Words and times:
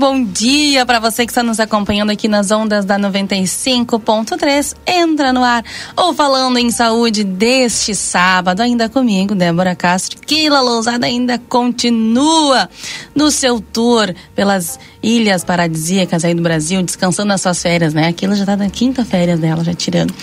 Bom 0.00 0.24
dia 0.24 0.86
para 0.86 0.98
você 0.98 1.26
que 1.26 1.30
está 1.30 1.42
nos 1.42 1.60
acompanhando 1.60 2.08
aqui 2.08 2.26
nas 2.26 2.50
ondas 2.50 2.86
da 2.86 2.98
95.3. 2.98 4.74
Entra 4.86 5.30
no 5.30 5.44
ar 5.44 5.62
ou 5.94 6.14
falando 6.14 6.56
em 6.56 6.70
saúde 6.70 7.22
deste 7.22 7.94
sábado, 7.94 8.62
ainda 8.62 8.88
comigo, 8.88 9.34
Débora 9.34 9.74
Castro. 9.74 10.18
Quila 10.26 10.62
Lousada 10.62 11.04
ainda 11.04 11.38
continua 11.38 12.70
no 13.14 13.30
seu 13.30 13.60
tour 13.60 14.14
pelas 14.34 14.80
ilhas 15.02 15.44
paradisíacas 15.44 16.24
aí 16.24 16.32
do 16.32 16.40
Brasil, 16.40 16.82
descansando 16.82 17.28
nas 17.28 17.42
suas 17.42 17.60
férias, 17.60 17.92
né? 17.92 18.08
Aquilo 18.08 18.34
já 18.34 18.46
tá 18.46 18.56
na 18.56 18.70
quinta 18.70 19.04
férias 19.04 19.38
dela, 19.38 19.62
já 19.62 19.74
tirando. 19.74 20.14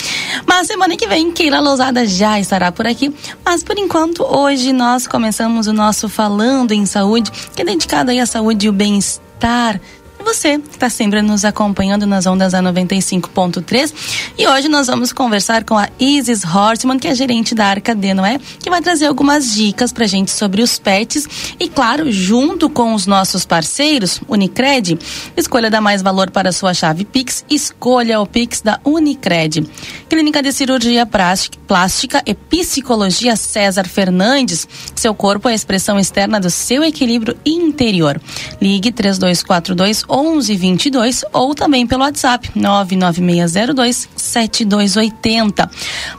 Mas 0.48 0.66
semana 0.66 0.98
que 0.98 1.06
vem, 1.06 1.32
Keila 1.32 1.60
Lousada 1.60 2.04
já 2.08 2.40
estará 2.40 2.72
por 2.72 2.88
aqui. 2.88 3.14
Mas 3.46 3.64
por 3.64 3.78
enquanto, 3.78 4.24
hoje 4.24 4.74
nós 4.74 5.06
começamos 5.06 5.68
o 5.68 5.74
nosso 5.74 6.10
Falando 6.10 6.72
em 6.72 6.88
Saúde, 6.88 7.32
que 7.56 7.62
é 7.62 7.66
dedicado 7.66 8.10
aí 8.10 8.20
à 8.20 8.26
saúde 8.26 8.66
e 8.66 8.70
o 8.70 8.74
bem-estar 8.74 9.27
estar 9.38 9.80
você 10.28 10.60
que 10.60 10.72
está 10.72 10.90
sempre 10.90 11.22
nos 11.22 11.46
acompanhando 11.46 12.06
nas 12.06 12.26
ondas 12.26 12.52
da 12.52 12.62
95.3. 12.62 13.94
E 14.38 14.46
hoje 14.46 14.68
nós 14.68 14.88
vamos 14.88 15.14
conversar 15.14 15.64
com 15.64 15.78
a 15.78 15.88
Isis 15.98 16.44
Horstman, 16.44 17.00
que 17.00 17.08
é 17.08 17.16
gerente 17.16 17.56
da 17.56 17.66
Arca 17.66 17.96
D, 17.96 18.14
não 18.14 18.26
é? 18.26 18.38
Que 18.60 18.70
vai 18.70 18.82
trazer 18.82 19.06
algumas 19.06 19.54
dicas 19.54 19.94
pra 19.94 20.06
gente 20.06 20.30
sobre 20.32 20.62
os 20.62 20.78
pets. 20.78 21.56
E 21.58 21.70
claro, 21.70 22.12
junto 22.12 22.70
com 22.70 22.94
os 22.94 23.08
nossos 23.08 23.46
parceiros, 23.46 24.20
Unicred, 24.28 25.00
escolha 25.38 25.70
dar 25.70 25.80
mais 25.80 26.02
valor 26.02 26.30
para 26.30 26.50
a 26.50 26.52
sua 26.52 26.74
chave 26.74 27.06
Pix, 27.06 27.46
escolha 27.50 28.20
o 28.20 28.26
Pix 28.26 28.60
da 28.60 28.82
Unicred. 28.84 29.66
Clínica 30.10 30.44
de 30.44 30.52
Cirurgia 30.52 31.06
Plástica 31.06 32.22
e 32.26 32.34
Psicologia 32.34 33.38
César 33.38 33.88
Fernandes. 33.88 34.68
Seu 34.94 35.16
corpo 35.16 35.48
é 35.48 35.54
a 35.54 35.56
expressão 35.56 35.98
externa 35.98 36.38
do 36.38 36.50
seu 36.50 36.84
equilíbrio 36.84 37.38
interior. 37.46 38.20
Ligue 38.62 38.92
3242 38.92 40.04
1122 40.24 41.24
ou 41.32 41.54
também 41.54 41.86
pelo 41.86 42.04
WhatsApp 42.04 42.50
99602 42.56 44.10
7280. 44.16 45.70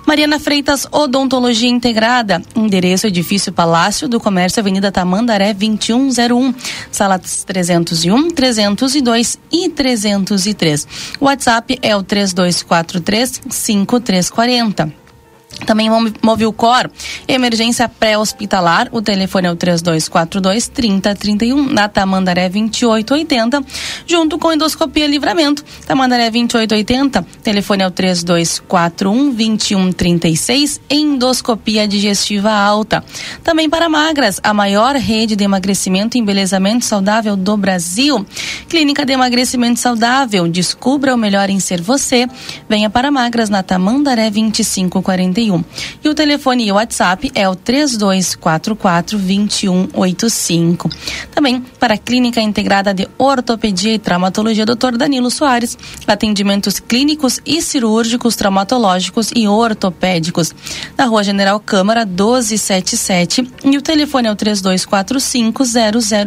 Mariana 0.06 0.38
Freitas 0.38 0.86
Odontologia 0.90 1.68
Integrada, 1.68 2.40
endereço 2.54 3.06
Edifício 3.06 3.52
Palácio 3.52 4.08
do 4.08 4.20
Comércio, 4.20 4.60
Avenida 4.60 4.92
Tamandaré 4.92 5.52
2101, 5.52 6.54
salas 6.90 7.44
301, 7.44 8.30
302 8.30 9.38
e 9.50 9.68
303. 9.68 10.86
O 11.20 11.24
WhatsApp 11.24 11.78
é 11.82 11.96
o 11.96 12.02
3243 12.02 13.42
5340. 13.50 15.07
Também 15.66 15.90
Movilcor, 16.22 16.90
emergência 17.26 17.88
pré-hospitalar, 17.88 18.88
o 18.92 19.02
telefone 19.02 19.48
é 19.48 19.50
o 19.50 19.56
3242 19.56 20.68
3031, 20.68 21.72
na 21.72 21.88
Tamandaré 21.88 22.48
2880, 22.48 23.62
junto 24.06 24.38
com 24.38 24.52
endoscopia 24.52 25.06
livramento. 25.06 25.64
Tamandaré 25.86 26.30
2880, 26.30 27.26
telefone 27.42 27.82
é 27.82 27.86
o 27.86 27.90
3241 27.90 29.30
2136, 29.30 30.80
endoscopia 30.88 31.88
digestiva 31.88 32.50
alta. 32.50 33.04
Também 33.42 33.68
para 33.68 33.88
magras, 33.88 34.40
a 34.42 34.54
maior 34.54 34.94
rede 34.96 35.34
de 35.34 35.44
emagrecimento 35.44 36.16
e 36.16 36.20
embelezamento 36.20 36.84
saudável 36.84 37.36
do 37.36 37.56
Brasil. 37.56 38.24
Clínica 38.68 39.04
de 39.04 39.12
Emagrecimento 39.12 39.80
Saudável, 39.80 40.46
descubra 40.46 41.14
o 41.14 41.18
melhor 41.18 41.50
em 41.50 41.58
ser 41.58 41.80
você. 41.80 42.26
Venha 42.68 42.88
para 42.88 43.10
magras 43.10 43.50
na 43.50 43.62
Tamandaré 43.62 44.30
2541. 45.38 45.64
E 46.02 46.08
o 46.08 46.14
telefone 46.14 46.66
e 46.66 46.72
o 46.72 46.74
WhatsApp 46.74 47.30
é 47.34 47.48
o 47.48 47.54
3244 47.54 49.18
2185. 49.18 50.90
Também 51.32 51.60
para 51.78 51.94
a 51.94 51.98
Clínica 51.98 52.40
Integrada 52.40 52.92
de 52.92 53.08
Ortopedia 53.16 53.94
e 53.94 53.98
Traumatologia, 53.98 54.66
Dr. 54.66 54.96
Danilo 54.96 55.30
Soares. 55.30 55.78
Atendimentos 56.06 56.80
clínicos 56.80 57.40
e 57.46 57.62
cirúrgicos, 57.62 58.34
traumatológicos 58.34 59.30
e 59.34 59.46
ortopédicos. 59.46 60.52
Na 60.96 61.04
Rua 61.04 61.22
General 61.22 61.60
Câmara 61.60 62.04
1277. 62.04 63.48
E 63.64 63.76
o 63.76 63.82
telefone 63.82 64.28
é 64.28 64.32
o 64.32 64.36
3245 64.36 65.62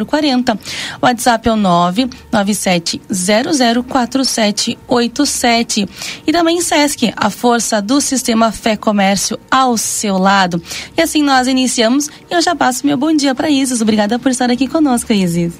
0040. 0.05 0.53
O 1.01 1.05
WhatsApp 1.05 1.49
é 1.49 1.51
o 1.51 1.55
997 1.55 3.01
004787. 3.11 5.89
E 6.25 6.31
também 6.31 6.61
Sesc, 6.61 7.11
a 7.15 7.29
força 7.29 7.81
do 7.81 7.99
sistema 7.99 8.51
Fé 8.51 8.77
Comércio 8.77 9.00
comércio 9.01 9.39
ao 9.49 9.77
seu 9.77 10.15
lado. 10.19 10.61
E 10.95 11.01
assim 11.01 11.23
nós 11.23 11.47
iniciamos 11.47 12.07
e 12.29 12.33
eu 12.35 12.39
já 12.39 12.55
passo 12.55 12.85
meu 12.85 12.95
bom 12.95 13.11
dia 13.11 13.33
para 13.33 13.49
Isis. 13.49 13.81
Obrigada 13.81 14.19
por 14.19 14.29
estar 14.29 14.51
aqui 14.51 14.67
conosco, 14.67 15.11
Isis. 15.11 15.53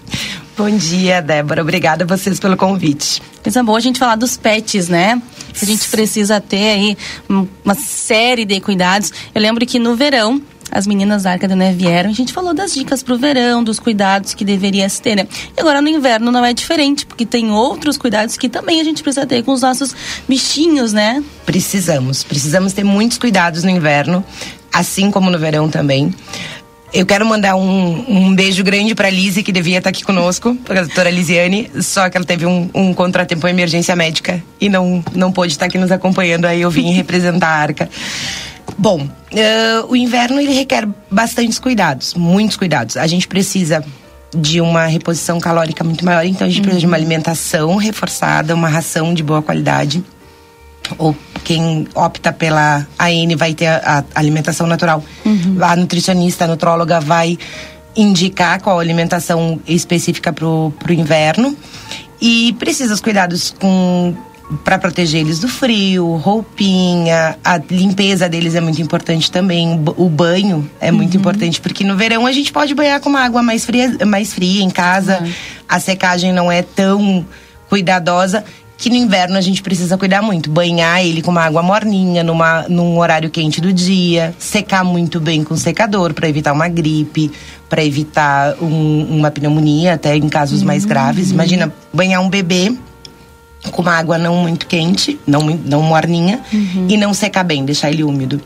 Bom 0.56 0.70
dia, 0.70 1.22
Débora. 1.22 1.64
Obrigada 1.64 2.04
a 2.04 2.08
vocês 2.08 2.40
pelo 2.40 2.56
convite. 2.56 3.20
Coisa 3.42 3.64
boa 3.64 3.80
a 3.80 3.82
gente 3.82 3.98
falar 3.98 4.16
dos 4.16 4.38
pets, 4.38 4.88
né? 4.90 5.20
A 5.60 5.66
gente 5.66 5.90
precisa 5.90 6.40
ter 6.40 6.72
aí 6.72 6.98
uma 7.28 7.74
série 7.74 8.46
de 8.46 8.60
cuidados. 8.62 9.12
Eu 9.34 9.42
lembro 9.42 9.66
que 9.66 9.80
no 9.80 9.96
verão 9.96 10.40
as 10.72 10.88
meninas 10.88 11.24
da 11.24 11.32
Arca 11.32 11.48
da 11.48 11.56
Né 11.56 11.74
vieram, 11.74 12.10
a 12.10 12.14
gente 12.14 12.32
falou 12.32 12.54
das 12.54 12.74
dicas 12.74 13.04
para 13.04 13.14
o 13.14 13.18
verão, 13.18 13.64
dos 13.64 13.80
cuidados 13.80 14.34
que 14.34 14.46
deveria 14.46 14.88
se 14.88 15.02
ter, 15.02 15.16
né? 15.16 15.28
E 15.56 15.60
agora 15.60 15.82
no 15.82 15.90
inverno 15.90 16.32
não 16.32 16.46
é 16.46 16.54
diferente, 16.54 17.06
porque 17.06 17.26
tem 17.26 17.52
outros 17.52 17.98
cuidados 17.98 18.38
que 18.38 18.48
também 18.48 18.80
a 18.80 18.84
gente 18.84 19.04
precisa 19.04 19.26
ter 19.26 19.44
com 19.44 19.52
os 19.52 19.62
nossos 19.62 19.96
bichinhos, 20.28 20.94
né? 20.94 21.24
Precisamos, 21.46 22.24
precisamos 22.24 22.74
ter 22.74 22.84
muitos 22.84 23.18
cuidados 23.18 23.64
no 23.64 23.70
inverno, 23.70 24.24
assim 24.72 25.12
como 25.12 25.30
no 25.30 25.38
verão 25.38 25.70
também. 25.70 26.14
Eu 26.94 27.06
quero 27.06 27.26
mandar 27.26 27.56
um, 27.56 28.06
um 28.08 28.36
beijo 28.36 28.66
grande 28.66 28.94
para 28.94 29.08
a 29.08 29.12
Lise, 29.12 29.44
que 29.44 29.52
devia 29.54 29.78
estar 29.78 29.90
aqui 29.90 30.04
conosco, 30.04 30.58
a 30.70 30.74
doutora 30.74 31.10
Lisiane, 31.10 31.72
só 31.80 32.10
que 32.10 32.18
ela 32.18 32.26
teve 32.26 32.46
um, 32.46 32.70
um 32.74 32.94
contratempo, 32.94 33.46
uma 33.46 33.50
emergência 33.50 33.96
médica 33.96 34.44
e 34.60 34.68
não, 34.68 35.02
não 35.16 35.32
pôde 35.32 35.54
estar 35.54 35.68
aqui 35.68 35.78
nos 35.78 35.90
acompanhando, 35.90 36.46
aí 36.46 36.62
eu 36.62 36.70
vim 36.70 36.92
representar 36.92 37.48
a 37.48 37.58
Arca. 37.62 37.90
Bom, 38.78 39.02
uh, 39.04 39.88
o 39.88 39.96
inverno 39.96 40.40
ele 40.40 40.54
requer 40.54 40.88
bastantes 41.10 41.60
cuidados, 41.60 42.14
muitos 42.14 42.58
cuidados. 42.58 42.98
A 42.98 43.08
gente 43.08 43.28
precisa 43.28 43.84
de 44.36 44.62
uma 44.62 44.86
reposição 44.86 45.40
calórica 45.40 45.84
muito 45.84 46.06
maior, 46.06 46.26
então 46.26 46.48
a 46.48 46.50
gente 46.50 46.60
uhum. 46.60 46.64
precisa 46.64 46.80
de 46.80 46.86
uma 46.86 46.98
uhum. 46.98 47.04
alimentação 47.04 47.76
reforçada, 47.76 48.56
uma 48.56 48.70
ração 48.70 49.14
de 49.14 49.24
boa 49.24 49.42
qualidade. 49.42 50.04
Ou 50.98 51.16
quem 51.44 51.88
opta 51.94 52.34
pela 52.34 52.86
AN 53.00 53.36
vai 53.38 53.54
ter 53.54 53.68
a, 53.68 54.04
a 54.14 54.20
alimentação 54.20 54.68
natural. 54.68 55.04
Uhum. 55.26 55.58
A 55.62 55.76
nutricionista, 55.76 56.46
a 56.46 56.48
nutróloga 56.48 57.00
vai 57.00 57.38
indicar 57.96 58.62
qual 58.62 58.80
alimentação 58.80 59.60
específica 59.68 60.32
para 60.34 60.46
o 60.46 60.74
inverno. 60.90 61.56
E 62.22 62.54
precisa 62.60 62.94
os 62.94 63.02
cuidados 63.02 63.56
com 63.60 64.16
para 64.64 64.78
proteger 64.78 65.22
eles 65.22 65.40
do 65.40 65.48
frio, 65.48 66.16
roupinha, 66.16 67.38
a 67.44 67.58
limpeza 67.58 68.28
deles 68.28 68.56
é 68.56 68.62
muito 68.62 68.82
importante 68.82 69.32
também, 69.32 69.80
o 69.98 70.10
banho 70.10 70.70
é 70.80 70.92
muito 70.92 71.14
uhum. 71.14 71.20
importante 71.20 71.62
porque 71.62 71.84
no 71.84 71.96
verão 71.96 72.26
a 72.26 72.32
gente 72.32 72.52
pode 72.52 72.74
banhar 72.74 73.00
com 73.00 73.10
uma 73.10 73.22
água 73.22 73.42
mais 73.42 73.66
fria, 73.66 73.98
mais 74.06 74.34
fria 74.34 74.64
em 74.64 74.70
casa, 74.70 75.20
uhum. 75.22 75.32
a 75.68 75.80
secagem 75.80 76.34
não 76.34 76.52
é 76.52 76.62
tão 76.62 77.26
cuidadosa 77.70 78.44
que 78.78 78.90
no 78.90 78.96
inverno 78.96 79.38
a 79.38 79.42
gente 79.42 79.62
precisa 79.62 79.96
cuidar 79.96 80.24
muito, 80.24 80.50
banhar 80.50 81.06
ele 81.06 81.22
com 81.22 81.30
uma 81.30 81.44
água 81.44 81.62
morninha 81.62 82.24
numa 82.24 82.64
num 82.68 82.98
horário 82.98 83.30
quente 83.30 83.62
do 83.62 83.72
dia, 83.72 84.34
secar 84.40 84.84
muito 84.84 85.20
bem 85.20 85.44
com 85.44 85.56
secador 85.56 86.14
para 86.16 86.28
evitar 86.28 86.52
uma 86.52 86.68
gripe, 86.68 87.32
para 87.70 87.86
evitar 87.86 88.56
um, 88.60 89.18
uma 89.18 89.30
pneumonia 89.30 89.94
até 89.94 90.16
em 90.16 90.28
casos 90.28 90.62
uhum. 90.62 90.68
mais 90.68 90.84
graves. 90.84 91.30
Imagina 91.30 91.72
banhar 91.94 92.22
um 92.22 92.30
bebê 92.30 92.76
com 93.70 93.82
uma 93.82 93.94
água 93.94 94.18
não 94.18 94.38
muito 94.38 94.66
quente, 94.66 95.20
não, 95.28 95.42
não 95.42 95.82
morninha, 95.84 96.42
uhum. 96.52 96.88
e 96.90 96.98
não 96.98 97.14
secar 97.14 97.44
bem, 97.44 97.64
deixar 97.64 97.92
ele 97.92 98.04
úmido. 98.04 98.42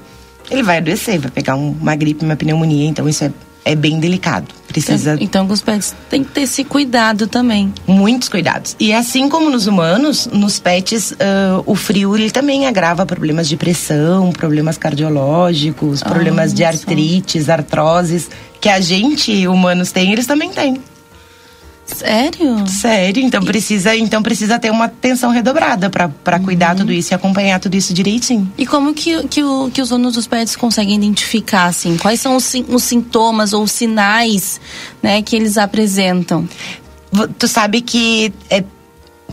Ele 0.50 0.62
vai 0.62 0.78
adoecer, 0.78 1.20
vai 1.20 1.32
pegar 1.32 1.56
uma 1.56 1.96
gripe, 1.96 2.24
uma 2.24 2.36
pneumonia, 2.36 2.88
então 2.88 3.08
isso 3.08 3.24
é, 3.24 3.32
é 3.64 3.76
bem 3.76 4.00
delicado. 4.00 4.48
Precisa. 4.68 5.16
Então, 5.22 5.48
com 5.48 5.54
os 5.54 5.62
pets 5.62 5.96
tem 6.10 6.22
que 6.22 6.32
ter 6.32 6.42
esse 6.42 6.64
cuidado 6.66 7.28
também. 7.28 7.74
Muitos 7.88 8.28
cuidados. 8.28 8.76
E 8.78 8.94
assim 8.94 9.30
como 9.30 9.50
nos 9.50 9.68
humanos, 9.68 10.28
nos 10.32 10.60
pets, 10.60 11.12
uh, 11.12 11.64
o 11.66 11.76
frio 11.76 12.16
ele 12.16 12.30
também 12.30 12.68
agrava 12.68 13.06
problemas 13.06 13.48
de 13.48 13.56
pressão, 13.56 14.32
problemas 14.32 14.78
cardiológicos, 14.78 16.04
problemas 16.04 16.54
de 16.54 16.66
artrites, 16.66 17.50
artroses, 17.50 18.30
que 18.60 18.68
a 18.68 18.82
gente, 18.82 19.48
humanos, 19.48 19.92
tem, 19.92 20.12
eles 20.12 20.28
também 20.28 20.52
têm. 20.52 20.78
Sério? 21.86 22.68
Sério, 22.68 23.24
então 23.24 23.44
precisa, 23.44 23.96
então 23.96 24.22
precisa 24.24 24.58
ter 24.58 24.72
uma 24.72 24.86
atenção 24.86 25.30
redobrada 25.32 25.90
para 25.90 26.40
cuidar 26.40 26.72
Uhum. 26.72 26.78
tudo 26.82 26.92
isso 26.92 27.14
e 27.14 27.16
acompanhar 27.16 27.60
tudo 27.60 27.76
isso 27.76 27.94
direitinho. 27.94 28.52
E 28.58 28.66
como 28.66 28.94
que, 28.94 29.28
que, 29.28 29.44
o, 29.44 29.70
que 29.72 29.82
os 29.82 29.90
donos 29.90 30.16
dos 30.16 30.26
pets 30.26 30.56
conseguem 30.56 30.96
identificar, 30.96 31.66
assim? 31.66 31.96
Quais 31.98 32.20
são 32.20 32.36
os, 32.36 32.52
os 32.68 32.84
sintomas 32.84 33.54
ou 33.54 33.64
os 33.64 33.72
sinais, 33.72 34.60
né, 35.02 35.22
que 35.22 35.36
eles 35.36 35.58
apresentam? 35.60 36.50
Tu 37.38 37.48
sabe 37.48 37.82
que 37.82 38.34
é, 38.50 38.64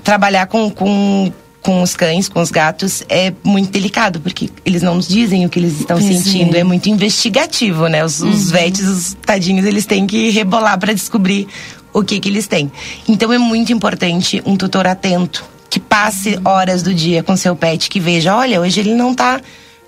trabalhar 0.04 0.46
com, 0.46 0.70
com, 0.70 1.32
com 1.62 1.82
os 1.82 1.96
cães, 1.96 2.28
com 2.28 2.40
os 2.40 2.50
gatos, 2.50 3.02
é 3.08 3.32
muito 3.42 3.70
delicado, 3.70 4.20
porque 4.20 4.50
eles 4.64 4.82
não 4.82 4.96
nos 4.96 5.08
dizem 5.08 5.46
o 5.46 5.48
que 5.48 5.58
eles 5.58 5.80
estão 5.80 5.98
Pois 5.98 6.16
sentindo. 6.18 6.54
é. 6.54 6.60
É. 6.60 6.64
muito 6.64 6.88
investigativo, 6.90 7.88
né? 7.88 8.04
Os, 8.04 8.20
os 8.20 8.50
vets, 8.50 8.86
os 8.86 9.16
tadinhos, 9.24 9.64
eles 9.64 9.86
têm 9.86 10.06
que 10.06 10.28
rebolar 10.30 10.78
para 10.78 10.92
descobrir 10.92 11.48
o 11.92 12.02
que, 12.02 12.18
que 12.20 12.28
eles 12.28 12.46
têm. 12.46 12.70
Então 13.08 13.32
é 13.32 13.38
muito 13.38 13.72
importante 13.72 14.42
um 14.46 14.56
tutor 14.56 14.86
atento, 14.86 15.44
que 15.68 15.80
passe 15.80 16.38
horas 16.44 16.82
do 16.82 16.92
dia 16.92 17.22
com 17.22 17.36
seu 17.36 17.56
pet, 17.56 17.88
que 17.88 17.98
veja, 17.98 18.36
olha, 18.36 18.60
hoje 18.60 18.80
ele 18.80 18.94
não 18.94 19.14
tá 19.14 19.40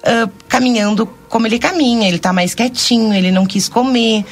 ah, 0.05 0.29
caminhando 0.49 1.07
como 1.29 1.47
ele 1.47 1.59
caminha, 1.59 2.07
ele 2.07 2.19
tá 2.19 2.33
mais 2.33 2.55
quietinho, 2.55 3.15
ele 3.15 3.33
não 3.33 3.47
quis 3.47 3.69
comer. 3.69 4.25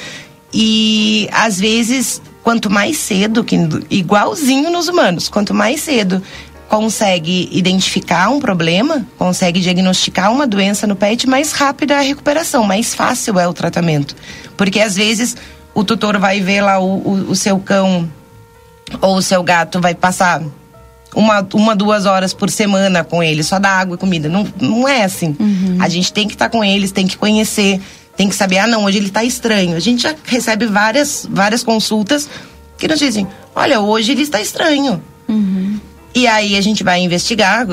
E 0.53 1.29
às 1.33 1.59
vezes, 1.59 2.21
quanto 2.43 2.69
mais 2.69 2.99
cedo, 2.99 3.43
que 3.43 3.57
igualzinho 3.89 4.71
nos 4.71 4.89
humanos, 4.89 5.29
quanto 5.31 5.55
mais 5.55 5.81
cedo 5.81 6.23
consegue 6.69 7.49
identificar 7.53 8.29
um 8.31 8.39
problema, 8.39 9.07
consegue 9.19 9.61
diagnosticar 9.61 10.33
uma 10.33 10.47
doença 10.47 10.87
no 10.87 10.97
pet, 10.97 11.29
mais 11.29 11.53
rápida 11.53 11.95
é 11.95 11.99
a 11.99 12.03
recuperação, 12.03 12.65
mais 12.65 12.95
fácil 12.95 13.39
é 13.39 13.49
o 13.49 13.53
tratamento. 13.53 14.15
Porque 14.57 14.81
às 14.81 14.95
vezes 14.95 15.37
o 15.75 15.85
tutor 15.85 16.19
vai 16.19 16.41
ver 16.41 16.61
lá 16.61 16.79
o, 16.79 16.99
o, 16.99 17.31
o 17.31 17.37
seu 17.37 17.59
cão 17.59 18.11
ou 19.01 19.17
o 19.17 19.23
seu 19.23 19.43
gato 19.43 19.81
vai 19.81 19.95
passar 19.95 20.43
uma, 21.15 21.47
uma, 21.55 21.77
duas 21.77 22.07
horas 22.07 22.33
por 22.33 22.51
semana 22.51 23.05
com 23.05 23.23
ele, 23.23 23.43
só 23.43 23.59
dar 23.59 23.81
água 23.81 23.97
e 23.97 23.99
comida. 23.99 24.29
Não, 24.29 24.47
não 24.61 24.89
é 24.89 25.05
assim. 25.05 25.37
A 25.79 25.89
gente 25.89 26.13
tem 26.13 26.27
que 26.27 26.35
estar 26.35 26.49
com 26.49 26.65
eles, 26.65 26.91
tem 26.91 27.07
que 27.07 27.17
conhecer, 27.17 27.81
tem 28.17 28.29
que 28.29 28.35
saber, 28.35 28.59
ah, 28.59 28.67
não, 28.67 28.85
hoje 28.85 28.99
ele 28.99 29.09
está 29.09 29.23
estranho. 29.23 29.77
A 29.77 29.81
gente 29.81 30.03
já 30.03 30.15
recebe 30.25 30.67
várias, 30.67 31.27
várias 31.31 31.63
consultas 31.63 32.29
que 32.79 32.89
nos 32.89 32.99
dizem, 32.99 33.27
olha, 33.55 33.81
hoje 33.81 34.13
ele 34.13 34.23
está 34.23 34.41
estranho. 34.41 35.03
E 36.15 36.27
aí 36.27 36.57
a 36.57 36.61
gente 36.61 36.83
vai 36.83 37.01
investigar. 37.01 37.67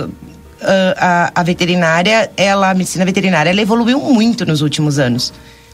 Ah, 0.62 1.32
a, 1.36 1.40
a 1.40 1.44
veterinária, 1.44 2.30
ela, 2.36 2.70
a 2.70 2.74
medicina 2.74 3.06
veterinária, 3.06 3.50
ela 3.50 3.62
evoluiu 3.62 3.98
muito 4.02 4.46
nos 4.46 4.62
últimos 4.62 5.00
anos. 5.00 5.32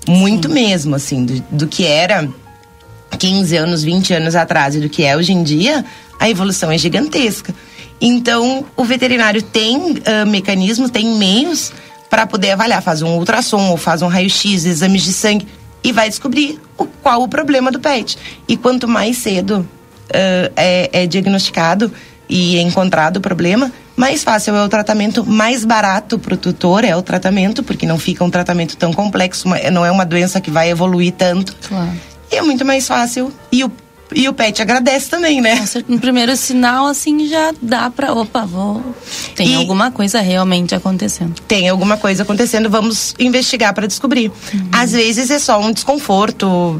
Muito 0.07 0.49
mesmo, 0.49 0.95
assim, 0.95 1.25
do, 1.25 1.39
do 1.51 1.67
que 1.67 1.85
era 1.85 2.29
15 3.17 3.55
anos, 3.57 3.83
20 3.83 4.13
anos 4.13 4.35
atrás 4.35 4.75
e 4.75 4.79
do 4.79 4.89
que 4.89 5.03
é 5.03 5.15
hoje 5.15 5.33
em 5.33 5.43
dia, 5.43 5.83
a 6.19 6.29
evolução 6.29 6.71
é 6.71 6.77
gigantesca. 6.77 7.53
Então, 7.99 8.65
o 8.75 8.83
veterinário 8.83 9.41
tem 9.41 9.97
ah, 10.05 10.25
mecanismos, 10.25 10.91
tem 10.91 11.17
meios 11.17 11.71
para 12.09 12.27
poder 12.27 12.51
avaliar, 12.51 12.81
faz 12.81 13.01
um 13.01 13.17
ultrassom 13.17 13.69
ou 13.69 13.77
faz 13.77 14.01
um 14.01 14.07
raio-x, 14.07 14.65
exames 14.65 15.03
de 15.03 15.13
sangue 15.13 15.47
e 15.83 15.91
vai 15.91 16.09
descobrir 16.09 16.59
o, 16.77 16.85
qual 16.85 17.21
o 17.21 17.27
problema 17.27 17.71
do 17.71 17.79
pet. 17.79 18.17
E 18.47 18.57
quanto 18.57 18.87
mais 18.87 19.17
cedo 19.17 19.67
ah, 20.13 20.51
é, 20.55 20.89
é 21.03 21.07
diagnosticado 21.07 21.91
e 22.29 22.57
é 22.57 22.61
encontrado 22.61 23.17
o 23.17 23.21
problema, 23.21 23.71
mais 23.95 24.23
fácil 24.23 24.55
é 24.55 24.63
o 24.63 24.69
tratamento, 24.69 25.25
mais 25.25 25.63
barato 25.63 26.19
para 26.19 26.33
o 26.33 26.37
tutor 26.37 26.83
é 26.83 26.95
o 26.95 27.01
tratamento, 27.01 27.63
porque 27.63 27.85
não 27.85 27.97
fica 27.97 28.23
um 28.23 28.29
tratamento 28.29 28.75
tão 28.75 28.91
complexo, 28.91 29.47
não 29.71 29.85
é 29.85 29.91
uma 29.91 30.05
doença 30.05 30.41
que 30.41 30.51
vai 30.51 30.69
evoluir 30.69 31.13
tanto. 31.13 31.55
Claro. 31.67 31.91
E 32.31 32.35
é 32.35 32.41
muito 32.41 32.65
mais 32.65 32.87
fácil. 32.87 33.31
E 33.51 33.63
o, 33.63 33.71
e 34.13 34.27
o 34.27 34.33
pet 34.33 34.61
agradece 34.61 35.09
também, 35.09 35.39
né? 35.41 35.63
No 35.87 35.99
primeiro 35.99 36.35
sinal, 36.35 36.87
assim, 36.87 37.27
já 37.27 37.53
dá 37.61 37.89
pra. 37.89 38.13
Opa, 38.13 38.45
vou. 38.45 38.83
Tem 39.35 39.51
E- 39.53 39.55
alguma 39.55 39.91
coisa 39.91 40.19
realmente 40.21 40.75
acontecendo. 40.75 41.33
Tem 41.47 41.69
alguma 41.69 41.97
coisa 41.97 42.23
acontecendo, 42.23 42.69
vamos 42.69 43.13
investigar 43.17 43.73
para 43.73 43.87
descobrir. 43.87 44.31
Às 44.71 44.91
vezes 44.91 45.29
é 45.31 45.39
só 45.39 45.59
um 45.59 45.71
desconforto, 45.71 46.79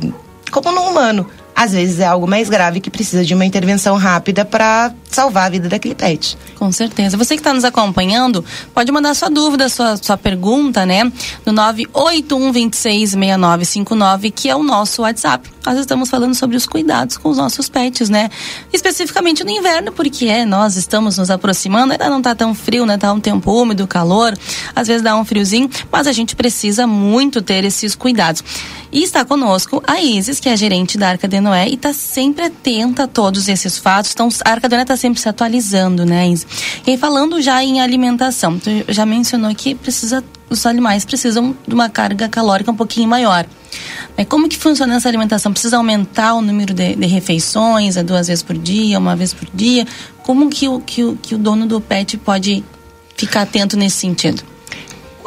como 0.52 0.72
no 0.72 0.82
humano. 0.82 1.28
Às 1.56 1.72
vezes 1.72 2.00
é 2.00 2.06
algo 2.06 2.28
mais 2.28 2.50
grave 2.50 2.82
que 2.82 2.90
precisa 2.90 3.24
de 3.24 3.34
uma 3.34 3.46
intervenção 3.46 3.96
rápida 3.96 4.44
para 4.44 4.92
salvar 5.10 5.46
a 5.46 5.50
vida 5.50 5.70
daquele 5.70 5.96
pet. 5.96 6.38
Com 6.56 6.70
certeza. 6.72 7.16
Você 7.16 7.36
que 7.36 7.40
está 7.40 7.54
nos 7.54 7.64
acompanhando, 7.64 8.44
pode 8.74 8.92
mandar 8.92 9.14
sua 9.14 9.30
dúvida, 9.30 9.70
sua, 9.70 9.96
sua 9.96 10.18
pergunta, 10.18 10.86
né? 10.86 11.10
No 11.46 11.54
981266959, 11.54 14.34
que 14.34 14.50
é 14.50 14.56
o 14.56 14.64
nosso 14.64 15.04
WhatsApp. 15.04 15.50
Nós 15.66 15.80
estamos 15.80 16.10
falando 16.10 16.36
sobre 16.36 16.58
os 16.58 16.66
cuidados 16.66 17.16
com 17.18 17.30
os 17.30 17.38
nossos 17.38 17.70
pets, 17.70 18.10
né? 18.10 18.30
Especificamente 18.74 19.42
no 19.44 19.50
inverno, 19.50 19.92
porque 19.94 20.26
é, 20.26 20.46
nós 20.46 20.76
estamos 20.76 21.18
nos 21.18 21.32
aproximando, 21.32 21.94
ainda 21.94 22.10
não 22.10 22.22
tá 22.22 22.36
tão 22.36 22.54
frio, 22.54 22.86
né? 22.86 22.98
Tá 22.98 23.14
um 23.14 23.22
tempo 23.22 23.52
úmido, 23.52 23.88
calor, 23.88 24.38
às 24.76 24.88
vezes 24.88 25.02
dá 25.02 25.16
um 25.16 25.24
friozinho, 25.24 25.70
mas 25.92 26.06
a 26.06 26.12
gente 26.12 26.36
precisa 26.36 26.86
muito 26.86 27.42
ter 27.42 27.64
esses 27.64 27.96
cuidados. 27.96 28.44
E 28.92 29.02
está 29.04 29.26
conosco 29.26 29.84
a 29.86 30.00
Isis, 30.00 30.40
que 30.40 30.48
é 30.48 30.56
gerente 30.56 30.98
da 30.98 31.10
Arca 31.10 31.28
de 31.28 31.36
Noé 31.46 31.70
e 31.70 31.76
está 31.76 31.94
sempre 31.94 32.46
atenta 32.46 33.04
a 33.04 33.08
todos 33.08 33.48
esses 33.48 33.78
fatos. 33.78 34.12
Então, 34.12 34.28
a 34.44 34.50
Arca 34.50 34.68
Noé 34.68 34.82
está 34.82 34.98
sempre 34.98 35.22
se 35.22 35.30
atualizando, 35.30 36.06
né? 36.06 36.28
E 36.86 36.92
aí, 36.92 36.98
falando 36.98 37.42
já 37.42 37.64
em 37.64 37.80
alimentação, 37.80 38.58
tu 38.60 38.70
já 38.90 39.06
mencionou 39.06 39.54
que 39.54 39.76
precisa, 39.76 40.24
os 40.50 40.66
animais 40.66 41.06
precisam 41.06 41.56
de 41.68 41.74
uma 41.74 41.90
carga 41.90 42.28
calórica 42.28 42.72
um 42.72 42.76
pouquinho 42.76 43.08
maior. 43.08 43.46
Mas 44.18 44.28
como 44.28 44.48
que 44.48 44.58
funciona 44.58 44.96
essa 44.96 45.08
alimentação? 45.08 45.52
Precisa 45.52 45.78
aumentar 45.78 46.34
o 46.36 46.42
número 46.42 46.74
de, 46.74 46.96
de 46.96 47.06
refeições, 47.06 47.98
é 47.98 48.04
duas 48.04 48.28
vezes 48.28 48.44
por 48.44 48.58
dia, 48.58 48.98
uma 48.98 49.16
vez 49.16 49.34
por 49.34 49.48
dia? 49.54 49.86
Como 50.24 50.50
que 50.50 50.68
o, 50.68 50.80
que, 50.80 51.04
o, 51.04 51.16
que 51.18 51.36
o 51.36 51.38
dono 51.38 51.66
do 51.66 51.80
pet 51.80 52.18
pode 52.18 52.64
ficar 53.16 53.42
atento 53.42 53.78
nesse 53.78 53.98
sentido? 53.98 54.55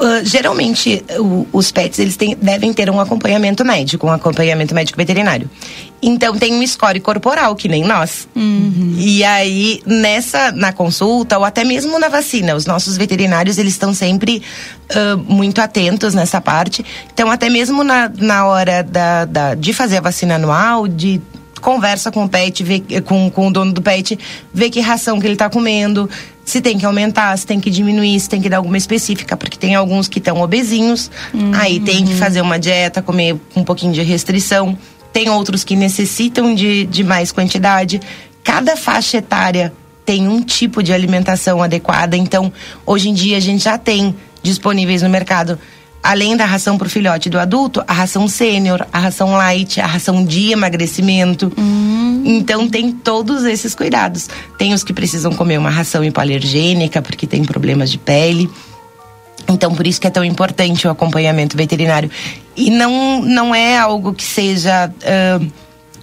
Uh, 0.00 0.24
geralmente, 0.24 1.04
o- 1.18 1.44
os 1.52 1.72
pets 1.72 1.98
eles 1.98 2.16
têm- 2.16 2.36
devem 2.40 2.72
ter 2.72 2.88
um 2.88 3.00
acompanhamento 3.00 3.64
médico, 3.64 4.06
um 4.06 4.12
acompanhamento 4.12 4.72
médico 4.72 4.96
veterinário. 4.96 5.50
Então 6.00 6.36
tem 6.38 6.54
um 6.54 6.64
score 6.64 7.00
corporal, 7.00 7.56
que 7.56 7.66
nem 7.68 7.82
nós. 7.82 8.28
E 8.96 9.24
aí, 9.24 9.80
nessa, 9.84 10.52
na 10.52 10.72
consulta, 10.72 11.36
ou 11.36 11.44
até 11.44 11.64
mesmo 11.64 11.98
na 11.98 12.08
vacina, 12.08 12.54
os 12.54 12.64
nossos 12.64 12.96
veterinários, 12.96 13.58
eles 13.58 13.72
estão 13.72 13.92
sempre 13.92 14.40
ah, 14.90 15.16
muito 15.26 15.60
atentos 15.60 16.14
nessa 16.14 16.40
parte. 16.40 16.84
Então, 17.12 17.28
até 17.28 17.50
mesmo 17.50 17.82
na, 17.82 18.08
na 18.18 18.46
hora 18.46 18.84
da, 18.84 19.24
da- 19.24 19.54
de 19.56 19.72
fazer 19.72 19.96
a 19.96 20.00
vacina 20.00 20.36
anual, 20.36 20.86
de 20.86 21.20
conversa 21.60 22.12
com 22.12 22.24
o 22.24 22.28
pet, 22.28 22.62
vê, 22.62 22.80
com, 23.04 23.28
com 23.30 23.48
o 23.48 23.52
dono 23.52 23.72
do 23.72 23.82
pet, 23.82 24.16
vê 24.54 24.70
que 24.70 24.78
ração 24.78 25.18
que 25.18 25.26
ele 25.26 25.32
está 25.34 25.50
comendo, 25.50 26.08
se 26.48 26.62
tem 26.62 26.78
que 26.78 26.86
aumentar, 26.86 27.36
se 27.36 27.46
tem 27.46 27.60
que 27.60 27.70
diminuir, 27.70 28.18
se 28.18 28.26
tem 28.26 28.40
que 28.40 28.48
dar 28.48 28.56
alguma 28.56 28.78
específica, 28.78 29.36
porque 29.36 29.58
tem 29.58 29.74
alguns 29.74 30.08
que 30.08 30.18
estão 30.18 30.40
obesinhos, 30.40 31.10
aí 31.54 31.78
tem 31.78 32.06
que 32.06 32.14
fazer 32.14 32.40
uma 32.40 32.58
dieta, 32.58 33.02
comer 33.02 33.36
com 33.52 33.60
um 33.60 33.64
pouquinho 33.64 33.92
de 33.92 34.00
restrição. 34.00 34.76
Tem 35.12 35.28
outros 35.28 35.62
que 35.62 35.76
necessitam 35.76 36.54
de, 36.54 36.86
de 36.86 37.04
mais 37.04 37.30
quantidade. 37.30 38.00
Cada 38.42 38.78
faixa 38.78 39.18
etária 39.18 39.74
tem 40.06 40.26
um 40.26 40.40
tipo 40.40 40.82
de 40.82 40.90
alimentação 40.90 41.62
adequada, 41.62 42.16
então 42.16 42.50
hoje 42.86 43.10
em 43.10 43.14
dia 43.14 43.36
a 43.36 43.40
gente 43.40 43.64
já 43.64 43.76
tem 43.76 44.16
disponíveis 44.42 45.02
no 45.02 45.10
mercado 45.10 45.58
além 46.08 46.38
da 46.38 46.46
ração 46.46 46.78
para 46.78 46.86
o 46.86 46.90
filhote 46.90 47.28
do 47.28 47.38
adulto, 47.38 47.84
a 47.86 47.92
ração 47.92 48.26
sênior, 48.26 48.86
a 48.90 48.98
ração 48.98 49.32
light, 49.32 49.78
a 49.78 49.84
ração 49.86 50.24
de 50.24 50.52
emagrecimento. 50.52 51.52
Então 52.24 52.66
tem 52.66 52.90
todos 52.90 53.44
esses 53.44 53.74
cuidados. 53.74 54.26
Tem 54.56 54.72
os 54.72 54.82
que 54.82 54.94
precisam 54.94 55.34
comer 55.34 55.58
uma 55.58 55.68
ração 55.68 56.02
hipoalergênica 56.02 57.02
porque 57.02 57.26
tem 57.26 57.44
problemas 57.44 57.90
de 57.90 57.98
pele. 57.98 58.48
Então, 59.50 59.74
por 59.74 59.86
isso 59.86 60.00
que 60.00 60.06
é 60.06 60.10
tão 60.10 60.24
importante 60.24 60.86
o 60.86 60.90
acompanhamento 60.90 61.58
veterinário. 61.58 62.10
E 62.56 62.70
não, 62.70 63.20
não 63.20 63.54
é 63.54 63.76
algo 63.78 64.14
que 64.14 64.24
seja 64.24 64.90
ah, 65.04 65.40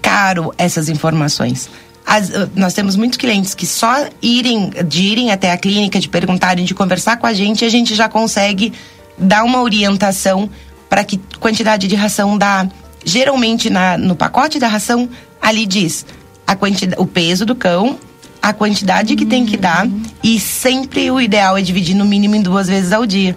caro 0.03 0.53
essas 0.55 0.87
informações. 0.87 1.67
As- 2.05 2.31
nós 2.55 2.75
temos 2.75 2.95
muitos 2.95 3.17
clientes 3.17 3.55
que 3.55 3.65
só 3.65 4.05
irem, 4.21 4.69
de 4.87 5.01
irem 5.01 5.31
até 5.31 5.51
a 5.51 5.57
clínica, 5.57 5.99
de 5.99 6.07
perguntarem, 6.07 6.63
de 6.63 6.75
conversar 6.75 7.17
com 7.17 7.25
a 7.25 7.33
gente, 7.33 7.65
a 7.65 7.69
gente 7.69 7.95
já 7.95 8.07
consegue 8.07 8.71
dar 9.17 9.43
uma 9.43 9.61
orientação 9.61 10.49
para 10.89 11.03
que 11.03 11.19
quantidade 11.39 11.87
de 11.87 11.95
ração 11.95 12.37
dá. 12.37 12.67
Geralmente 13.03 13.69
na, 13.69 13.97
no 13.97 14.15
pacote 14.15 14.59
da 14.59 14.67
ração, 14.67 15.07
ali 15.41 15.65
diz 15.65 16.05
a 16.47 16.55
quantidade, 16.55 17.01
o 17.01 17.05
peso 17.05 17.45
do 17.45 17.55
cão, 17.55 17.99
a 18.41 18.53
quantidade 18.53 19.15
que 19.15 19.25
tem 19.25 19.45
que 19.45 19.57
dar 19.57 19.87
e 20.23 20.39
sempre 20.39 21.09
o 21.09 21.19
ideal 21.19 21.57
é 21.57 21.61
dividir 21.61 21.95
no 21.95 22.05
mínimo 22.05 22.35
em 22.35 22.41
duas 22.41 22.67
vezes 22.67 22.91
ao 22.91 23.05
dia. 23.05 23.35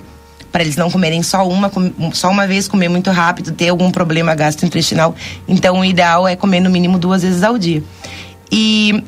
Para 0.53 0.63
eles 0.63 0.77
não 0.77 0.91
comerem 0.91 1.23
só 1.23 1.47
uma, 1.47 1.71
só 2.13 2.31
uma 2.31 2.47
vez, 2.47 2.69
comer 2.69 2.89
muito 2.89 3.11
rápido, 3.11 3.53
ter 3.53 3.69
algum 3.69 3.91
problema 3.91 4.35
gastrointestinal. 4.35 5.15
Então 5.47 5.81
o 5.81 5.85
ideal 5.85 6.27
é 6.27 6.35
comer 6.35 6.61
no 6.61 6.71
mínimo 6.71 6.99
duas 6.99 7.23
vezes 7.23 7.43
ao 7.43 7.59
dia. 7.59 7.83
E 8.51 9.03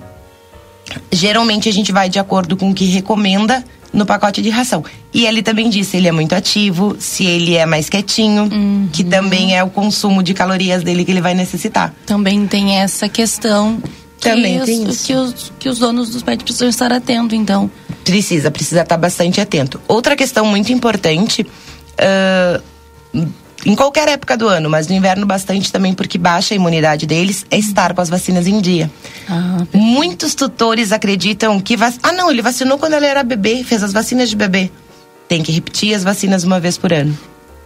geralmente 1.10 1.68
a 1.68 1.72
gente 1.72 1.92
vai 1.92 2.08
de 2.08 2.18
acordo 2.18 2.56
com 2.56 2.70
o 2.70 2.74
que 2.74 2.84
recomenda 2.86 3.64
no 3.92 4.06
pacote 4.06 4.40
de 4.42 4.50
ração. 4.50 4.84
E 5.12 5.26
ele 5.26 5.42
também 5.42 5.68
diz 5.68 5.88
se 5.88 5.96
ele 5.96 6.08
é 6.08 6.12
muito 6.12 6.34
ativo, 6.34 6.96
se 6.98 7.24
ele 7.24 7.56
é 7.56 7.66
mais 7.66 7.88
quietinho, 7.88 8.48
que 8.92 9.02
também 9.02 9.56
é 9.56 9.62
o 9.64 9.70
consumo 9.70 10.22
de 10.22 10.32
calorias 10.34 10.82
dele 10.82 11.04
que 11.04 11.10
ele 11.10 11.20
vai 11.20 11.34
necessitar. 11.34 11.94
Também 12.06 12.46
tem 12.46 12.78
essa 12.78 13.08
questão 13.08 13.82
que, 14.20 14.28
Também 14.28 14.58
os, 14.60 14.66
tem 14.66 14.88
isso. 14.88 15.06
que, 15.06 15.14
os, 15.14 15.52
que 15.58 15.68
os 15.68 15.78
donos 15.78 16.10
dos 16.10 16.22
pets 16.22 16.44
precisam 16.44 16.68
estar 16.68 16.92
atentos, 16.92 17.36
então. 17.36 17.70
Precisa, 18.04 18.50
precisa 18.50 18.82
estar 18.82 18.96
bastante 18.96 19.40
atento. 19.40 19.80
Outra 19.88 20.14
questão 20.14 20.44
muito 20.44 20.70
importante, 20.72 21.46
ah, 21.98 22.60
em 23.64 23.74
qualquer 23.74 24.08
época 24.08 24.36
do 24.36 24.48
ano, 24.48 24.70
mas 24.70 24.88
no 24.88 24.94
inverno 24.94 25.26
bastante 25.26 25.70
também, 25.70 25.92
porque 25.92 26.16
baixa 26.16 26.54
a 26.54 26.56
imunidade 26.56 27.06
deles, 27.06 27.44
é 27.50 27.58
estar 27.58 27.94
com 27.94 28.00
as 28.00 28.08
vacinas 28.08 28.46
em 28.46 28.60
dia. 28.60 28.90
Ah, 29.28 29.64
Muitos 29.72 30.34
tutores 30.34 30.92
acreditam 30.92 31.60
que. 31.60 31.76
Vac... 31.76 31.94
Ah, 32.02 32.12
não, 32.12 32.30
ele 32.30 32.42
vacinou 32.42 32.78
quando 32.78 32.94
ele 32.94 33.06
era 33.06 33.22
bebê, 33.22 33.62
fez 33.64 33.82
as 33.82 33.92
vacinas 33.92 34.30
de 34.30 34.36
bebê. 34.36 34.70
Tem 35.28 35.42
que 35.42 35.52
repetir 35.52 35.94
as 35.94 36.02
vacinas 36.02 36.44
uma 36.44 36.58
vez 36.58 36.76
por 36.76 36.92
ano. 36.92 37.16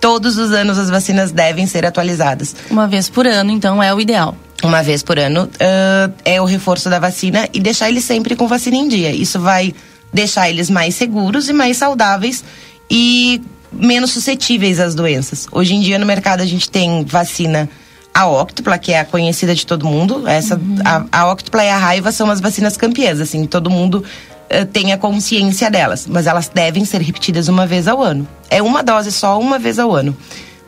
Todos 0.01 0.37
os 0.37 0.53
anos 0.53 0.79
as 0.79 0.91
vacinas 0.91 1.33
devem 1.33 1.67
ser 1.67 1.87
atualizadas. 1.87 2.55
uma 2.71 2.87
vez 2.87 3.09
por 3.09 3.27
ano, 3.27 3.51
então, 3.51 3.83
é 3.83 3.95
o 3.95 4.01
ideal. 4.01 4.37
Uma 4.63 4.83
vez 4.83 5.03
por 5.03 5.19
ano 5.19 5.49
ah, 5.61 6.11
é 6.25 6.41
o 6.41 6.45
reforço 6.45 6.91
da 6.91 6.99
vacina 6.99 7.49
e 7.53 7.61
deixar 7.61 7.89
eles 7.89 8.05
sempre 8.05 8.37
com 8.37 8.47
vacina 8.47 8.77
em 8.77 8.89
dia. 8.89 9.11
Isso 9.11 9.39
vai 9.39 9.75
deixar 10.13 10.49
eles 10.49 10.71
mais 10.71 10.95
seguros 10.95 11.49
e 11.49 11.53
mais 11.53 11.77
saudáveis 11.77 12.45
e 12.91 13.43
menos 13.75 14.13
suscetíveis 14.13 14.81
às 14.81 14.95
doenças. 14.95 15.47
Hoje 15.51 15.75
em 15.75 15.81
dia 15.81 15.99
no 15.99 16.07
mercado 16.07 16.41
a 16.41 16.47
gente 16.47 16.71
tem 16.71 17.05
vacina 17.05 17.69
a 18.13 18.27
Octupla, 18.29 18.79
que 18.79 18.93
é 18.93 19.01
a 19.01 19.05
conhecida 19.05 19.55
de 19.55 19.67
todo 19.67 19.85
mundo. 19.87 20.27
Essa 20.29 20.61
a, 20.85 21.05
a 21.21 21.33
Octupla 21.33 21.65
e 21.65 21.69
a 21.69 21.77
Raiva 21.77 22.13
são 22.13 22.31
as 22.31 22.41
vacinas 22.41 22.77
campeãs, 22.77 23.21
assim, 23.21 23.45
todo 23.45 23.69
mundo 23.69 24.05
eh, 24.49 24.65
tem 24.65 24.93
a 24.93 24.99
consciência 24.99 25.69
delas, 25.71 26.07
mas 26.07 26.27
elas 26.27 26.49
devem 26.49 26.85
ser 26.85 27.01
repetidas 27.01 27.49
uma 27.49 27.67
vez 27.67 27.89
ao 27.89 28.01
ano. 28.01 28.27
É 28.49 28.63
uma 28.63 28.83
dose 28.83 29.11
só 29.11 29.39
uma 29.41 29.59
vez 29.59 29.81
ao 29.81 29.93
ano. 29.93 30.17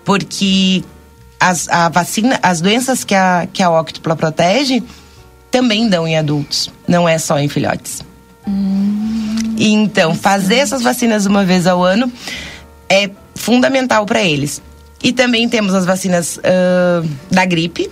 Porque 0.04 0.82
as, 1.38 1.68
a 1.68 1.88
vacina, 1.88 2.38
as 2.42 2.60
doenças 2.60 3.04
que 3.04 3.14
a, 3.14 3.46
que 3.52 3.62
a 3.62 3.70
Octupla 3.70 4.16
protege 4.16 4.82
também 5.50 5.88
dão 5.88 6.06
em 6.06 6.16
adultos, 6.16 6.70
não 6.86 7.08
é 7.08 7.18
só 7.18 7.38
em 7.38 7.48
filhotes. 7.48 8.04
Então, 9.58 10.14
fazer 10.14 10.56
essas 10.56 10.82
vacinas 10.82 11.26
uma 11.26 11.44
vez 11.44 11.66
ao 11.66 11.82
ano 11.82 12.12
é 12.88 13.10
fundamental 13.34 14.04
para 14.06 14.22
eles. 14.22 14.62
E 15.02 15.12
também 15.12 15.48
temos 15.48 15.74
as 15.74 15.84
vacinas 15.84 16.40
ah, 16.42 17.02
da 17.30 17.44
gripe, 17.44 17.90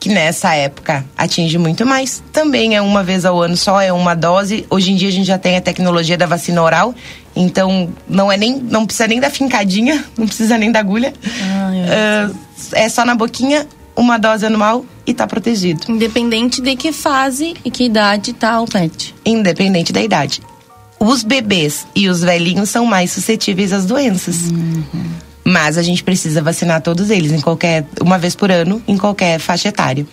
que 0.00 0.08
nessa 0.10 0.54
época 0.54 1.04
atinge 1.16 1.56
muito 1.56 1.86
mais. 1.86 2.22
Também 2.32 2.76
é 2.76 2.82
uma 2.82 3.02
vez 3.02 3.24
ao 3.24 3.40
ano, 3.40 3.56
só 3.56 3.80
é 3.80 3.90
uma 3.92 4.14
dose. 4.14 4.66
Hoje 4.68 4.92
em 4.92 4.96
dia 4.96 5.08
a 5.08 5.12
gente 5.12 5.26
já 5.26 5.38
tem 5.38 5.56
a 5.56 5.60
tecnologia 5.60 6.16
da 6.18 6.26
vacina 6.26 6.62
oral, 6.62 6.94
então 7.34 7.88
não 8.08 8.30
é 8.30 8.36
nem, 8.36 8.56
não 8.58 8.84
precisa 8.84 9.06
nem 9.06 9.18
da 9.20 9.30
fincadinha, 9.30 10.04
não 10.18 10.26
precisa 10.26 10.58
nem 10.58 10.70
da 10.70 10.80
agulha. 10.80 11.12
Ai, 11.40 11.78
Ah, 11.88 12.30
é 12.72 12.88
só 12.88 13.04
na 13.04 13.14
boquinha, 13.14 13.66
uma 13.96 14.18
dose 14.18 14.44
anual 14.44 14.84
e 15.06 15.14
tá 15.14 15.26
protegido, 15.26 15.90
Independente 15.90 16.60
de 16.60 16.74
que 16.76 16.92
fase 16.92 17.54
e 17.64 17.70
que 17.70 17.84
idade 17.84 18.32
tá 18.32 18.60
o 18.60 18.66
pet. 18.66 19.14
independente 19.24 19.92
da 19.92 20.02
idade. 20.02 20.42
Os 20.98 21.22
bebês 21.22 21.86
e 21.94 22.08
os 22.08 22.20
velhinhos 22.20 22.70
são 22.70 22.86
mais 22.86 23.12
suscetíveis 23.12 23.72
às 23.72 23.84
doenças. 23.84 24.36
Mas 25.44 25.76
a 25.76 25.82
gente 25.82 26.02
precisa 26.02 26.40
vacinar 26.40 26.80
todos 26.80 27.10
eles 27.10 27.30
em 27.32 27.40
qualquer 27.40 27.84
uma 28.00 28.18
vez 28.18 28.34
por 28.34 28.50
ano, 28.50 28.82
em 28.88 28.96
qualquer 28.96 29.38
faixa 29.38 29.68
etária. 29.68 30.06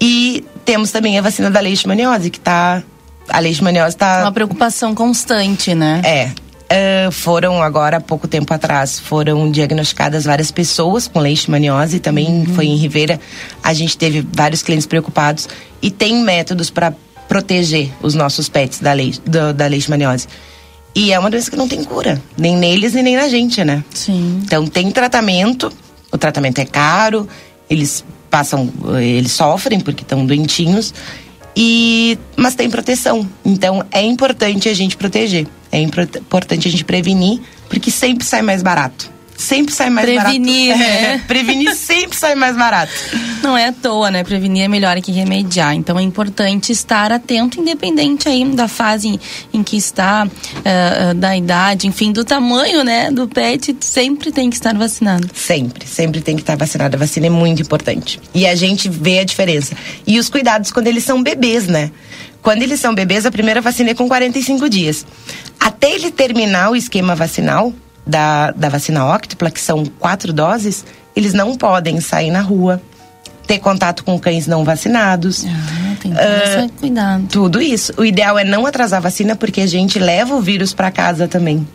E 0.00 0.44
temos 0.64 0.90
também 0.90 1.18
a 1.18 1.22
vacina 1.22 1.50
da 1.50 1.60
leishmaniose, 1.60 2.30
que 2.30 2.40
tá 2.40 2.82
a 3.28 3.38
leishmaniose 3.38 3.96
tá 3.96 4.22
Uma 4.22 4.32
preocupação 4.32 4.94
constante, 4.94 5.74
né? 5.74 6.00
é. 6.04 7.06
ah, 7.06 7.10
foram 7.10 7.62
agora, 7.62 7.98
há 7.98 8.00
pouco 8.00 8.26
tempo 8.26 8.52
atrás, 8.52 8.98
foram 8.98 9.50
diagnosticadas 9.50 10.24
várias 10.24 10.50
pessoas 10.50 11.06
com 11.06 11.20
leishmaniose, 11.20 12.00
também 12.00 12.44
foi 12.46 12.66
em 12.66 12.76
Ribeira. 12.76 13.20
A 13.62 13.72
gente 13.72 13.96
teve 13.96 14.26
vários 14.32 14.62
clientes 14.62 14.86
preocupados 14.86 15.48
e 15.80 15.90
tem 15.90 16.22
métodos 16.22 16.70
para 16.70 16.92
proteger 17.28 17.92
os 18.02 18.14
nossos 18.14 18.48
pets 18.48 18.80
da, 18.80 18.92
lei, 18.92 19.14
do, 19.24 19.52
da 19.52 19.66
leishmaniose. 19.66 20.26
E 20.94 21.12
é 21.12 21.18
uma 21.18 21.28
doença 21.30 21.50
que 21.50 21.56
não 21.56 21.68
tem 21.68 21.84
cura, 21.84 22.22
nem 22.38 22.56
neles 22.56 22.94
e 22.94 23.02
nem 23.02 23.16
na 23.16 23.28
gente, 23.28 23.62
né? 23.62 23.84
Sim. 23.92 24.40
Então 24.44 24.66
tem 24.66 24.90
tratamento, 24.90 25.70
o 26.10 26.16
tratamento 26.16 26.58
é 26.58 26.64
caro, 26.64 27.28
eles 27.68 28.02
passam, 28.30 28.72
eles 28.98 29.32
sofrem 29.32 29.78
porque 29.78 30.02
estão 30.02 30.24
doentinhos, 30.24 30.94
e 31.54 32.18
mas 32.34 32.54
tem 32.54 32.70
proteção. 32.70 33.28
Então 33.44 33.84
é 33.90 34.02
importante 34.02 34.68
a 34.68 34.74
gente 34.74 34.96
proteger, 34.96 35.46
é 35.70 35.80
impor- 35.80 36.08
importante 36.16 36.66
a 36.66 36.70
gente 36.70 36.84
prevenir, 36.84 37.40
porque 37.68 37.90
sempre 37.90 38.24
sai 38.24 38.40
mais 38.40 38.62
barato. 38.62 39.10
Sempre 39.36 39.74
sai 39.74 39.90
mais 39.90 40.06
Prevenir, 40.06 40.72
barato. 40.72 40.90
né? 40.90 41.14
É, 41.14 41.18
prevenir 41.28 41.74
sempre 41.74 42.16
sai 42.16 42.34
mais 42.34 42.56
barato. 42.56 42.92
Não 43.42 43.56
é 43.56 43.68
à 43.68 43.72
toa, 43.72 44.10
né? 44.10 44.24
Prevenir 44.24 44.64
é 44.64 44.68
melhor 44.68 45.00
que 45.00 45.12
remediar. 45.12 45.74
Então 45.74 45.98
é 45.98 46.02
importante 46.02 46.72
estar 46.72 47.12
atento, 47.12 47.60
independente 47.60 48.28
aí 48.28 48.44
da 48.46 48.66
fase 48.66 49.20
em 49.52 49.62
que 49.62 49.76
está, 49.76 50.26
eh, 50.64 51.14
da 51.14 51.36
idade, 51.36 51.86
enfim, 51.86 52.12
do 52.12 52.24
tamanho, 52.24 52.82
né? 52.82 53.10
Do 53.10 53.28
pet, 53.28 53.76
sempre 53.80 54.32
tem 54.32 54.48
que 54.48 54.56
estar 54.56 54.74
vacinado. 54.74 55.28
Sempre, 55.34 55.86
sempre 55.86 56.20
tem 56.20 56.34
que 56.34 56.42
estar 56.42 56.56
vacinado. 56.56 56.96
A 56.96 56.98
vacina 56.98 57.26
é 57.26 57.30
muito 57.30 57.60
importante. 57.62 58.20
E 58.34 58.46
a 58.46 58.54
gente 58.54 58.88
vê 58.88 59.20
a 59.20 59.24
diferença. 59.24 59.76
E 60.06 60.18
os 60.18 60.28
cuidados 60.28 60.72
quando 60.72 60.86
eles 60.86 61.04
são 61.04 61.22
bebês, 61.22 61.66
né? 61.66 61.90
Quando 62.42 62.62
eles 62.62 62.80
são 62.80 62.94
bebês, 62.94 63.26
a 63.26 63.30
primeira 63.30 63.60
vacina 63.60 63.90
é 63.90 63.94
com 63.94 64.08
45 64.08 64.68
dias. 64.68 65.04
Até 65.58 65.92
ele 65.92 66.10
terminar 66.10 66.70
o 66.70 66.76
esquema 66.76 67.14
vacinal 67.14 67.72
da, 68.06 68.50
da 68.52 68.68
vacina 68.68 69.04
Octupla, 69.14 69.50
que 69.50 69.60
são 69.60 69.84
quatro 69.98 70.32
doses, 70.32 70.84
eles 71.14 71.32
não 71.32 71.56
podem 71.56 72.00
sair 72.00 72.30
na 72.30 72.40
rua, 72.40 72.80
ter 73.46 73.58
contato 73.58 74.04
com 74.04 74.18
cães 74.18 74.46
não 74.46 74.64
vacinados. 74.64 75.44
Ah, 75.46 75.94
tem 76.00 76.12
que 76.12 76.18
ter 76.18 76.58
esse 76.64 76.68
cuidado. 76.78 77.24
Tudo 77.30 77.60
isso. 77.60 77.92
O 77.96 78.04
ideal 78.04 78.38
é 78.38 78.44
não 78.44 78.66
atrasar 78.66 78.98
a 78.98 79.02
vacina, 79.02 79.34
porque 79.36 79.60
a 79.60 79.66
gente 79.66 79.98
leva 79.98 80.34
o 80.34 80.40
vírus 80.40 80.72
para 80.74 80.90
casa 80.90 81.26
também. 81.28 81.66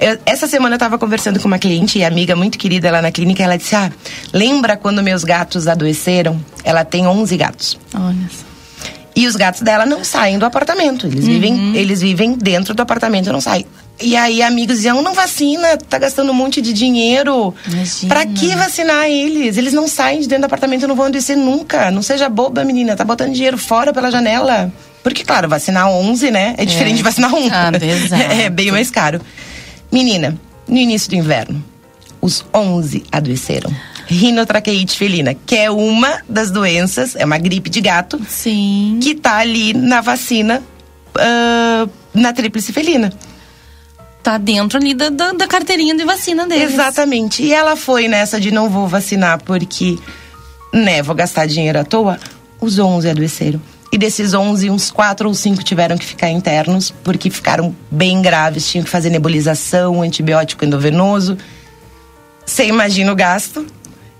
Eu- 0.00 0.18
essa 0.24 0.46
semana 0.46 0.76
eu 0.76 0.78
tava 0.78 0.98
conversando 0.98 1.38
com 1.38 1.46
uma 1.46 1.58
cliente 1.58 1.98
e 1.98 2.04
amiga 2.04 2.34
muito 2.34 2.56
querida 2.58 2.90
lá 2.90 3.02
na 3.02 3.10
clínica. 3.12 3.42
Ela 3.42 3.56
disse: 3.58 3.76
Ah, 3.76 3.90
lembra 4.32 4.76
quando 4.76 5.02
meus 5.02 5.24
gatos 5.24 5.68
adoeceram? 5.68 6.40
Ela 6.64 6.84
tem 6.84 7.06
11 7.06 7.36
gatos. 7.36 7.78
Olha 7.94 8.16
só. 8.30 8.44
E 9.14 9.26
os 9.26 9.36
gatos 9.36 9.60
dela 9.60 9.84
não 9.84 10.02
saem 10.02 10.38
do 10.38 10.46
apartamento. 10.46 11.06
Eles, 11.06 11.26
vivem, 11.26 11.76
eles 11.76 12.00
vivem 12.00 12.32
dentro 12.34 12.72
do 12.74 12.80
apartamento, 12.80 13.30
não 13.32 13.40
saem. 13.40 13.66
E 14.00 14.16
aí 14.16 14.42
amigos 14.42 14.76
diziam, 14.76 15.02
não 15.02 15.12
vacina, 15.12 15.76
tá 15.76 15.98
gastando 15.98 16.30
um 16.30 16.34
monte 16.34 16.62
de 16.62 16.72
dinheiro. 16.72 17.54
Pra 18.08 18.24
que 18.24 18.54
vacinar 18.56 19.06
eles? 19.06 19.56
Eles 19.56 19.72
não 19.72 19.86
saem 19.86 20.20
de 20.20 20.28
dentro 20.28 20.42
do 20.42 20.46
apartamento, 20.46 20.88
não 20.88 20.96
vão 20.96 21.06
adoecer 21.06 21.36
nunca. 21.36 21.90
Não 21.90 22.02
seja 22.02 22.28
boba, 22.28 22.64
menina, 22.64 22.96
tá 22.96 23.04
botando 23.04 23.32
dinheiro 23.32 23.58
fora 23.58 23.92
pela 23.92 24.10
janela. 24.10 24.72
Porque, 25.02 25.24
claro, 25.24 25.48
vacinar 25.48 25.88
11, 25.88 26.30
né? 26.30 26.54
É 26.56 26.64
diferente 26.64 26.96
de 26.96 27.02
vacinar 27.02 27.34
um. 27.34 27.48
Ah, 27.50 27.70
exato. 27.82 28.22
é 28.22 28.48
bem 28.48 28.70
mais 28.70 28.90
caro. 28.90 29.20
Menina, 29.92 30.36
no 30.66 30.76
início 30.76 31.10
do 31.10 31.16
inverno, 31.16 31.62
os 32.20 32.44
11 32.54 33.04
adoeceram. 33.10 33.70
Rinotraqueite 34.06 34.96
felina, 34.96 35.34
que 35.34 35.56
é 35.56 35.70
uma 35.70 36.20
das 36.28 36.50
doenças, 36.50 37.14
é 37.16 37.24
uma 37.24 37.38
gripe 37.38 37.70
de 37.70 37.80
gato, 37.80 38.20
Sim. 38.28 38.98
que 39.00 39.14
tá 39.14 39.36
ali 39.36 39.72
na 39.72 40.00
vacina, 40.00 40.62
ah, 41.16 41.88
na 42.12 42.32
tríplice 42.32 42.72
felina. 42.72 43.12
Tá 44.22 44.36
dentro 44.36 44.78
ali 44.78 44.94
da, 44.94 45.08
da, 45.08 45.32
da 45.32 45.46
carteirinha 45.46 45.94
de 45.94 46.04
vacina 46.04 46.46
deles. 46.46 46.74
Exatamente. 46.74 47.42
E 47.42 47.52
ela 47.52 47.74
foi 47.76 48.06
nessa 48.06 48.40
de 48.40 48.50
não 48.50 48.68
vou 48.68 48.86
vacinar 48.86 49.42
porque, 49.42 49.98
né, 50.72 51.02
vou 51.02 51.14
gastar 51.14 51.46
dinheiro 51.46 51.80
à 51.80 51.84
toa. 51.84 52.18
Os 52.60 52.78
11 52.78 53.08
adoeceram. 53.08 53.60
E 53.92 53.98
desses 53.98 54.34
11, 54.34 54.70
uns 54.70 54.90
4 54.90 55.26
ou 55.26 55.34
5 55.34 55.64
tiveram 55.64 55.98
que 55.98 56.04
ficar 56.04 56.30
internos 56.30 56.90
porque 57.02 57.30
ficaram 57.30 57.74
bem 57.90 58.22
graves. 58.22 58.68
Tinham 58.70 58.84
que 58.84 58.90
fazer 58.90 59.10
nebulização, 59.10 60.02
antibiótico 60.02 60.64
endovenoso. 60.64 61.36
Você 62.44 62.66
imagina 62.66 63.10
o 63.12 63.16
gasto 63.16 63.66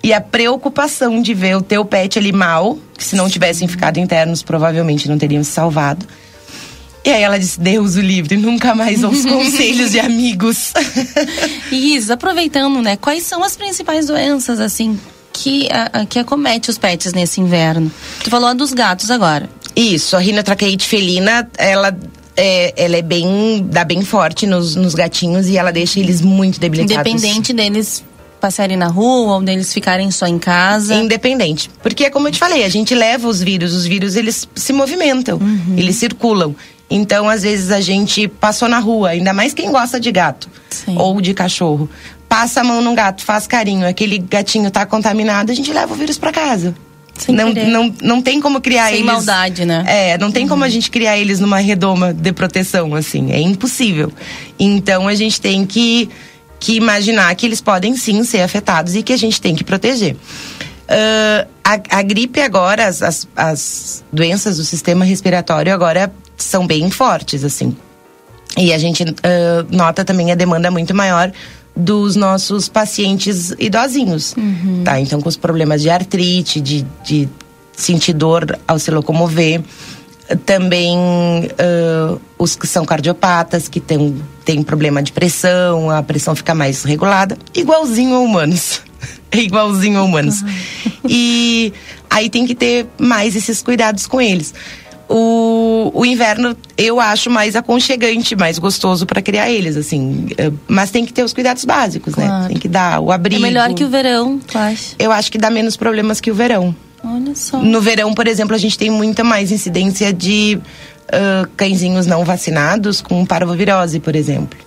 e 0.03 0.13
a 0.13 0.21
preocupação 0.21 1.21
de 1.21 1.35
ver 1.35 1.57
o 1.57 1.63
teu 1.63 1.85
pet 1.85 2.19
ali 2.19 2.33
mal, 2.33 2.79
que 2.97 3.05
se 3.05 3.15
não 3.15 3.29
tivessem 3.29 3.69
ficado 3.69 3.99
internos, 3.99 4.43
provavelmente 4.43 5.09
não 5.09 5.19
teriam 5.19 5.45
se 5.45 5.51
salvado. 5.51 6.07
E 7.05 7.11
aí 7.11 7.23
ela 7.23 7.39
disse: 7.39 7.59
Deus 7.59 7.97
o 7.97 8.01
livre, 8.01 8.37
nunca 8.37 8.75
mais 8.75 9.03
ouço 9.03 9.27
conselhos 9.29 9.93
de 9.93 10.01
amigos. 10.01 10.73
Isa, 11.71 12.15
aproveitando, 12.15 12.83
né? 12.83 12.97
Quais 12.97 13.25
são 13.25 13.43
as 13.43 13.57
principais 13.57 14.07
doenças, 14.07 14.61
assim, 14.61 14.99
que, 15.33 15.69
a, 15.71 16.05
que 16.05 16.19
acomete 16.19 16.71
os 16.71 16.79
pets 16.79 17.13
nesse 17.13 17.41
inverno? 17.41 17.91
Tu 18.23 18.31
falou 18.31 18.49
a 18.49 18.55
dos 18.55 18.73
gatos 18.73 19.11
agora. 19.11 19.49
Isso, 19.75 20.17
a 20.17 20.19
rinotraqueite 20.19 20.87
felina, 20.87 21.49
ela 21.57 21.97
é, 22.37 22.73
ela 22.77 22.97
é 22.97 23.03
bem. 23.03 23.67
dá 23.69 23.85
bem 23.85 24.03
forte 24.03 24.47
nos, 24.47 24.75
nos 24.75 24.95
gatinhos 24.95 25.49
e 25.49 25.57
ela 25.57 25.73
deixa 25.73 26.01
eles 26.01 26.21
muito 26.21 26.61
debilitados. 26.61 27.13
Independente 27.13 27.53
deles 27.53 28.05
passarem 28.41 28.77
na 28.77 28.89
rua 28.89 29.35
ou 29.35 29.43
deles 29.43 29.73
ficarem 29.73 30.11
só 30.11 30.27
em 30.27 30.39
casa. 30.39 30.95
Independente. 30.95 31.71
Porque 31.83 32.05
é 32.05 32.11
como 32.11 32.29
eu 32.29 32.33
te 32.33 32.39
falei, 32.39 32.65
a 32.65 32.69
gente 32.69 32.95
leva 32.95 33.29
os 33.29 33.41
vírus, 33.41 33.75
os 33.75 33.87
vírus 33.87 34.17
eles 34.17 34.49
se 34.55 34.73
movimentam, 34.73 35.39
eles 35.77 35.97
circulam. 35.97 36.55
Então, 36.91 37.29
às 37.29 37.43
vezes, 37.43 37.71
a 37.71 37.81
gente 37.81 38.27
passou 38.27 38.69
na 38.69 38.79
rua, 38.79 39.11
ainda 39.11 39.33
mais 39.33 39.55
quem 39.55 39.71
gosta 39.71 40.01
de 40.01 40.11
gato 40.11 40.49
Sim. 40.69 40.97
ou 40.99 41.21
de 41.21 41.33
cachorro. 41.33 41.89
Passa 42.29 42.61
a 42.61 42.65
mão 42.65 42.81
num 42.81 42.95
gato, 42.95 43.25
faz 43.25 43.47
carinho, 43.47 43.87
aquele 43.87 44.19
gatinho 44.19 44.71
tá 44.71 44.85
contaminado, 44.85 45.51
a 45.51 45.55
gente 45.55 45.73
leva 45.73 45.93
o 45.93 45.97
vírus 45.97 46.19
pra 46.19 46.33
casa. 46.33 46.75
Sem 47.17 47.35
não, 47.35 47.53
querer. 47.53 47.67
não, 47.67 47.95
não 48.03 48.23
tem 48.23 48.41
como 48.41 48.61
criar 48.61 48.87
Sem 48.87 48.95
eles. 48.95 49.07
maldade, 49.07 49.65
né? 49.67 49.85
É, 49.87 50.19
não 50.19 50.33
tem 50.33 50.49
como 50.49 50.65
a 50.65 50.69
gente 50.69 50.91
criar 50.91 51.19
eles 51.19 51.39
numa 51.39 51.59
redoma 51.59 52.15
de 52.15 52.33
proteção, 52.33 52.95
assim. 52.95 53.31
É 53.31 53.39
impossível. 53.41 54.11
Então 54.59 55.07
a 55.07 55.15
gente 55.15 55.39
tem 55.39 55.67
que, 55.67 56.09
que 56.59 56.77
imaginar 56.77 57.35
que 57.35 57.45
eles 57.45 57.61
podem 57.61 57.95
sim 57.95 58.25
ser 58.25 58.41
afetados 58.41 58.95
e 58.95 59.03
que 59.03 59.13
a 59.13 59.19
gente 59.19 59.39
tem 59.41 59.55
que 59.55 59.63
proteger. 59.63 60.17
Ah, 60.89 61.47
a, 61.63 61.99
a 61.99 62.03
gripe 62.03 62.41
agora, 62.41 62.87
as, 62.87 63.01
as, 63.01 63.29
as 63.37 64.05
doenças 64.13 64.57
do 64.57 64.65
sistema 64.65 65.05
respiratório 65.05 65.73
agora 65.73 66.13
são 66.43 66.67
bem 66.67 66.91
fortes, 66.91 67.45
assim. 67.45 67.77
E 68.57 68.73
a 68.73 68.79
gente 68.79 69.05
ah, 69.23 69.65
nota 69.71 70.05
também 70.05 70.33
a 70.33 70.35
demanda 70.35 70.71
muito 70.71 70.95
maior 70.95 71.33
dos 71.75 72.17
nossos 72.17 72.69
pacientes 72.69 73.55
idosinhos, 73.59 74.35
tá? 74.85 75.01
Então, 75.01 75.21
com 75.21 75.29
os 75.29 75.37
problemas 75.37 75.81
de 75.81 75.89
artrite, 75.89 76.61
de, 76.61 76.85
de 77.05 77.29
sentir 77.77 78.13
dor 78.13 78.59
ao 78.67 78.79
se 78.79 78.91
locomover. 78.91 79.63
Também 80.45 80.99
ah, 81.59 82.19
os 82.39 82.57
que 82.57 82.67
são 82.67 82.85
cardiopatas, 82.85 83.69
que 83.69 83.81
têm 83.81 84.21
tem 84.45 84.65
problema 84.65 85.01
de 85.01 85.13
pressão, 85.13 85.91
a 85.91 86.03
pressão 86.03 86.35
fica 86.35 86.55
mais 86.57 86.83
regulada, 86.83 87.39
igualzinho 87.55 88.17
a 88.17 88.19
humanos. 88.19 88.83
Igualzinho 89.33 89.97
a 89.97 90.03
humanos. 90.03 90.43
E 91.09 91.73
aí 92.11 92.29
tem 92.29 92.45
que 92.45 92.55
ter 92.55 92.89
mais 92.99 93.37
esses 93.37 93.63
cuidados 93.63 94.09
com 94.09 94.21
eles. 94.21 94.53
O, 95.13 95.91
o 95.93 96.07
inverno 96.07 96.57
eu 96.79 97.01
acho 97.01 97.29
mais 97.29 97.57
aconchegante, 97.57 98.37
mais 98.37 98.59
gostoso 98.61 99.05
para 99.07 99.21
criar 99.21 99.51
eles, 99.51 99.77
assim. 99.77 100.29
Eh, 100.39 100.53
Mas 100.69 100.91
tem 100.93 101.05
que 101.05 101.13
ter 101.13 101.25
os 101.25 101.33
cuidados 101.33 101.65
básicos, 101.65 102.15
né? 102.15 102.27
Claro. 102.27 102.47
Tem 102.49 102.57
que 102.57 102.69
dar 102.69 103.01
o 103.01 103.11
É 103.11 103.15
abrigo. 103.17 103.43
melhor 103.43 103.75
que 103.75 103.83
o 103.83 103.89
verão, 103.89 104.39
tu 104.39 104.57
acha? 104.57 104.95
Eu 104.99 105.11
acho 105.11 105.33
que 105.33 105.37
dá 105.37 105.51
menos 105.51 105.77
problemas 105.77 106.21
que 106.21 106.31
o 106.31 106.35
verão. 106.35 106.75
Olha 107.03 107.35
só. 107.35 107.59
No 107.61 107.81
verão, 107.81 108.15
por 108.15 108.29
exemplo, 108.29 108.55
a 108.55 108.59
gente 108.59 108.79
tem 108.79 108.89
muita 108.89 109.25
mais 109.25 109.51
incidência 109.51 110.13
de 110.13 110.61
ah, 111.13 111.49
cãezinhos 111.57 112.07
não 112.07 112.25
vacinados 112.25 113.01
com 113.01 113.27
parvovirose, 113.27 113.99
por 113.99 114.15
exemplo. 114.15 114.59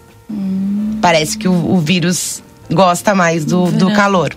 Parece 1.02 1.38
que 1.38 1.48
o, 1.48 1.54
o 1.54 1.80
vírus 1.80 2.44
gosta 2.72 3.14
mais 3.16 3.46
do, 3.46 3.72
do 3.72 3.92
calor. 3.94 4.36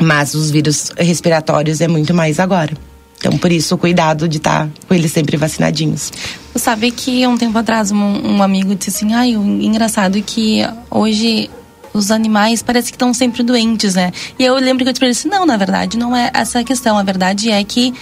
Mas 0.00 0.34
os 0.34 0.50
vírus 0.50 0.92
respiratórios 0.96 1.80
é 1.80 1.88
muito 1.88 2.14
mais 2.14 2.38
agora. 2.40 2.72
Então, 3.20 3.36
por 3.36 3.52
isso, 3.52 3.74
o 3.74 3.78
cuidado 3.78 4.26
de 4.26 4.38
estar 4.38 4.66
com 4.88 4.94
eles 4.94 5.12
sempre 5.12 5.36
vacinadinhos. 5.36 6.10
Tu 6.54 6.58
sabe 6.58 6.90
que 6.90 7.26
um 7.26 7.36
tempo 7.36 7.56
atrás 7.58 7.92
um, 7.92 7.96
um 7.96 8.42
amigo 8.42 8.74
disse 8.74 8.90
assim, 8.90 9.12
ai, 9.12 9.36
o 9.36 9.42
engraçado 9.42 10.16
é 10.16 10.22
que 10.22 10.62
hoje 10.90 11.50
os 11.92 12.10
animais 12.10 12.62
parece 12.62 12.90
que 12.90 12.96
estão 12.96 13.12
sempre 13.12 13.42
doentes, 13.42 13.94
né? 13.94 14.10
E 14.38 14.44
eu 14.44 14.54
lembro 14.54 14.84
que 14.84 14.88
eu 14.88 14.92
disse 14.92 15.00
pra 15.00 15.06
ele 15.06 15.16
assim, 15.16 15.28
não, 15.28 15.44
na 15.44 15.58
verdade 15.58 15.98
não 15.98 16.16
é 16.16 16.30
essa 16.32 16.60
a 16.60 16.64
questão, 16.64 16.96
a 16.96 17.02
verdade 17.02 17.50
é 17.50 17.62
que 17.62 17.92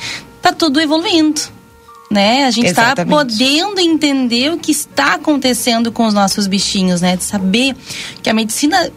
tá 0.41 0.53
tudo 0.53 0.81
evoluindo. 0.81 1.41
Né? 2.11 2.47
A 2.47 2.51
gente 2.51 2.69
está 2.69 2.95
podendo 3.05 3.79
entender 3.79 4.51
o 4.51 4.57
que 4.57 4.71
está 4.71 5.15
acontecendo 5.15 5.93
com 5.93 6.07
os 6.07 6.15
nossos 6.15 6.47
bichinhos, 6.47 7.03
né? 7.03 7.17
De 7.17 7.25
saber 7.25 7.77
que 8.23 8.31
a 8.31 8.33
medicina 8.33 8.91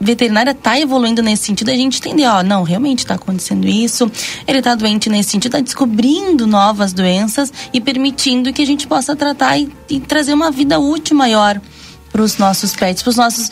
veterinária 0.00 0.52
está 0.52 0.78
evoluindo 0.78 1.22
nesse 1.22 1.44
sentido, 1.44 1.70
a 1.70 1.74
gente 1.74 1.98
entender, 1.98 2.26
ó, 2.26 2.42
não, 2.42 2.62
realmente 2.62 3.00
está 3.00 3.14
acontecendo 3.14 3.66
isso, 3.66 4.10
ele 4.46 4.58
está 4.58 4.74
doente 4.74 5.08
nesse 5.10 5.30
sentido, 5.30 5.56
está 5.56 5.60
descobrindo 5.60 6.46
novas 6.46 6.92
doenças 6.92 7.52
e 7.72 7.80
permitindo 7.80 8.52
que 8.52 8.62
a 8.62 8.66
gente 8.66 8.86
possa 8.86 9.16
tratar 9.16 9.58
e, 9.58 9.68
e 9.88 9.98
trazer 10.00 10.32
uma 10.32 10.50
vida 10.50 10.78
útil 10.78 11.16
maior 11.16 11.60
para 12.12 12.22
os 12.22 12.38
nossos 12.38 12.74
pets, 12.76 13.02
para 13.02 13.10
os 13.10 13.16
nossos 13.16 13.50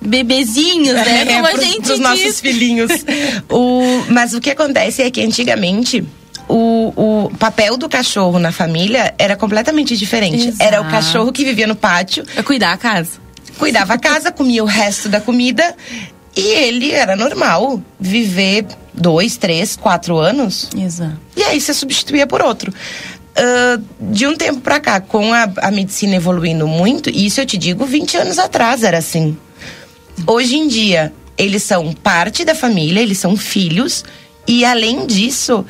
bebezinhos, 0.00 0.94
né? 0.94 1.26
Como 1.26 1.46
a 1.46 1.50
pros- 1.50 1.64
gente 1.64 1.80
pros 1.82 1.98
diz. 1.98 2.00
nossos 2.00 2.40
filhinhos. 2.40 2.90
o, 3.50 3.82
mas 4.10 4.32
o 4.34 4.40
que 4.40 4.50
acontece 4.50 5.02
é 5.02 5.10
que 5.10 5.20
antigamente 5.20 6.04
o, 6.48 6.92
o 7.26 7.30
papel 7.38 7.76
do 7.76 7.88
cachorro 7.88 8.38
na 8.38 8.52
família 8.52 9.12
era 9.18 9.36
completamente 9.36 9.96
diferente. 9.96 10.48
Exato. 10.48 10.62
Era 10.62 10.80
o 10.80 10.84
cachorro 10.88 11.32
que 11.32 11.44
vivia 11.44 11.66
no 11.66 11.74
pátio, 11.76 12.24
É 12.36 12.42
cuidar 12.42 12.72
a 12.72 12.76
casa. 12.76 13.26
Cuidava 13.58 13.94
a 13.94 13.98
casa, 13.98 14.32
comia 14.32 14.62
o 14.62 14.66
resto 14.66 15.08
da 15.08 15.20
comida 15.20 15.74
e 16.36 16.40
ele 16.40 16.92
era 16.92 17.16
normal 17.16 17.82
viver 17.98 18.66
dois, 18.94 19.36
três, 19.36 19.76
quatro 19.76 20.18
anos 20.18 20.68
Exato. 20.76 21.18
e 21.36 21.42
aí 21.42 21.60
você 21.60 21.74
substituía 21.74 22.26
por 22.26 22.40
outro. 22.40 22.72
Ah, 23.38 23.80
de 24.00 24.26
um 24.26 24.36
tempo 24.36 24.60
pra 24.60 24.80
cá, 24.80 25.00
com 25.00 25.32
a, 25.32 25.48
a 25.58 25.70
medicina 25.70 26.16
evoluindo 26.16 26.66
muito, 26.66 27.08
e 27.08 27.26
isso 27.26 27.40
eu 27.40 27.46
te 27.46 27.56
digo 27.56 27.86
20 27.86 28.16
anos 28.16 28.38
atrás 28.38 28.82
era 28.82 28.98
assim. 28.98 29.36
Hoje 30.26 30.56
em 30.56 30.66
dia, 30.66 31.12
eles 31.36 31.62
são 31.62 31.92
parte 31.92 32.44
da 32.44 32.54
família, 32.54 33.00
eles 33.00 33.18
são 33.18 33.36
filhos, 33.36 34.04
e 34.46 34.64
além 34.64 35.06
disso, 35.06 35.64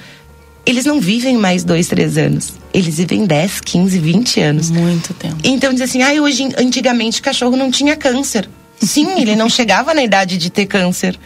eles 0.68 0.84
não 0.84 1.00
vivem 1.00 1.34
mais 1.38 1.64
dois, 1.64 1.88
três 1.88 2.18
anos. 2.18 2.52
Eles 2.74 2.98
vivem 2.98 3.24
10, 3.24 3.60
15, 3.60 3.98
20 3.98 4.40
anos. 4.40 4.70
Muito 4.70 5.14
tempo. 5.14 5.36
Então 5.42 5.72
diz 5.72 5.80
assim, 5.80 6.02
ah, 6.02 6.12
hoje 6.20 6.46
antigamente 6.58 7.20
o 7.20 7.22
cachorro 7.22 7.56
não 7.56 7.70
tinha 7.70 7.96
câncer. 7.96 8.46
Sim, 8.78 9.18
ele 9.18 9.34
não 9.34 9.48
chegava 9.48 9.94
na 9.94 10.02
idade 10.02 10.36
de 10.36 10.50
ter 10.50 10.66
câncer. 10.66 11.18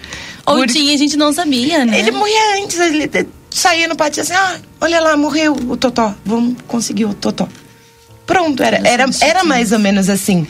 Ou 0.46 0.58
Por- 0.58 0.68
tinha, 0.68 0.94
a 0.94 0.96
gente 0.96 1.16
não 1.16 1.32
sabia, 1.32 1.84
né? 1.84 1.98
ele 1.98 2.12
morria 2.12 2.62
antes, 2.62 2.78
ele 2.78 3.10
saía 3.50 3.88
no 3.88 3.96
pátio 3.96 4.22
assim, 4.22 4.32
ah, 4.32 4.58
olha 4.80 5.00
lá, 5.00 5.16
morreu 5.16 5.54
o 5.54 5.76
Totó, 5.76 6.14
vamos 6.24 6.54
conseguir 6.68 7.06
o 7.06 7.12
Totó. 7.12 7.48
Pronto, 8.24 8.62
era, 8.62 8.76
era, 8.88 9.06
era 9.20 9.42
mais 9.44 9.72
ou 9.72 9.80
menos 9.80 10.08
assim. 10.08 10.46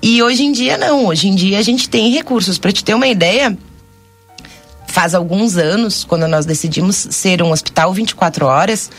E 0.00 0.22
hoje 0.22 0.44
em 0.44 0.52
dia 0.52 0.78
não, 0.78 1.06
hoje 1.06 1.26
em 1.26 1.34
dia 1.34 1.58
a 1.58 1.62
gente 1.62 1.88
tem 1.88 2.12
recursos. 2.12 2.58
Pra 2.58 2.70
te 2.70 2.84
ter 2.84 2.94
uma 2.94 3.08
ideia, 3.08 3.58
faz 4.96 5.14
alguns 5.14 5.58
anos, 5.58 6.04
quando 6.04 6.26
nós 6.26 6.46
decidimos 6.46 6.96
ser 6.96 7.42
um 7.42 7.50
hospital 7.50 7.92
24 7.92 8.46
horas, 8.46 8.90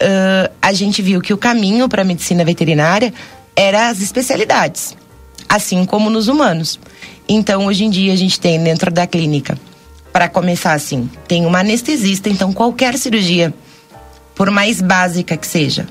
ãh, 0.00 0.48
a 0.62 0.72
gente 0.72 1.02
viu 1.02 1.20
que 1.20 1.34
o 1.34 1.36
caminho 1.36 1.88
para 1.88 2.02
a 2.02 2.04
medicina 2.04 2.44
veterinária 2.44 3.12
era 3.56 3.88
as 3.88 4.00
especialidades, 4.00 4.96
assim 5.48 5.84
como 5.84 6.08
nos 6.08 6.28
humanos. 6.28 6.78
Então, 7.28 7.66
hoje 7.66 7.82
em 7.82 7.90
dia, 7.90 8.12
a 8.12 8.16
gente 8.16 8.38
tem 8.38 8.62
dentro 8.62 8.92
da 8.92 9.08
clínica, 9.08 9.58
para 10.12 10.28
começar 10.28 10.72
assim, 10.72 11.10
tem 11.26 11.44
uma 11.44 11.58
anestesista, 11.58 12.28
então 12.28 12.52
qualquer 12.52 12.96
cirurgia, 12.96 13.52
por 14.36 14.52
mais 14.52 14.80
básica 14.80 15.36
que 15.36 15.48
seja, 15.48 15.88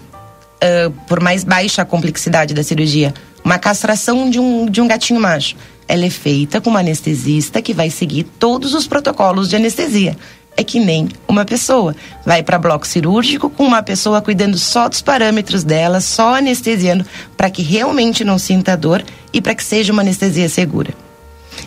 ãh, 0.64 0.90
por 1.06 1.20
mais 1.20 1.44
baixa 1.44 1.82
a 1.82 1.86
complexidade 1.86 2.54
da 2.54 2.64
cirurgia, 2.64 3.14
uma 3.44 3.60
castração 3.60 4.30
de 4.30 4.40
um, 4.40 4.68
de 4.68 4.80
um 4.80 4.88
gatinho 4.88 5.20
macho, 5.20 5.58
ela 5.90 6.06
é 6.06 6.10
feita 6.12 6.62
com 6.62 6.70
uma 6.70 6.82
anestesista 6.82 7.64
que 7.64 7.74
vai 7.74 7.90
seguir 7.90 8.24
todos 8.38 8.76
os 8.76 8.86
protocolos 8.86 9.50
de 9.50 9.56
anestesia. 9.56 10.16
É 10.56 10.64
que 10.64 10.80
nem 10.80 11.10
uma 11.28 11.46
pessoa. 11.46 11.96
Vai 12.24 12.44
para 12.44 12.60
bloco 12.60 12.86
cirúrgico 12.86 13.50
com 13.50 13.64
uma 13.64 13.82
pessoa 13.82 14.22
cuidando 14.22 14.56
só 14.56 14.88
dos 14.88 15.02
parâmetros 15.02 15.64
dela, 15.64 16.00
só 16.00 16.36
anestesiando, 16.36 17.04
para 17.36 17.50
que 17.50 17.64
realmente 17.64 18.24
não 18.24 18.38
sinta 18.38 18.78
dor 18.78 19.04
e 19.34 19.42
para 19.42 19.56
que 19.56 19.64
seja 19.64 19.92
uma 19.92 20.04
anestesia 20.04 20.48
segura. 20.48 20.94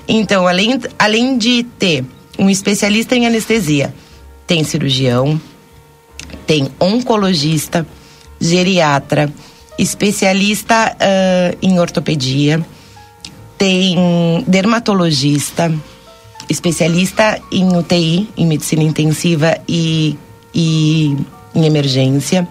Então, 0.06 0.46
além, 0.46 0.80
além 0.98 1.36
de 1.36 1.64
ter 1.78 2.04
um 2.38 2.48
especialista 2.48 3.16
em 3.16 3.26
anestesia, 3.26 3.92
tem 4.46 4.62
cirurgião, 4.62 5.40
tem 6.46 6.68
oncologista, 6.78 7.84
geriatra, 8.40 9.32
especialista 9.78 10.96
ah, 11.00 11.56
em 11.60 11.80
ortopedia, 11.80 12.64
tem 13.62 14.44
dermatologista, 14.48 15.72
especialista 16.50 17.40
em 17.52 17.76
UTI, 17.76 18.28
em 18.36 18.44
medicina 18.44 18.82
intensiva 18.82 19.56
e, 19.68 20.18
e 20.52 21.16
em 21.54 21.64
emergência. 21.64 22.48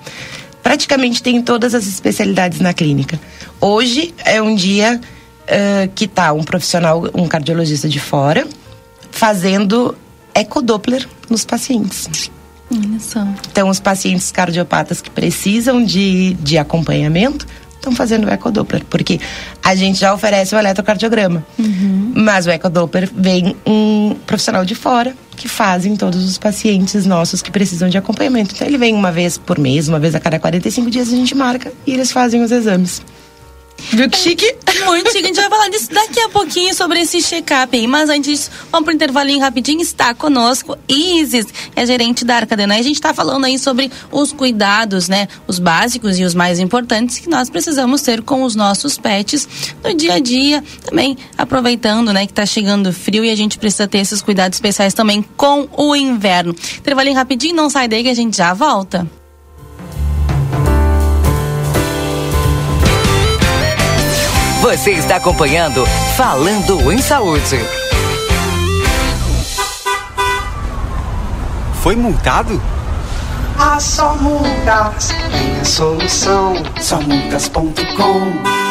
Praticamente 0.63 1.21
tem 1.21 1.41
todas 1.41 1.75
as 1.75 1.85
especialidades 1.85 2.61
na 2.61 2.73
clínica. 2.73 3.19
Hoje 3.59 4.13
é 4.23 4.41
um 4.41 4.55
dia 4.55 5.01
ah, 5.49 5.89
que 5.93 6.07
tá 6.07 6.31
um 6.31 6.45
profissional, 6.45 7.03
um 7.13 7.27
cardiologista 7.27 7.89
de 7.89 7.99
fora, 7.99 8.47
fazendo 9.11 9.93
ecodoppler 10.33 11.05
nos 11.29 11.43
pacientes. 11.43 12.31
Olha 12.73 12.99
só. 13.01 13.27
Então, 13.51 13.67
os 13.67 13.81
pacientes 13.81 14.31
cardiopatas 14.31 15.01
que 15.01 15.09
precisam 15.09 15.83
de, 15.83 16.35
de 16.35 16.57
acompanhamento 16.57 17.45
estão 17.81 17.93
fazendo 17.93 18.27
o 18.27 18.29
ecodoppler, 18.29 18.85
porque 18.89 19.19
a 19.61 19.75
gente 19.75 19.99
já 19.99 20.13
oferece 20.13 20.55
o 20.55 20.59
eletrocardiograma. 20.59 21.43
Mas 22.15 22.45
o 22.45 22.51
ecodoppler 22.51 23.09
vem 23.13 23.55
um 23.65 24.15
profissional 24.25 24.63
de 24.63 24.75
fora 24.75 25.15
que 25.35 25.47
faz 25.47 25.85
em 25.85 25.95
todos 25.95 26.23
os 26.23 26.37
pacientes 26.37 27.05
nossos 27.05 27.41
que 27.41 27.51
precisam 27.51 27.89
de 27.89 27.97
acompanhamento. 27.97 28.53
Então, 28.53 28.67
ele 28.67 28.77
vem 28.77 28.93
uma 28.93 29.11
vez 29.11 29.37
por 29.37 29.57
mês, 29.57 29.87
uma 29.87 29.99
vez 29.99 30.13
a 30.13 30.19
cada 30.19 30.39
45 30.39 30.91
dias 30.91 31.11
a 31.11 31.15
gente 31.15 31.33
marca 31.33 31.73
e 31.85 31.93
eles 31.93 32.11
fazem 32.11 32.43
os 32.43 32.51
exames. 32.51 33.01
Viu 33.91 34.09
que 34.09 34.17
chique? 34.17 34.55
Muito 34.85 35.11
chique. 35.11 35.23
A 35.23 35.27
gente 35.27 35.39
vai 35.39 35.49
falar 35.49 35.69
disso 35.69 35.89
daqui 35.91 36.19
a 36.19 36.29
pouquinho 36.29 36.73
sobre 36.73 37.01
esse 37.01 37.21
check-up 37.21 37.75
aí. 37.75 37.87
Mas 37.87 38.09
antes, 38.09 38.49
vamos 38.71 38.85
pro 38.85 38.93
intervalinho 38.93 39.39
rapidinho. 39.39 39.81
Está 39.81 40.13
conosco 40.13 40.77
Isis, 40.87 41.47
é 41.75 41.85
gerente 41.85 42.23
da 42.23 42.37
Arcadenã. 42.37 42.75
A 42.75 42.81
gente 42.81 42.95
está 42.95 43.13
falando 43.13 43.45
aí 43.45 43.59
sobre 43.59 43.91
os 44.11 44.31
cuidados, 44.31 45.09
né? 45.09 45.27
Os 45.47 45.59
básicos 45.59 46.17
e 46.19 46.23
os 46.23 46.33
mais 46.33 46.59
importantes 46.59 47.19
que 47.19 47.29
nós 47.29 47.49
precisamos 47.49 48.01
ter 48.01 48.21
com 48.21 48.43
os 48.43 48.55
nossos 48.55 48.97
pets 48.97 49.47
no 49.83 49.93
dia 49.93 50.15
a 50.15 50.19
dia. 50.19 50.63
Também 50.85 51.17
aproveitando, 51.37 52.13
né, 52.13 52.25
que 52.25 52.31
está 52.31 52.45
chegando 52.45 52.93
frio 52.93 53.25
e 53.25 53.29
a 53.29 53.35
gente 53.35 53.57
precisa 53.57 53.87
ter 53.87 53.99
esses 53.99 54.21
cuidados 54.21 54.57
especiais 54.57 54.93
também 54.93 55.23
com 55.35 55.67
o 55.75 55.95
inverno. 55.95 56.55
Intervalinho 56.77 57.15
rapidinho, 57.15 57.55
não 57.55 57.69
sai 57.69 57.87
daí 57.87 58.03
que 58.03 58.09
a 58.09 58.13
gente 58.13 58.37
já 58.37 58.53
volta. 58.53 59.07
Você 64.71 64.91
está 64.91 65.17
acompanhando 65.17 65.85
Falando 66.15 66.93
em 66.93 67.01
Saúde. 67.01 67.59
Foi 71.83 71.93
multado? 71.93 72.61
Ah, 73.59 73.77
só 73.81 74.15
multas 74.15 75.09
tem 75.29 75.59
a 75.59 75.65
solução. 75.65 76.53
Somultas.com 76.79 78.70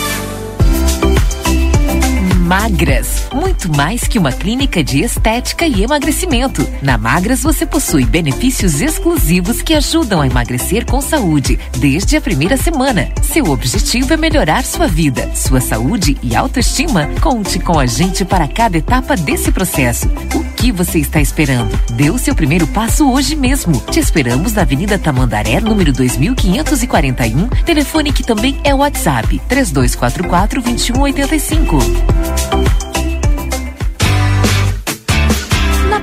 Magras, 2.51 3.29
muito 3.33 3.73
mais 3.73 4.03
que 4.03 4.19
uma 4.19 4.33
clínica 4.33 4.83
de 4.83 5.01
estética 5.01 5.65
e 5.65 5.83
emagrecimento. 5.83 6.67
Na 6.81 6.97
Magras 6.97 7.41
você 7.41 7.65
possui 7.65 8.03
benefícios 8.03 8.81
exclusivos 8.81 9.61
que 9.61 9.73
ajudam 9.73 10.19
a 10.19 10.27
emagrecer 10.27 10.85
com 10.85 10.99
saúde 10.99 11.57
desde 11.77 12.17
a 12.17 12.21
primeira 12.21 12.57
semana. 12.57 13.07
Seu 13.21 13.45
objetivo 13.45 14.13
é 14.13 14.17
melhorar 14.17 14.65
sua 14.65 14.85
vida, 14.85 15.33
sua 15.33 15.61
saúde 15.61 16.17
e 16.21 16.35
autoestima. 16.35 17.07
Conte 17.21 17.57
com 17.57 17.79
a 17.79 17.85
gente 17.85 18.25
para 18.25 18.49
cada 18.49 18.77
etapa 18.77 19.15
desse 19.15 19.49
processo. 19.49 20.09
O 20.35 20.43
que 20.61 20.71
você 20.71 20.99
está 20.99 21.19
esperando? 21.19 21.75
Dê 21.93 22.11
o 22.11 22.19
seu 22.19 22.35
primeiro 22.35 22.67
passo 22.67 23.11
hoje 23.11 23.35
mesmo. 23.35 23.81
Te 23.89 23.99
esperamos 23.99 24.53
na 24.53 24.61
Avenida 24.61 24.99
Tamandaré, 24.99 25.59
número 25.59 25.91
2541, 25.91 27.47
telefone 27.65 28.13
que 28.13 28.21
também 28.21 28.59
é 28.63 28.71
WhatsApp 28.71 29.41
3244 29.47 30.61
2185. 30.61 32.80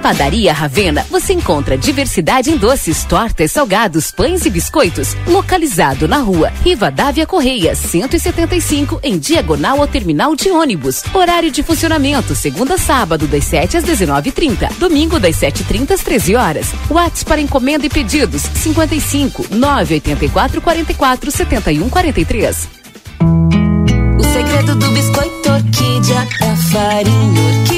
Padaria 0.08 0.54
Ravena, 0.54 1.06
você 1.10 1.34
encontra 1.34 1.76
diversidade 1.76 2.50
em 2.50 2.56
doces, 2.56 3.04
tortas, 3.04 3.52
salgados, 3.52 4.10
pães 4.10 4.46
e 4.46 4.48
biscoitos. 4.48 5.14
Localizado 5.26 6.08
na 6.08 6.16
rua 6.16 6.50
Rivadavia 6.64 7.26
Correia, 7.26 7.74
175, 7.74 9.00
em 9.02 9.18
diagonal 9.18 9.82
ao 9.82 9.86
terminal 9.86 10.34
de 10.34 10.50
ônibus. 10.50 11.04
Horário 11.12 11.50
de 11.50 11.62
funcionamento, 11.62 12.34
segunda 12.34 12.76
a 12.76 12.78
sábado, 12.78 13.26
das 13.26 13.44
7 13.44 13.76
às 13.76 13.84
19h30. 13.84 14.72
Domingo, 14.78 15.20
das 15.20 15.36
7h30 15.36 15.90
às 15.90 16.00
13 16.00 16.36
horas. 16.36 16.68
WhatsApp 16.88 17.26
para 17.26 17.40
encomenda 17.42 17.84
e 17.84 17.90
pedidos, 17.90 18.40
55 18.40 19.48
984 19.50 20.62
44 20.62 21.30
71 21.30 21.90
43. 21.90 22.68
O 24.18 24.24
segredo 24.24 24.74
do 24.74 24.90
biscoito 24.90 25.50
orquídea 25.50 26.26
é 26.40 26.50
a 26.50 26.56
farinha 26.56 27.42
orquídea. 27.42 27.77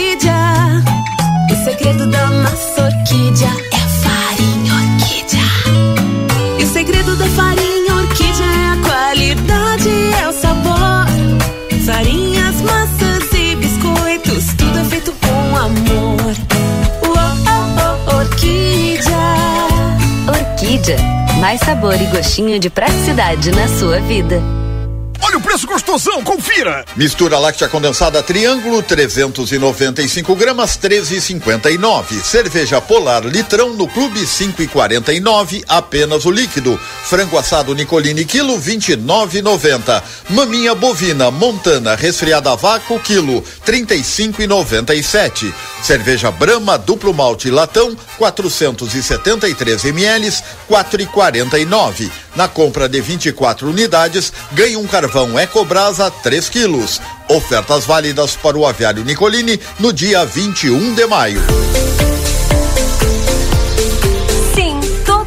Mais 21.41 21.61
sabor 21.61 21.95
e 21.95 22.07
gostinho 22.07 22.59
de 22.59 22.69
praticidade 22.69 23.51
na 23.51 23.67
sua 23.67 23.99
vida. 24.01 24.60
Olha 25.23 25.37
o 25.37 25.41
preço 25.41 25.67
gostosão, 25.67 26.25
confira! 26.25 26.85
Mistura 26.97 27.39
láctea 27.39 27.69
condensada 27.69 28.23
Triângulo, 28.23 28.83
395 28.83 30.35
gramas, 30.35 30.79
13,59. 30.79 32.23
Cerveja 32.23 32.81
Polar 32.81 33.25
Litrão 33.27 33.75
no 33.75 33.87
Clube, 33.87 34.21
5,49. 34.21 35.63
Apenas 35.69 36.25
o 36.25 36.31
líquido. 36.31 36.81
Frango 37.05 37.37
assado 37.37 37.75
Nicolini, 37.75 38.25
quilo, 38.25 38.59
29,90. 38.59 40.03
Maminha 40.31 40.75
bovina 40.75 41.31
Montana 41.31 41.95
resfriada 41.95 42.53
a 42.53 42.57
vácuo, 42.57 42.99
quilo, 43.01 43.45
35,97. 43.67 45.53
Cerveja 45.83 46.31
Brahma 46.31 46.79
duplo 46.79 47.13
malte 47.13 47.51
latão, 47.51 47.95
473 48.19 49.85
ml, 49.85 50.31
4,49. 50.69 52.11
Na 52.37 52.47
compra 52.49 52.89
de 52.89 53.01
24 53.01 53.69
unidades, 53.69 54.33
ganhe 54.53 54.77
um 54.77 54.87
carvão 54.87 55.10
Ecobrasa 55.39 56.11
3 56.11 56.49
quilos. 56.49 57.01
Ofertas 57.29 57.85
válidas 57.85 58.37
para 58.37 58.57
o 58.57 58.67
aviário 58.67 59.05
Nicolini 59.05 59.59
no 59.79 59.93
dia 59.93 60.25
21 60.25 60.95
de 60.95 61.07
maio. 61.07 61.90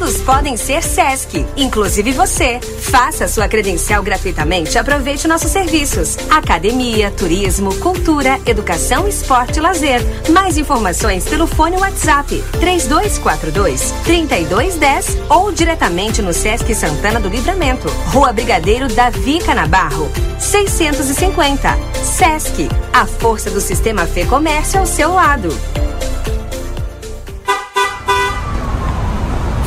Todos 0.04 0.20
podem 0.20 0.54
ser 0.54 0.82
SESC, 0.82 1.46
inclusive 1.56 2.12
você. 2.12 2.60
Faça 2.60 3.26
sua 3.26 3.48
credencial 3.48 4.02
gratuitamente 4.02 4.74
e 4.74 4.78
aproveite 4.78 5.26
nossos 5.26 5.50
serviços: 5.50 6.18
academia, 6.28 7.10
turismo, 7.10 7.74
cultura, 7.76 8.38
educação, 8.44 9.08
esporte 9.08 9.58
e 9.58 9.62
lazer. 9.62 10.02
Mais 10.28 10.58
informações 10.58 11.24
pelo 11.24 11.46
fone 11.46 11.78
WhatsApp 11.78 12.44
3242 12.60 13.94
3210 14.04 15.16
ou 15.30 15.50
diretamente 15.50 16.20
no 16.20 16.34
Sesc 16.34 16.74
Santana 16.74 17.18
do 17.18 17.30
Livramento, 17.30 17.88
Rua 18.12 18.30
Brigadeiro 18.30 18.88
Davi 18.88 19.38
Canabarro, 19.38 20.12
650. 20.38 21.78
Sesc, 21.94 22.68
a 22.92 23.06
força 23.06 23.50
do 23.50 23.60
sistema 23.60 24.04
Fê 24.04 24.26
Comércio 24.26 24.80
ao 24.80 24.86
seu 24.86 25.14
lado. 25.14 25.48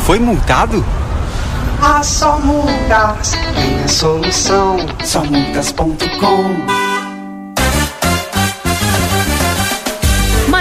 Foi 0.08 0.20
multado? 0.20 0.86
Ah, 1.82 2.02
só 2.02 2.39
multas 2.39 3.34
tem 3.54 3.84
a 3.84 3.88
solução. 3.89 4.78
Somultas.com 5.04 6.87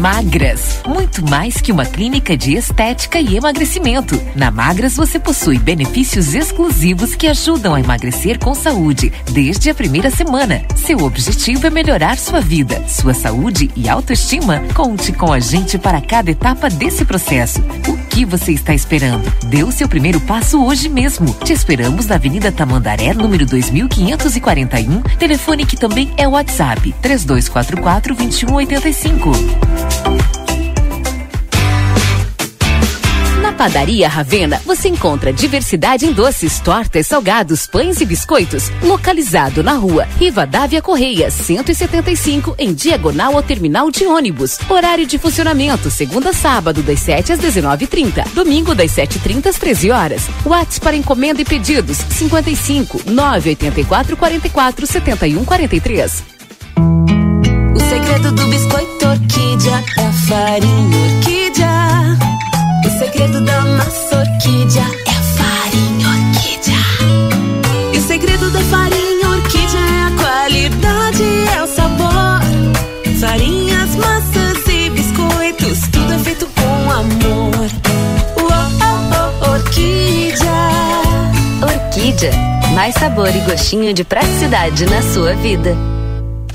Magras, 0.00 0.80
muito 0.86 1.22
mais 1.28 1.60
que 1.60 1.70
uma 1.70 1.84
clínica 1.84 2.34
de 2.34 2.54
estética 2.54 3.20
e 3.20 3.36
emagrecimento. 3.36 4.18
Na 4.34 4.50
Magras 4.50 4.96
você 4.96 5.18
possui 5.18 5.58
benefícios 5.58 6.34
exclusivos 6.34 7.14
que 7.14 7.26
ajudam 7.26 7.74
a 7.74 7.80
emagrecer 7.80 8.38
com 8.38 8.54
saúde 8.54 9.12
desde 9.30 9.68
a 9.68 9.74
primeira 9.74 10.10
semana. 10.10 10.62
Seu 10.74 11.00
objetivo 11.00 11.66
é 11.66 11.70
melhorar 11.70 12.16
sua 12.16 12.40
vida, 12.40 12.82
sua 12.88 13.12
saúde 13.12 13.70
e 13.76 13.90
autoestima. 13.90 14.62
Conte 14.74 15.12
com 15.12 15.34
a 15.34 15.38
gente 15.38 15.76
para 15.76 16.00
cada 16.00 16.30
etapa 16.30 16.70
desse 16.70 17.04
processo. 17.04 17.60
O 17.86 17.98
que 18.20 18.26
você 18.26 18.52
está 18.52 18.74
esperando? 18.74 19.32
Dê 19.46 19.64
o 19.64 19.72
seu 19.72 19.88
primeiro 19.88 20.20
passo 20.20 20.62
hoje 20.62 20.90
mesmo. 20.90 21.32
Te 21.42 21.54
esperamos 21.54 22.04
na 22.04 22.16
Avenida 22.16 22.52
Tamandaré, 22.52 23.14
número 23.14 23.46
2541, 23.46 25.00
telefone 25.18 25.64
que 25.64 25.74
também 25.74 26.12
é 26.18 26.28
WhatsApp, 26.28 26.94
3244 27.00 28.14
2185. 28.14 30.39
Padaria 33.60 34.08
Ravena, 34.08 34.58
você 34.64 34.88
encontra 34.88 35.34
diversidade 35.34 36.06
em 36.06 36.14
doces, 36.14 36.60
tortas, 36.60 37.06
salgados, 37.06 37.66
pães 37.66 38.00
e 38.00 38.06
biscoitos, 38.06 38.70
localizado 38.82 39.62
na 39.62 39.74
rua 39.74 40.08
Rivadavia 40.18 40.80
Correia, 40.80 41.30
175, 41.30 42.54
em 42.58 42.72
diagonal 42.72 43.36
ao 43.36 43.42
terminal 43.42 43.90
de 43.90 44.06
ônibus. 44.06 44.58
Horário 44.66 45.06
de 45.06 45.18
funcionamento, 45.18 45.90
segunda 45.90 46.30
a 46.30 46.32
sábado, 46.32 46.82
das 46.82 47.00
7 47.00 47.34
às 47.34 47.38
19h30, 47.38 48.32
domingo 48.32 48.74
das 48.74 48.92
7h30 48.92 49.48
às 49.48 49.58
13 49.58 49.90
horas. 49.90 50.22
WhatsApp 50.46 50.80
para 50.80 50.96
encomenda 50.96 51.42
e 51.42 51.44
pedidos, 51.44 51.98
55 51.98 53.10
984 53.10 54.16
44 54.16 54.86
71 54.86 55.44
43. 55.44 56.24
O 57.74 57.78
segredo 57.78 58.32
do 58.32 58.46
biscoito 58.46 59.06
orquídea 59.06 59.84
é 59.98 60.06
a 60.06 60.12
farinha 60.12 61.16
orquídea. 61.16 61.89
O 63.20 63.22
segredo 63.22 63.44
da 63.44 63.60
massa 63.60 64.16
orquídea 64.16 64.82
é 65.06 65.10
a 65.10 65.22
farinha 65.36 66.08
orquídea. 66.08 67.92
E 67.92 67.98
o 67.98 68.00
segredo 68.00 68.50
da 68.50 68.60
farinha 68.60 69.28
orquídea 69.28 69.78
é 69.78 70.04
a 70.04 70.10
qualidade, 70.16 71.24
é 71.54 71.62
o 71.62 71.66
sabor. 71.66 72.40
Farinhas, 73.20 73.94
massas 73.96 74.66
e 74.66 74.88
biscoitos, 74.88 75.80
tudo 75.92 76.14
é 76.14 76.18
feito 76.18 76.46
com 76.46 76.90
amor. 76.90 77.70
Uou, 78.40 78.48
oh, 78.88 79.50
orquídea. 79.50 80.48
Orquídea. 81.60 82.32
Mais 82.74 82.94
sabor 82.94 83.28
e 83.28 83.40
gostinho 83.40 83.92
de 83.92 84.02
praticidade 84.02 84.86
na 84.86 85.02
sua 85.02 85.34
vida. 85.34 85.76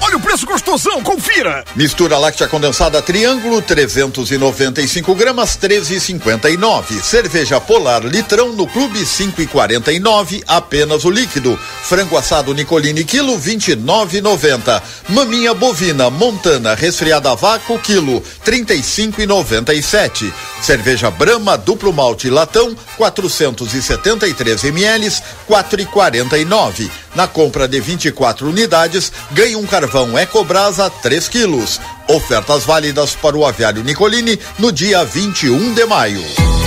Olha 0.01 0.17
o 0.17 0.19
preço 0.19 0.45
gostosão, 0.45 1.01
confira! 1.01 1.63
Mistura 1.75 2.17
láctea 2.17 2.47
condensada 2.47 3.01
Triângulo 3.01 3.61
395 3.61 5.15
gramas 5.15 5.57
13,59. 5.57 7.01
Cerveja 7.01 7.59
Polar 7.59 8.03
litrão 8.03 8.53
no 8.53 8.67
Clube 8.67 8.99
5,49 8.99 10.43
apenas 10.47 11.05
o 11.05 11.09
líquido. 11.09 11.57
Frango 11.83 12.17
assado 12.17 12.53
Nicolini 12.53 13.03
quilo 13.03 13.39
29,90. 13.39 14.81
Maminha 15.09 15.53
bovina 15.53 16.09
Montana 16.09 16.75
resfriada 16.75 17.31
a 17.31 17.35
vácuo 17.35 17.79
quilo 17.79 18.21
35,97. 18.45 20.31
Cerveja 20.61 21.09
Brahma 21.09 21.57
duplo 21.57 21.93
malte 21.93 22.29
latão 22.29 22.75
473 22.97 24.63
ml 24.65 25.09
4,49. 25.49 26.89
Na 27.15 27.27
compra 27.27 27.67
de 27.67 27.79
24 27.79 28.49
unidades 28.49 29.11
ganhe 29.31 29.55
um 29.55 29.65
carvão 29.85 30.17
Ecobrasa 30.17 30.89
3 30.89 31.29
quilos. 31.29 31.79
Ofertas 32.07 32.63
válidas 32.63 33.13
para 33.15 33.37
o 33.37 33.45
aviário 33.45 33.83
Nicolini 33.83 34.39
no 34.57 34.71
dia 34.71 35.05
21 35.05 35.75
de 35.75 35.85
maio. 35.85 36.64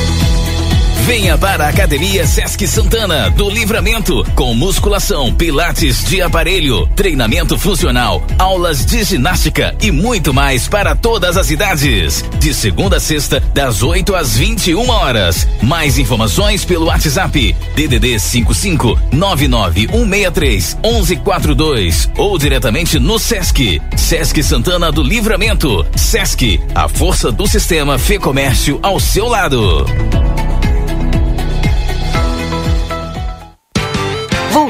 Venha 1.09 1.39
para 1.39 1.65
a 1.65 1.69
Academia 1.71 2.27
Sesc 2.27 2.67
Santana 2.67 3.31
do 3.31 3.49
Livramento 3.49 4.23
com 4.35 4.53
musculação, 4.53 5.33
pilates 5.33 6.05
de 6.05 6.21
aparelho, 6.21 6.87
treinamento 6.89 7.59
funcional, 7.59 8.23
aulas 8.39 8.85
de 8.85 9.03
ginástica 9.05 9.75
e 9.81 9.91
muito 9.91 10.35
mais 10.35 10.69
para 10.69 10.95
todas 10.95 11.39
as 11.39 11.51
idades. 11.51 12.23
De 12.39 12.53
segunda 12.53 12.99
a 12.99 13.01
sexta, 13.01 13.41
das 13.55 13.83
8 13.83 14.15
às 14.15 14.37
21 14.37 14.87
horas. 14.91 15.49
Mais 15.63 15.97
informações 15.97 16.63
pelo 16.67 16.89
WhatsApp 16.89 17.57
DDD 17.75 18.21
55 18.21 19.01
99163 19.11 20.77
1142 20.85 22.11
ou 22.19 22.37
diretamente 22.37 22.99
no 22.99 23.19
Sesc. 23.19 23.81
Sesc 23.97 24.43
Santana 24.43 24.93
do 24.93 25.03
Livramento. 25.03 25.87
Sesc, 25.97 26.61
a 26.75 26.87
força 26.87 27.33
do 27.33 27.47
sistema 27.47 27.99
Fê 27.99 28.19
Comércio 28.19 28.79
ao 28.83 29.01
seu 29.01 29.27
lado. 29.27 29.87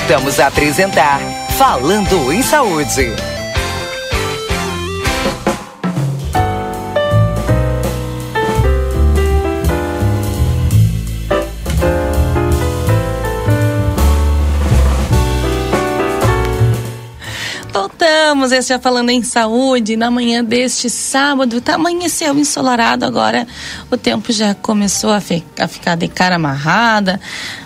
Voltamos 0.09 0.41
a 0.41 0.47
apresentar 0.47 1.21
Falando 1.59 2.33
em 2.33 2.41
Saúde. 2.43 3.38
Voltamos, 18.29 18.53
esse 18.53 18.69
já 18.69 18.79
falando 18.79 19.09
em 19.09 19.23
saúde, 19.23 19.97
na 19.97 20.11
manhã 20.11 20.45
deste 20.45 20.91
sábado, 20.91 21.63
tá 21.63 21.77
amanheceu 21.77 22.39
ensolarado 22.39 23.07
agora, 23.07 23.47
o 23.91 23.97
tempo 23.97 24.31
já 24.31 24.55
começou 24.55 25.09
a, 25.13 25.17
a 25.17 25.67
ficar 25.67 25.95
de 25.95 26.09
cara 26.09 26.35
amarrada, 26.35 27.19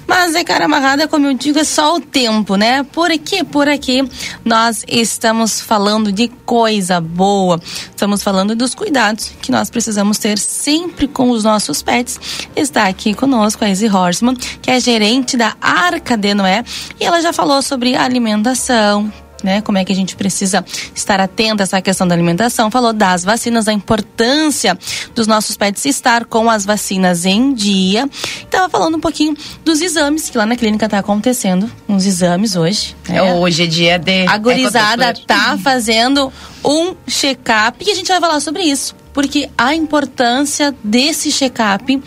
mas 0.07 0.35
de 0.35 0.45
cara 0.45 0.67
amarrada, 0.67 1.09
como 1.09 1.27
eu 1.27 1.35
digo, 1.35 1.59
é 1.59 1.65
só 1.65 1.97
o 1.97 2.01
tempo, 2.01 2.55
né? 2.55 2.85
Por 2.85 3.11
aqui, 3.11 3.43
por 3.43 3.69
aqui, 3.69 4.09
nós 4.45 4.85
estamos 4.87 5.61
falando 5.61 6.13
de 6.13 6.29
coisa 6.47 7.01
boa, 7.01 7.61
estamos 7.91 8.23
falando 8.23 8.55
dos 8.55 8.73
cuidados 8.73 9.33
que 9.43 9.51
nós 9.51 9.69
precisamos 9.69 10.17
ter 10.19 10.39
sempre 10.39 11.09
com 11.09 11.31
os 11.31 11.43
nossos 11.43 11.83
pets. 11.83 12.21
Está 12.55 12.87
aqui 12.87 13.15
conosco 13.15 13.65
a 13.65 13.69
Izzy 13.69 13.89
Horseman, 13.89 14.37
que 14.37 14.71
é 14.71 14.79
gerente 14.79 15.37
da 15.37 15.57
Arca 15.61 16.17
de 16.17 16.33
Noé, 16.35 16.63
e 17.01 17.05
ela 17.05 17.21
já 17.21 17.33
falou 17.33 17.61
sobre 17.63 17.97
alimentação, 17.97 19.13
né? 19.43 19.61
Como 19.61 19.79
é 19.79 19.85
que 19.85 19.93
a 19.93 19.97
gente 19.97 20.17
precisa 20.17 20.65
estar 20.95 21.21
atento 21.21 21.63
a 21.63 21.65
essa 21.65 21.81
questão 21.81 22.07
da 22.07 22.15
alimentação. 22.15 22.71
Falou 22.71 22.93
das 22.93 23.25
vacinas, 23.25 23.69
a 23.69 23.73
importância 23.73 24.79
dos 25.15 25.27
nossos 25.27 25.57
pets 25.57 25.85
estar 25.85 26.25
com 26.25 26.51
as 26.51 26.65
vacinas 26.65 27.25
em 27.25 27.53
dia. 27.55 28.09
Estava 28.45 28.69
falando 28.69 28.97
um 28.97 29.01
pouquinho 29.01 29.37
dos 29.65 29.81
exames 29.81 30.31
que 30.31 30.39
lá 30.39 30.47
na 30.47 30.57
clínica 30.57 30.87
está 30.87 30.99
acontecendo, 30.99 31.71
uns 31.89 32.07
exames 32.07 32.57
hoje. 32.57 32.97
Né? 33.09 33.23
Hoje 33.35 33.65
é 33.65 33.67
dia 33.67 33.99
de. 33.99 34.27
A 34.27 34.39
gurizada 34.39 35.15
tá 35.27 35.59
fazendo 35.63 36.33
um 36.65 36.95
check-up 37.09 37.85
e 37.87 37.91
a 37.91 37.95
gente 37.95 38.09
vai 38.09 38.21
falar 38.21 38.41
sobre 38.41 38.63
isso. 38.63 38.95
Porque 39.13 39.51
a 39.59 39.75
importância 39.75 40.75
desse 40.83 41.31
check-up 41.31 42.03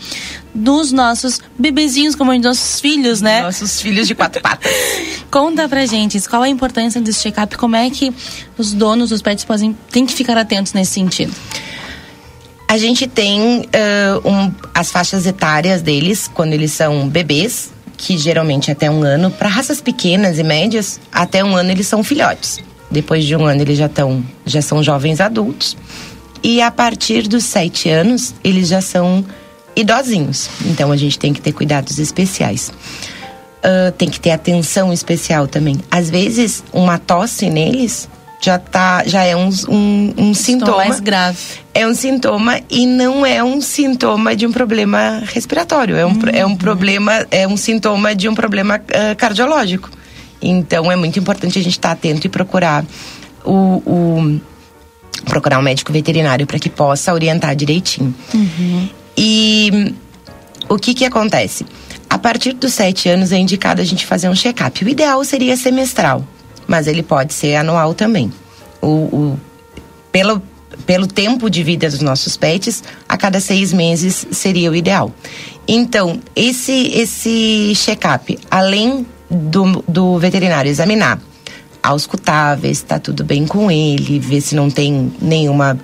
dos 0.56 0.90
nossos 0.90 1.40
bebezinhos, 1.58 2.14
como 2.14 2.32
os 2.32 2.40
nossos 2.40 2.80
filhos, 2.80 3.20
né? 3.20 3.42
Nossos 3.42 3.80
filhos 3.80 4.08
de 4.08 4.14
quatro 4.14 4.40
patas. 4.40 4.70
Conta 5.30 5.68
pra 5.68 5.84
gente 5.86 6.20
qual 6.28 6.42
a 6.42 6.48
importância 6.48 7.00
desse 7.00 7.22
check-up, 7.22 7.56
como 7.56 7.76
é 7.76 7.90
que 7.90 8.12
os 8.56 8.72
donos 8.72 9.10
dos 9.10 9.22
pets 9.22 9.44
podem, 9.44 9.76
têm 9.90 10.06
que 10.06 10.14
ficar 10.14 10.36
atentos 10.36 10.72
nesse 10.72 10.92
sentido. 10.92 11.32
A 12.68 12.78
gente 12.78 13.06
tem 13.06 13.60
uh, 13.60 14.28
um, 14.28 14.52
as 14.74 14.90
faixas 14.90 15.24
etárias 15.24 15.82
deles, 15.82 16.28
quando 16.32 16.52
eles 16.52 16.72
são 16.72 17.08
bebês, 17.08 17.70
que 17.96 18.18
geralmente 18.18 18.70
até 18.70 18.90
um 18.90 19.02
ano, 19.02 19.30
para 19.30 19.48
raças 19.48 19.80
pequenas 19.80 20.38
e 20.38 20.42
médias, 20.42 21.00
até 21.12 21.44
um 21.44 21.54
ano 21.54 21.70
eles 21.70 21.86
são 21.86 22.02
filhotes. 22.02 22.58
Depois 22.90 23.24
de 23.24 23.36
um 23.36 23.44
ano 23.44 23.62
eles 23.62 23.78
já, 23.78 23.88
tão, 23.88 24.24
já 24.44 24.60
são 24.60 24.82
jovens 24.82 25.20
adultos. 25.20 25.76
E 26.42 26.60
a 26.60 26.70
partir 26.70 27.26
dos 27.28 27.44
sete 27.44 27.88
anos, 27.88 28.34
eles 28.42 28.68
já 28.68 28.80
são 28.80 29.24
idosinhos. 29.76 30.48
Então 30.64 30.90
a 30.90 30.96
gente 30.96 31.18
tem 31.18 31.32
que 31.32 31.40
ter 31.40 31.52
cuidados 31.52 31.98
especiais. 31.98 32.72
Uh, 33.58 33.92
tem 33.92 34.08
que 34.08 34.18
ter 34.18 34.30
atenção 34.30 34.92
especial 34.92 35.46
também. 35.46 35.78
Às 35.90 36.08
vezes, 36.08 36.64
uma 36.72 36.98
tosse 36.98 37.50
neles 37.50 38.08
já 38.40 38.58
tá 38.58 39.02
já 39.06 39.24
é 39.24 39.34
um, 39.34 39.48
um, 39.68 40.14
um 40.18 40.34
sintoma 40.34 40.76
mais 40.76 41.00
grave 41.00 41.38
é 41.72 41.86
um 41.86 41.94
sintoma 41.94 42.60
e 42.70 42.86
não 42.86 43.24
é 43.24 43.42
um 43.42 43.60
sintoma 43.60 44.36
de 44.36 44.46
um 44.46 44.52
problema 44.52 45.22
respiratório 45.26 45.96
é 45.96 46.04
um, 46.04 46.10
uhum. 46.10 46.22
é 46.32 46.46
um 46.46 46.54
problema 46.54 47.26
é 47.30 47.48
um 47.48 47.56
sintoma 47.56 48.14
de 48.14 48.28
um 48.28 48.34
problema 48.34 48.76
uh, 48.76 49.16
cardiológico 49.16 49.90
então 50.40 50.92
é 50.92 50.96
muito 50.96 51.18
importante 51.18 51.58
a 51.58 51.62
gente 51.62 51.72
estar 51.72 51.88
tá 51.88 51.94
atento 51.94 52.26
e 52.26 52.30
procurar 52.30 52.84
o, 53.42 53.82
o 53.86 54.40
procurar 55.24 55.58
um 55.58 55.62
médico 55.62 55.90
veterinário 55.92 56.46
para 56.46 56.58
que 56.58 56.68
possa 56.68 57.14
orientar 57.14 57.56
direitinho 57.56 58.14
uhum. 58.34 58.88
E 59.16 59.94
o 60.68 60.76
que 60.76 60.94
que 60.94 61.04
acontece 61.04 61.64
a 62.08 62.18
partir 62.18 62.52
dos 62.52 62.72
sete 62.72 63.08
anos 63.08 63.32
é 63.32 63.38
indicado 63.38 63.80
a 63.80 63.84
gente 63.84 64.06
fazer 64.06 64.28
um 64.28 64.34
check-up 64.34 64.84
o 64.84 64.88
ideal 64.88 65.24
seria 65.24 65.56
semestral 65.56 66.24
mas 66.66 66.86
ele 66.86 67.02
pode 67.02 67.32
ser 67.32 67.54
anual 67.54 67.94
também. 67.94 68.32
O, 68.82 68.88
o, 68.88 69.40
pelo, 70.10 70.42
pelo 70.84 71.06
tempo 71.06 71.48
de 71.48 71.62
vida 71.62 71.88
dos 71.88 72.00
nossos 72.00 72.36
pets, 72.36 72.82
a 73.08 73.16
cada 73.16 73.40
seis 73.40 73.72
meses 73.72 74.26
seria 74.30 74.70
o 74.70 74.74
ideal. 74.74 75.12
Então, 75.66 76.20
esse, 76.34 76.90
esse 76.94 77.72
check-up, 77.74 78.38
além 78.50 79.06
do, 79.30 79.82
do 79.86 80.18
veterinário 80.18 80.70
examinar 80.70 81.20
auscultáveis, 81.82 82.78
está 82.78 82.98
tudo 82.98 83.22
bem 83.22 83.46
com 83.46 83.70
ele, 83.70 84.18
ver 84.18 84.40
se 84.40 84.56
não 84.56 84.68
tem 84.68 85.12
nenhuma 85.20 85.78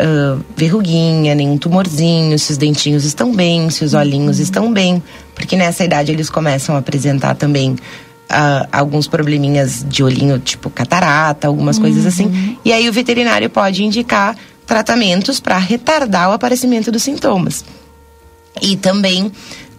uh, 0.00 0.42
verruguinha, 0.56 1.34
nenhum 1.34 1.58
tumorzinho, 1.58 2.38
se 2.38 2.52
os 2.52 2.58
dentinhos 2.58 3.04
estão 3.04 3.34
bem, 3.34 3.70
se 3.70 3.84
os 3.84 3.94
olhinhos 3.94 4.38
estão 4.38 4.72
bem, 4.72 5.02
porque 5.34 5.56
nessa 5.56 5.84
idade 5.84 6.12
eles 6.12 6.30
começam 6.30 6.74
a 6.74 6.78
apresentar 6.78 7.34
também 7.34 7.72
uh, 7.72 8.68
alguns 8.72 9.06
probleminhas 9.06 9.84
de 9.88 10.02
olhinho, 10.02 10.38
tipo 10.38 10.70
catarata, 10.70 11.46
algumas 11.48 11.78
coisas 11.78 12.06
assim. 12.06 12.56
E 12.64 12.72
aí 12.72 12.88
o 12.88 12.92
veterinário 12.92 13.50
pode 13.50 13.84
indicar 13.84 14.36
tratamentos 14.66 15.40
para 15.40 15.58
retardar 15.58 16.30
o 16.30 16.32
aparecimento 16.32 16.92
dos 16.92 17.02
sintomas. 17.02 17.64
E 18.60 18.76
também, 18.76 19.32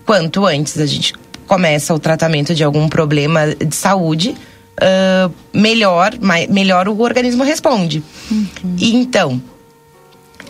quanto 0.06 0.46
antes 0.46 0.80
a 0.80 0.86
gente 0.86 1.14
começa 1.46 1.94
o 1.94 2.00
tratamento 2.00 2.54
de 2.54 2.64
algum 2.64 2.88
problema 2.88 3.48
de 3.56 3.76
saúde, 3.76 4.36
uh, 4.80 5.32
melhor, 5.54 6.18
mai, 6.20 6.48
melhor 6.48 6.88
o 6.88 7.00
organismo 7.02 7.44
responde. 7.44 8.04
E 8.78 8.96
então, 8.96 9.42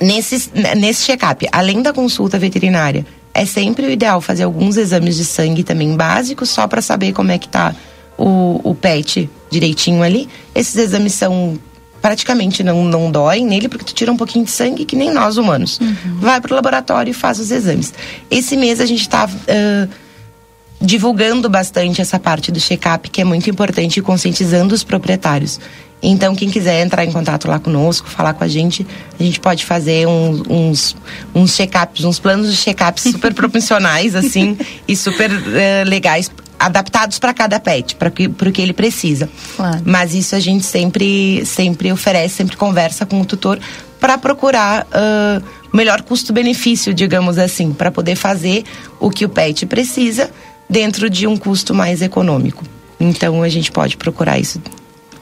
nesse, 0.01 0.51
nesse 0.77 1.05
check-up, 1.05 1.47
além 1.51 1.81
da 1.81 1.93
consulta 1.93 2.37
veterinária, 2.37 3.05
é 3.33 3.45
sempre 3.45 3.85
o 3.85 3.89
ideal 3.89 4.19
fazer 4.21 4.43
alguns 4.43 4.77
exames 4.77 5.15
de 5.15 5.25
sangue 5.25 5.63
também 5.63 5.95
básicos, 5.95 6.49
só 6.49 6.67
para 6.67 6.81
saber 6.81 7.13
como 7.13 7.31
é 7.31 7.37
que 7.37 7.47
tá 7.47 7.75
o, 8.17 8.59
o 8.63 8.75
pet 8.75 9.29
direitinho 9.49 10.03
ali. 10.03 10.27
Esses 10.53 10.75
exames 10.75 11.13
são 11.13 11.57
praticamente 12.01 12.63
não, 12.63 12.83
não 12.83 13.11
doem 13.11 13.45
nele, 13.45 13.67
porque 13.67 13.85
tu 13.85 13.93
tira 13.93 14.11
um 14.11 14.17
pouquinho 14.17 14.45
de 14.45 14.51
sangue, 14.51 14.85
que 14.85 14.95
nem 14.95 15.11
nós 15.13 15.37
humanos. 15.37 15.79
Vai 16.19 16.41
pro 16.41 16.55
laboratório 16.55 17.11
e 17.11 17.13
faz 17.13 17.39
os 17.39 17.51
exames. 17.51 17.93
Esse 18.29 18.57
mês 18.57 18.79
a 18.79 18.85
gente 18.85 19.07
tá 19.07 19.25
uh, 19.25 19.89
divulgando 20.81 21.49
bastante 21.49 22.01
essa 22.01 22.19
parte 22.19 22.51
do 22.51 22.59
check-up, 22.59 23.09
que 23.09 23.21
é 23.21 23.23
muito 23.23 23.49
importante, 23.49 23.99
e 23.99 24.01
conscientizando 24.01 24.73
os 24.73 24.83
proprietários. 24.83 25.59
Então, 26.01 26.33
quem 26.33 26.49
quiser 26.49 26.81
entrar 26.81 27.03
em 27.03 27.11
contato 27.11 27.47
lá 27.47 27.59
conosco, 27.59 28.07
falar 28.09 28.33
com 28.33 28.43
a 28.43 28.47
gente, 28.47 28.87
a 29.19 29.23
gente 29.23 29.39
pode 29.39 29.65
fazer 29.65 30.07
um, 30.07 30.43
uns, 30.49 30.95
uns 31.35 31.55
check-ups, 31.55 32.05
uns 32.05 32.19
planos 32.19 32.49
de 32.49 32.57
check-ups 32.57 33.03
super 33.11 33.33
proporcionais, 33.33 34.15
assim, 34.15 34.57
e 34.87 34.95
super 34.95 35.29
uh, 35.29 35.89
legais, 35.89 36.31
adaptados 36.57 37.19
para 37.19 37.33
cada 37.33 37.59
pet, 37.59 37.95
para 37.95 38.09
que, 38.09 38.27
o 38.27 38.51
que 38.51 38.61
ele 38.61 38.73
precisa. 38.73 39.29
Claro. 39.57 39.81
Mas 39.83 40.13
isso 40.13 40.35
a 40.35 40.39
gente 40.39 40.65
sempre, 40.65 41.45
sempre 41.45 41.91
oferece, 41.91 42.35
sempre 42.35 42.55
conversa 42.55 43.05
com 43.05 43.19
o 43.19 43.25
tutor 43.25 43.59
para 43.99 44.17
procurar 44.17 44.83
uh, 44.83 45.43
o 45.71 45.75
melhor 45.75 46.01
custo-benefício, 46.01 46.93
digamos 46.93 47.37
assim, 47.37 47.73
para 47.73 47.91
poder 47.91 48.15
fazer 48.15 48.63
o 48.99 49.09
que 49.09 49.25
o 49.25 49.29
pet 49.29 49.65
precisa 49.65 50.31
dentro 50.69 51.09
de 51.09 51.25
um 51.25 51.35
custo 51.35 51.73
mais 51.73 52.01
econômico. 52.01 52.63
Então 52.99 53.41
a 53.41 53.49
gente 53.49 53.71
pode 53.71 53.97
procurar 53.97 54.37
isso. 54.37 54.61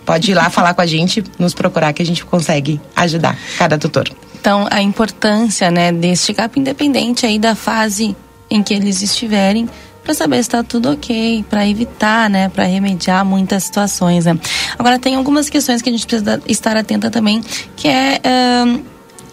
Pode 0.05 0.31
ir 0.31 0.33
lá 0.33 0.49
falar 0.49 0.73
com 0.73 0.81
a 0.81 0.85
gente, 0.85 1.23
nos 1.37 1.53
procurar 1.53 1.93
que 1.93 2.01
a 2.01 2.05
gente 2.05 2.25
consegue 2.25 2.79
ajudar 2.95 3.37
cada 3.57 3.77
tutor. 3.77 4.09
Então, 4.39 4.65
a 4.71 4.81
importância, 4.81 5.69
né, 5.69 5.91
desse 5.91 6.27
check-up 6.27 6.57
independente 6.57 7.25
aí 7.25 7.37
da 7.37 7.55
fase 7.55 8.15
em 8.49 8.63
que 8.63 8.73
eles 8.73 9.01
estiverem, 9.01 9.67
para 10.01 10.13
saber 10.13 10.37
se 10.37 10.41
está 10.43 10.63
tudo 10.63 10.89
ok, 10.93 11.43
para 11.49 11.67
evitar, 11.67 12.29
né, 12.29 12.47
para 12.47 12.63
remediar 12.63 13.25
muitas 13.25 13.65
situações, 13.65 14.23
né. 14.23 14.39
Agora 14.79 14.97
tem 14.97 15.15
algumas 15.15 15.49
questões 15.49 15.81
que 15.81 15.89
a 15.89 15.91
gente 15.91 16.07
precisa 16.07 16.41
estar 16.47 16.77
atenta 16.77 17.11
também, 17.11 17.43
que 17.75 17.89
é 17.89 18.21
uh, 18.23 18.85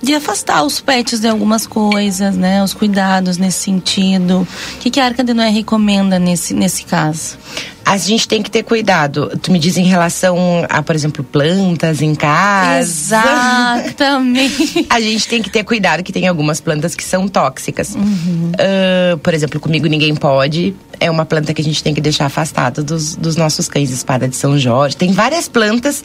de 0.04 0.14
afastar 0.14 0.62
os 0.62 0.80
pets 0.80 1.20
de 1.20 1.26
algumas 1.26 1.66
coisas, 1.66 2.36
né, 2.36 2.62
os 2.62 2.74
cuidados 2.74 3.38
nesse 3.38 3.58
sentido. 3.58 4.46
O 4.74 4.78
que, 4.78 4.90
que 4.90 5.00
a 5.00 5.06
Arca 5.06 5.24
de 5.24 5.34
Noé 5.34 5.48
recomenda 5.48 6.18
nesse 6.18 6.54
nesse 6.54 6.84
caso? 6.84 7.38
A 7.84 7.98
gente 7.98 8.26
tem 8.26 8.42
que 8.42 8.50
ter 8.50 8.62
cuidado. 8.62 9.38
Tu 9.42 9.52
me 9.52 9.58
diz 9.58 9.76
em 9.76 9.84
relação 9.84 10.64
a, 10.70 10.82
por 10.82 10.94
exemplo, 10.94 11.22
plantas 11.22 12.00
em 12.00 12.14
casa. 12.14 13.16
Exatamente. 13.18 14.86
a 14.88 15.00
gente 15.00 15.28
tem 15.28 15.42
que 15.42 15.50
ter 15.50 15.64
cuidado 15.64 16.02
que 16.02 16.12
tem 16.12 16.26
algumas 16.26 16.60
plantas 16.60 16.94
que 16.94 17.04
são 17.04 17.28
tóxicas. 17.28 17.94
Uhum. 17.94 18.52
Uh, 18.54 19.18
por 19.18 19.34
exemplo, 19.34 19.60
comigo 19.60 19.86
ninguém 19.86 20.14
pode. 20.14 20.74
É 20.98 21.10
uma 21.10 21.26
planta 21.26 21.52
que 21.52 21.60
a 21.60 21.64
gente 21.64 21.82
tem 21.82 21.92
que 21.92 22.00
deixar 22.00 22.24
afastada 22.26 22.82
dos, 22.82 23.16
dos 23.16 23.36
nossos 23.36 23.68
cães 23.68 23.90
espada 23.90 24.26
de 24.26 24.36
São 24.36 24.58
Jorge. 24.58 24.96
Tem 24.96 25.12
várias 25.12 25.46
plantas 25.46 26.02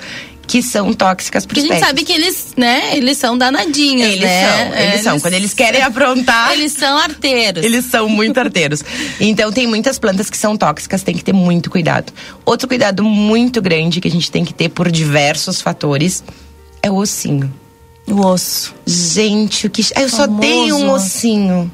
que 0.49 0.63
são 0.63 0.91
tóxicas 0.93 1.45
para 1.45 1.59
os 1.59 1.61
pets. 1.61 1.71
a 1.71 1.75
gente 1.75 1.85
sabe 1.85 2.03
que 2.03 2.11
eles, 2.11 2.47
né, 2.57 2.97
eles 2.97 3.19
são 3.19 3.37
danadinhos, 3.37 4.07
eles 4.07 4.21
né? 4.21 4.47
São, 4.47 4.73
eles, 4.73 4.93
eles 4.93 5.01
são. 5.03 5.19
Quando 5.19 5.33
eles 5.35 5.53
querem 5.53 5.83
aprontar... 5.83 6.53
Eles 6.53 6.73
são 6.73 6.97
arteiros. 6.97 7.63
Eles 7.63 7.85
são 7.85 8.09
muito 8.09 8.39
arteiros. 8.39 8.83
então, 9.21 9.51
tem 9.51 9.67
muitas 9.67 9.99
plantas 9.99 10.27
que 10.27 10.35
são 10.35 10.57
tóxicas, 10.57 11.03
tem 11.03 11.15
que 11.15 11.23
ter 11.23 11.33
muito 11.33 11.69
cuidado. 11.69 12.11
Outro 12.43 12.67
cuidado 12.67 13.03
muito 13.03 13.61
grande 13.61 14.01
que 14.01 14.07
a 14.07 14.11
gente 14.11 14.31
tem 14.31 14.43
que 14.43 14.51
ter 14.51 14.69
por 14.69 14.89
diversos 14.89 15.61
fatores 15.61 16.23
é 16.81 16.89
o 16.89 16.95
ossinho. 16.95 17.53
O 18.07 18.25
osso. 18.25 18.73
Gente, 18.87 19.67
o 19.67 19.69
que... 19.69 19.85
Eu 19.95 20.09
só 20.09 20.27
tenho 20.27 20.77
um 20.77 20.89
ossinho. 20.89 21.71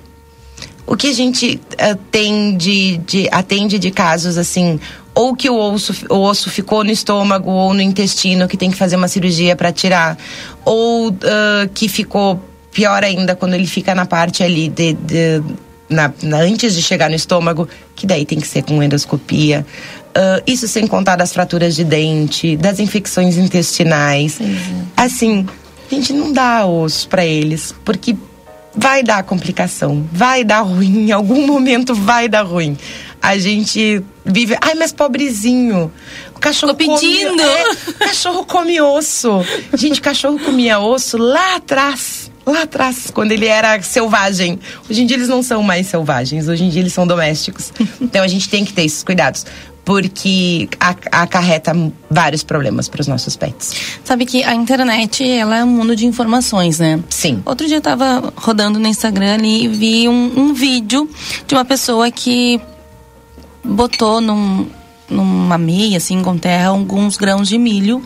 O 0.85 0.97
que 0.97 1.07
a 1.07 1.13
gente 1.13 1.61
uh, 1.75 1.95
tem 2.11 2.57
de, 2.57 2.97
de... 2.97 3.29
Atende 3.31 3.79
de 3.79 3.89
casos, 3.89 4.37
assim 4.37 4.81
ou 5.15 5.33
que 5.33 5.49
o 5.49 5.57
osso, 5.57 5.95
o 6.09 6.17
osso 6.17 6.49
ficou 6.49 6.83
no 6.83 6.91
estômago 6.91 7.49
ou 7.49 7.73
no 7.73 7.81
intestino, 7.81 8.47
que 8.47 8.57
tem 8.57 8.69
que 8.69 8.77
fazer 8.77 8.97
uma 8.97 9.07
cirurgia 9.07 9.55
para 9.55 9.71
tirar, 9.71 10.17
ou 10.65 11.09
uh, 11.09 11.13
que 11.73 11.87
ficou 11.87 12.39
pior 12.71 13.01
ainda 13.03 13.33
quando 13.35 13.53
ele 13.53 13.65
fica 13.65 13.95
na 13.95 14.05
parte 14.05 14.43
ali 14.43 14.67
de, 14.67 14.93
de 14.93 15.41
na, 15.89 16.11
na, 16.21 16.39
antes 16.39 16.75
de 16.75 16.81
chegar 16.81 17.09
no 17.09 17.15
estômago, 17.15 17.67
que 17.95 18.05
daí 18.05 18.25
tem 18.25 18.39
que 18.39 18.47
ser 18.47 18.63
com 18.63 18.83
endoscopia. 18.83 19.65
Uh, 20.09 20.43
isso 20.45 20.67
sem 20.67 20.85
contar 20.85 21.15
das 21.15 21.31
fraturas 21.31 21.75
de 21.75 21.85
dente, 21.85 22.57
das 22.57 22.79
infecções 22.79 23.37
intestinais. 23.37 24.39
Uhum. 24.39 24.85
Assim, 24.97 25.47
a 25.89 25.95
gente 25.95 26.11
não 26.11 26.33
dá 26.33 26.65
osso 26.65 27.07
para 27.07 27.25
eles, 27.25 27.73
porque 27.85 28.17
vai 28.75 29.01
dar 29.01 29.23
complicação, 29.23 30.05
vai 30.11 30.43
dar 30.43 30.61
ruim, 30.61 31.07
em 31.07 31.11
algum 31.13 31.47
momento 31.47 31.95
vai 31.95 32.27
dar 32.27 32.43
ruim 32.43 32.77
a 33.25 33.39
gente 33.39 34.03
vive. 34.23 34.55
Ai, 34.61 34.75
mas 34.75 34.93
pobrezinho. 34.93 35.91
O 36.35 36.39
cachorro 36.39 36.73
Tô 36.73 36.77
pedindo. 36.77 37.31
Come, 37.31 37.41
é, 37.41 37.93
cachorro 38.05 38.45
come 38.45 38.79
osso. 38.79 39.43
Gente, 39.73 39.99
cachorro 39.99 40.37
comia 40.37 40.79
osso 40.79 41.17
lá 41.17 41.55
atrás. 41.55 42.31
Lá 42.45 42.61
atrás, 42.61 43.09
quando 43.11 43.31
ele 43.31 43.47
era 43.47 43.81
selvagem. 43.81 44.59
Hoje 44.87 45.01
em 45.01 45.07
dia 45.07 45.17
eles 45.17 45.27
não 45.27 45.41
são 45.41 45.63
mais 45.63 45.87
selvagens, 45.87 46.47
hoje 46.47 46.63
em 46.63 46.69
dia 46.69 46.81
eles 46.81 46.93
são 46.93 47.07
domésticos. 47.07 47.73
Então 47.99 48.21
a 48.21 48.27
gente 48.27 48.47
tem 48.47 48.63
que 48.63 48.71
ter 48.71 48.83
esses 48.83 49.01
cuidados 49.01 49.43
porque 49.83 50.67
acarreta 51.11 51.71
vários 52.09 52.43
problemas 52.43 52.87
para 52.87 53.01
os 53.01 53.07
nossos 53.07 53.35
pets. 53.35 53.99
Sabe 54.03 54.25
que 54.25 54.43
a 54.43 54.53
internet, 54.53 55.27
ela 55.27 55.57
é 55.57 55.63
um 55.63 55.67
mundo 55.67 55.95
de 55.95 56.05
informações, 56.05 56.79
né? 56.79 56.99
Sim. 57.09 57.41
Outro 57.45 57.67
dia 57.67 57.77
eu 57.77 57.81
tava 57.81 58.33
rodando 58.35 58.79
no 58.79 58.87
Instagram 58.87 59.35
ali 59.35 59.65
e 59.65 59.67
vi 59.67 60.09
um, 60.09 60.33
um 60.37 60.53
vídeo 60.53 61.09
de 61.47 61.53
uma 61.53 61.63
pessoa 61.63 62.09
que 62.11 62.59
botou 63.65 64.21
num, 64.21 64.67
numa 65.09 65.57
meia, 65.57 65.97
assim, 65.97 66.21
com 66.21 66.37
terra, 66.37 66.69
alguns 66.69 67.17
grãos 67.17 67.47
de 67.47 67.57
milho. 67.57 68.01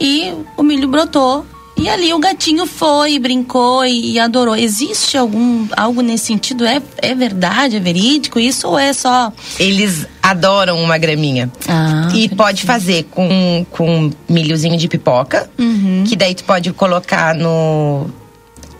E 0.00 0.32
o 0.56 0.62
milho 0.62 0.88
brotou. 0.88 1.46
E 1.76 1.88
ali 1.88 2.12
o 2.12 2.18
gatinho 2.18 2.66
foi, 2.66 3.18
brincou 3.18 3.84
e, 3.84 4.12
e, 4.12 4.18
adorou. 4.18 4.54
Existe 4.54 5.16
algum 5.16 5.66
algo 5.76 6.00
nesse 6.00 6.26
sentido? 6.26 6.64
É, 6.64 6.80
é 6.98 7.14
verdade, 7.14 7.76
é 7.76 7.80
verídico 7.80 8.38
isso 8.38 8.68
ou 8.68 8.78
é 8.78 8.92
só. 8.92 9.32
Eles 9.58 10.06
adoram 10.22 10.80
uma 10.80 10.98
graminha. 10.98 11.50
Ah, 11.68 12.08
e 12.14 12.28
pode 12.28 12.62
fazer 12.62 13.04
com, 13.10 13.66
com 13.70 14.10
milhozinho 14.28 14.76
de 14.76 14.86
pipoca, 14.86 15.50
uhum. 15.58 16.04
que 16.06 16.14
daí 16.14 16.34
tu 16.34 16.44
pode 16.44 16.72
colocar 16.72 17.34
no 17.34 18.06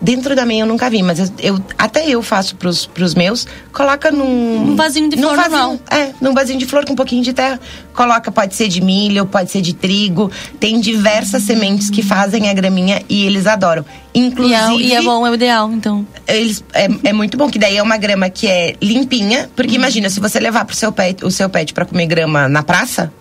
Dentro 0.02 0.34
da 0.34 0.44
minha 0.44 0.64
eu 0.64 0.66
nunca 0.66 0.90
vi, 0.90 1.00
mas 1.00 1.20
eu, 1.20 1.28
eu, 1.38 1.64
até 1.78 2.08
eu 2.08 2.20
faço 2.22 2.56
pros, 2.56 2.86
pros 2.86 3.14
meus. 3.14 3.46
Coloca 3.72 4.10
num. 4.10 4.72
Um 4.72 4.76
vasinho 4.76 5.08
de 5.08 5.16
flor 5.16 5.36
vasinho, 5.36 5.56
normal. 5.56 5.80
É, 5.88 6.10
num 6.20 6.34
vasinho 6.34 6.58
de 6.58 6.66
flor 6.66 6.84
com 6.84 6.92
um 6.92 6.96
pouquinho 6.96 7.22
de 7.22 7.32
terra. 7.32 7.60
Coloca, 7.94 8.32
pode 8.32 8.56
ser 8.56 8.66
de 8.66 8.80
milho, 8.80 9.24
pode 9.26 9.52
ser 9.52 9.60
de 9.60 9.72
trigo. 9.72 10.28
Tem 10.58 10.80
diversas 10.80 11.44
sementes 11.44 11.88
que 11.88 12.02
fazem 12.02 12.50
a 12.50 12.52
graminha 12.52 13.00
e 13.08 13.24
eles 13.24 13.46
adoram. 13.46 13.84
Inclusive. 14.12 14.82
E 14.82 14.92
é, 14.92 14.94
e 14.94 14.94
é 14.94 15.02
bom, 15.02 15.24
é 15.24 15.30
o 15.30 15.34
ideal, 15.34 15.70
então. 15.72 16.04
Eles, 16.26 16.64
é, 16.74 16.88
é 17.04 17.12
muito 17.12 17.36
bom, 17.36 17.48
que 17.48 17.58
daí 17.58 17.76
é 17.76 17.82
uma 17.82 17.96
grama 17.96 18.28
que 18.28 18.48
é 18.48 18.74
limpinha. 18.82 19.48
Porque 19.54 19.76
imagina, 19.76 20.10
se 20.10 20.18
você 20.18 20.40
levar 20.40 20.64
pro 20.64 20.74
seu 20.74 20.90
pet, 20.90 21.24
o 21.24 21.30
seu 21.30 21.48
pet 21.48 21.72
pra 21.72 21.84
comer 21.84 22.06
grama 22.06 22.48
na 22.48 22.64
praça, 22.64 23.12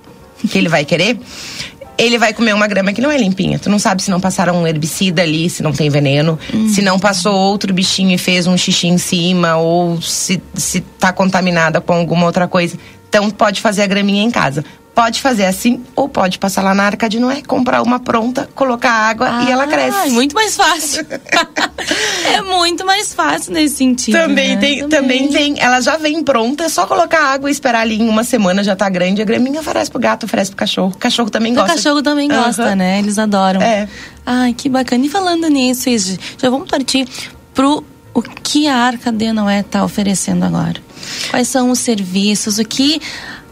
que 0.50 0.58
ele 0.58 0.68
vai 0.68 0.84
querer 0.84 1.20
ele 1.98 2.18
vai 2.18 2.34
comer 2.34 2.54
uma 2.54 2.68
grama 2.68 2.94
que 2.94 3.02
não 3.02 3.12
é 3.12 3.18
limpinha. 3.18 3.60
Tu 3.60 3.70
não 3.70 3.80
sabe 3.80 4.02
se 4.02 4.10
não 4.10 4.20
passaram 4.20 4.62
um 4.62 4.68
herbicida 4.68 5.22
ali, 5.22 5.50
se 5.50 5.62
não 5.62 5.72
tem 5.72 5.90
veneno, 5.90 6.38
se 6.70 6.82
não 6.82 7.00
passou 7.00 7.34
outro 7.34 7.74
bichinho 7.74 8.12
e 8.12 8.18
fez 8.18 8.48
um 8.48 8.58
xixi 8.58 8.88
em 8.88 8.98
cima, 8.98 9.58
ou 9.58 10.02
se, 10.02 10.42
se 10.54 10.82
tá 11.00 11.14
contaminada 11.14 11.80
com 11.80 11.94
alguma 11.94 12.26
outra 12.26 12.48
coisa. 12.48 12.78
Então 13.10 13.30
pode 13.30 13.60
fazer 13.60 13.84
a 13.84 13.88
graminha 13.88 14.24
em 14.24 14.32
casa. 14.32 14.64
Pode 14.94 15.22
fazer 15.22 15.46
assim, 15.46 15.82
ou 15.96 16.10
pode 16.10 16.38
passar 16.38 16.62
lá 16.62 16.76
na 16.76 16.84
Arca 16.84 17.08
de 17.08 17.18
Noé, 17.18 17.42
comprar 17.42 17.82
uma 17.82 17.98
pronta, 17.98 18.50
colocar 18.54 18.92
água 18.92 19.44
e 19.46 19.52
ela 19.52 19.66
cresce. 19.66 19.98
Ah, 19.98 20.10
muito 20.10 20.36
mais 20.36 20.56
fácil. 20.56 21.06
é 22.28 22.42
muito 22.42 22.86
mais 22.86 23.14
fácil 23.14 23.54
nesse 23.54 23.78
sentido. 23.78 24.18
Também 24.18 24.56
né? 24.56 24.62
tem, 24.62 24.90
também. 24.90 25.30
tem. 25.30 25.56
Ela 25.60 25.80
já 25.80 25.96
vem 25.96 26.22
pronta, 26.22 26.66
é 26.66 26.70
só 26.70 26.86
colocar 26.86 27.24
água 27.24 27.50
e 27.50 27.54
esperar 27.54 27.82
ali 27.82 28.02
em 28.02 28.10
uma 28.10 28.26
semana, 28.26 28.64
já 28.66 28.76
tá 28.76 28.90
grande. 28.90 29.22
A 29.22 29.26
graminha 29.26 29.62
oferece 29.62 29.90
pro 29.90 30.00
gato, 30.00 30.26
oferece 30.26 30.52
pro 30.52 30.58
cachorro. 30.58 30.92
O 30.94 30.98
cachorro 30.98 31.30
também 31.30 31.54
O 31.54 31.56
gosta. 31.56 31.74
cachorro 31.74 32.02
também 32.02 32.28
gosta, 32.28 32.64
Aham. 32.64 32.76
né? 32.76 33.00
Eles 33.00 33.18
adoram. 33.18 33.62
É. 33.62 33.88
Ai, 34.26 34.54
que 34.54 34.68
bacana. 34.68 35.06
E 35.06 35.10
falando 35.10 35.48
nisso, 35.48 35.90
já 36.38 36.50
vamos 36.50 36.70
partir 36.70 37.08
pro 37.54 37.82
o 38.14 38.22
que 38.22 38.68
a 38.68 38.76
Arca 38.76 39.12
de 39.12 39.32
Noé 39.32 39.62
está 39.62 39.84
oferecendo 39.84 40.44
agora. 40.44 40.82
Quais 41.30 41.48
são 41.48 41.72
os 41.72 41.80
serviços, 41.80 42.60
o 42.60 42.66
que 42.66 43.02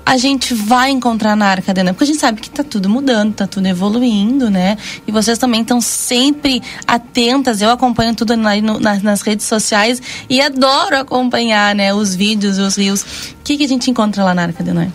a 0.05 0.17
gente 0.17 0.53
vai 0.53 0.89
encontrar 0.89 1.35
na 1.35 1.45
Arca 1.47 1.73
de 1.73 1.83
Noé? 1.83 1.93
Porque 1.93 2.03
a 2.05 2.07
gente 2.07 2.19
sabe 2.19 2.41
que 2.41 2.49
tá 2.49 2.63
tudo 2.63 2.89
mudando, 2.89 3.33
tá 3.35 3.45
tudo 3.47 3.67
evoluindo, 3.67 4.49
né? 4.49 4.77
E 5.07 5.11
vocês 5.11 5.37
também 5.37 5.61
estão 5.61 5.79
sempre 5.79 6.61
atentas. 6.87 7.61
Eu 7.61 7.69
acompanho 7.69 8.15
tudo 8.15 8.35
na- 8.35 8.55
no- 8.57 8.79
nas, 8.79 9.01
nas 9.03 9.21
redes 9.21 9.45
sociais 9.45 10.01
e 10.29 10.41
adoro 10.41 10.97
acompanhar, 10.97 11.75
né? 11.75 11.93
Os 11.93 12.15
vídeos, 12.15 12.57
os 12.57 12.75
rios. 12.75 13.01
O 13.01 13.05
que, 13.43 13.57
que 13.57 13.65
a 13.65 13.67
gente 13.67 13.89
encontra 13.91 14.23
lá 14.23 14.33
na 14.33 14.43
Arca 14.43 14.63
de 14.63 14.71
Noé? 14.73 14.89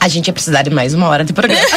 A 0.00 0.08
gente 0.08 0.26
ia 0.28 0.32
precisar 0.32 0.62
de 0.62 0.70
mais 0.70 0.94
uma 0.94 1.06
hora 1.08 1.24
de 1.24 1.32
programa. 1.32 1.62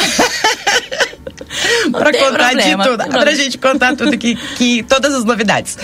pra 1.92 2.12
contar 2.12 2.32
problema, 2.32 2.82
de 2.84 2.90
tudo. 2.90 3.08
Pra 3.08 3.34
gente 3.34 3.58
contar 3.58 3.96
tudo 3.96 4.16
que, 4.18 4.34
que 4.56 4.82
todas 4.84 5.14
as 5.14 5.24
novidades. 5.24 5.76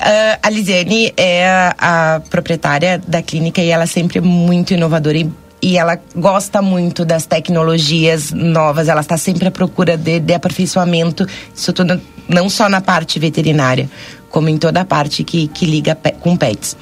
Ah, 0.00 0.38
a 0.42 0.50
Lisiane 0.50 1.12
é 1.16 1.46
a, 1.78 2.16
a 2.16 2.20
proprietária 2.20 3.00
da 3.06 3.22
clínica 3.22 3.60
e 3.62 3.70
ela 3.70 3.86
sempre 3.86 4.18
é 4.18 4.20
muito 4.20 4.74
inovadora 4.74 5.18
e, 5.18 5.30
e 5.64 5.78
ela 5.78 5.98
gosta 6.14 6.60
muito 6.60 7.06
das 7.06 7.24
tecnologias 7.24 8.30
novas, 8.32 8.86
ela 8.86 9.00
está 9.00 9.16
sempre 9.16 9.48
à 9.48 9.50
procura 9.50 9.96
de, 9.96 10.20
de 10.20 10.34
aperfeiçoamento, 10.34 11.26
isso 11.54 11.72
tudo 11.72 11.98
não 12.28 12.50
só 12.50 12.68
na 12.68 12.82
parte 12.82 13.18
veterinária, 13.18 13.88
como 14.28 14.50
em 14.50 14.58
toda 14.58 14.82
a 14.82 14.84
parte 14.84 15.24
que, 15.24 15.48
que 15.48 15.64
liga 15.64 15.94
pe- 15.94 16.12
com 16.20 16.36
pets. 16.36 16.76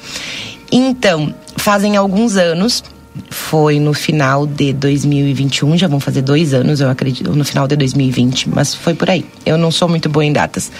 Então, 0.72 1.32
fazem 1.56 1.96
alguns 1.96 2.36
anos, 2.36 2.82
foi 3.30 3.78
no 3.78 3.92
final 3.94 4.48
de 4.48 4.72
2021, 4.72 5.76
já 5.78 5.86
vão 5.86 6.00
fazer 6.00 6.22
dois 6.22 6.52
anos, 6.52 6.80
eu 6.80 6.90
acredito, 6.90 7.30
no 7.36 7.44
final 7.44 7.68
de 7.68 7.76
2020, 7.76 8.48
mas 8.50 8.74
foi 8.74 8.94
por 8.94 9.08
aí. 9.08 9.24
Eu 9.46 9.56
não 9.56 9.70
sou 9.70 9.88
muito 9.88 10.08
boa 10.08 10.24
em 10.24 10.32
datas. 10.32 10.72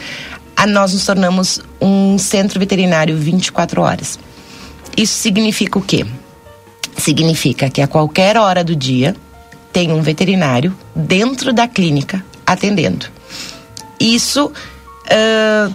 A 0.57 0.67
nós 0.67 0.93
nos 0.93 1.05
tornamos 1.07 1.61
um 1.81 2.19
centro 2.19 2.59
veterinário 2.59 3.17
24 3.17 3.81
horas. 3.81 4.19
Isso 4.97 5.15
significa 5.15 5.79
o 5.79 5.83
quê? 5.83 6.05
Significa 6.97 7.69
que 7.71 7.81
a 7.81 7.87
qualquer 7.89 8.37
hora 8.37 8.63
do 8.63 8.77
dia 8.77 9.17
tem 9.73 9.91
um 9.93 10.03
veterinário 10.03 10.77
dentro 10.95 11.53
da 11.53 11.67
clínica 11.67 12.25
atendendo. 12.47 13.07
Isso 13.99 14.53
ah, 15.11 15.71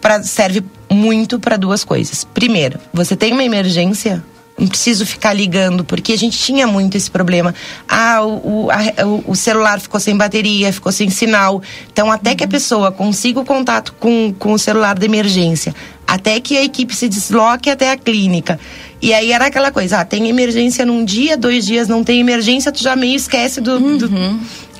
pra- 0.00 0.22
serve 0.22 0.62
muito 0.90 1.38
para 1.38 1.56
duas 1.56 1.84
coisas. 1.84 2.24
Primeiro, 2.24 2.78
você 2.92 3.14
tem 3.16 3.32
uma 3.32 3.44
emergência, 3.44 4.22
não 4.58 4.66
preciso 4.66 5.04
ficar 5.06 5.32
ligando, 5.34 5.84
porque 5.84 6.12
a 6.12 6.18
gente 6.18 6.38
tinha 6.38 6.66
muito 6.66 6.96
esse 6.96 7.10
problema. 7.10 7.54
Ah, 7.88 8.22
o, 8.24 8.64
o, 8.66 8.70
a- 8.70 9.06
o- 9.06 9.32
o 9.32 9.36
celular 9.36 9.80
ficou 9.80 10.00
sem 10.00 10.16
bateria, 10.16 10.72
ficou 10.72 10.90
sem 10.92 11.10
sinal. 11.10 11.62
Então, 11.92 12.10
até 12.10 12.34
que 12.34 12.44
a 12.44 12.48
pessoa 12.48 12.90
consiga 12.90 13.38
o 13.40 13.44
contato 13.44 13.94
com, 14.00 14.34
com 14.38 14.52
o 14.54 14.58
celular 14.58 14.98
de 14.98 15.04
emergência, 15.04 15.74
até 16.06 16.40
que 16.40 16.56
a 16.56 16.62
equipe 16.64 16.94
se 16.96 17.08
desloque 17.08 17.68
até 17.70 17.90
a 17.90 17.96
clínica. 17.96 18.58
E 19.02 19.12
aí 19.12 19.32
era 19.32 19.46
aquela 19.46 19.72
coisa, 19.72 19.98
ah, 19.98 20.04
tem 20.04 20.28
emergência 20.28 20.86
num 20.86 21.04
dia, 21.04 21.36
dois 21.36 21.66
dias 21.66 21.88
não 21.88 22.04
tem 22.04 22.20
emergência, 22.20 22.70
tu 22.70 22.80
já 22.82 22.94
meio 22.94 23.16
esquece 23.16 23.60
do. 23.60 23.78
do- 23.98 24.08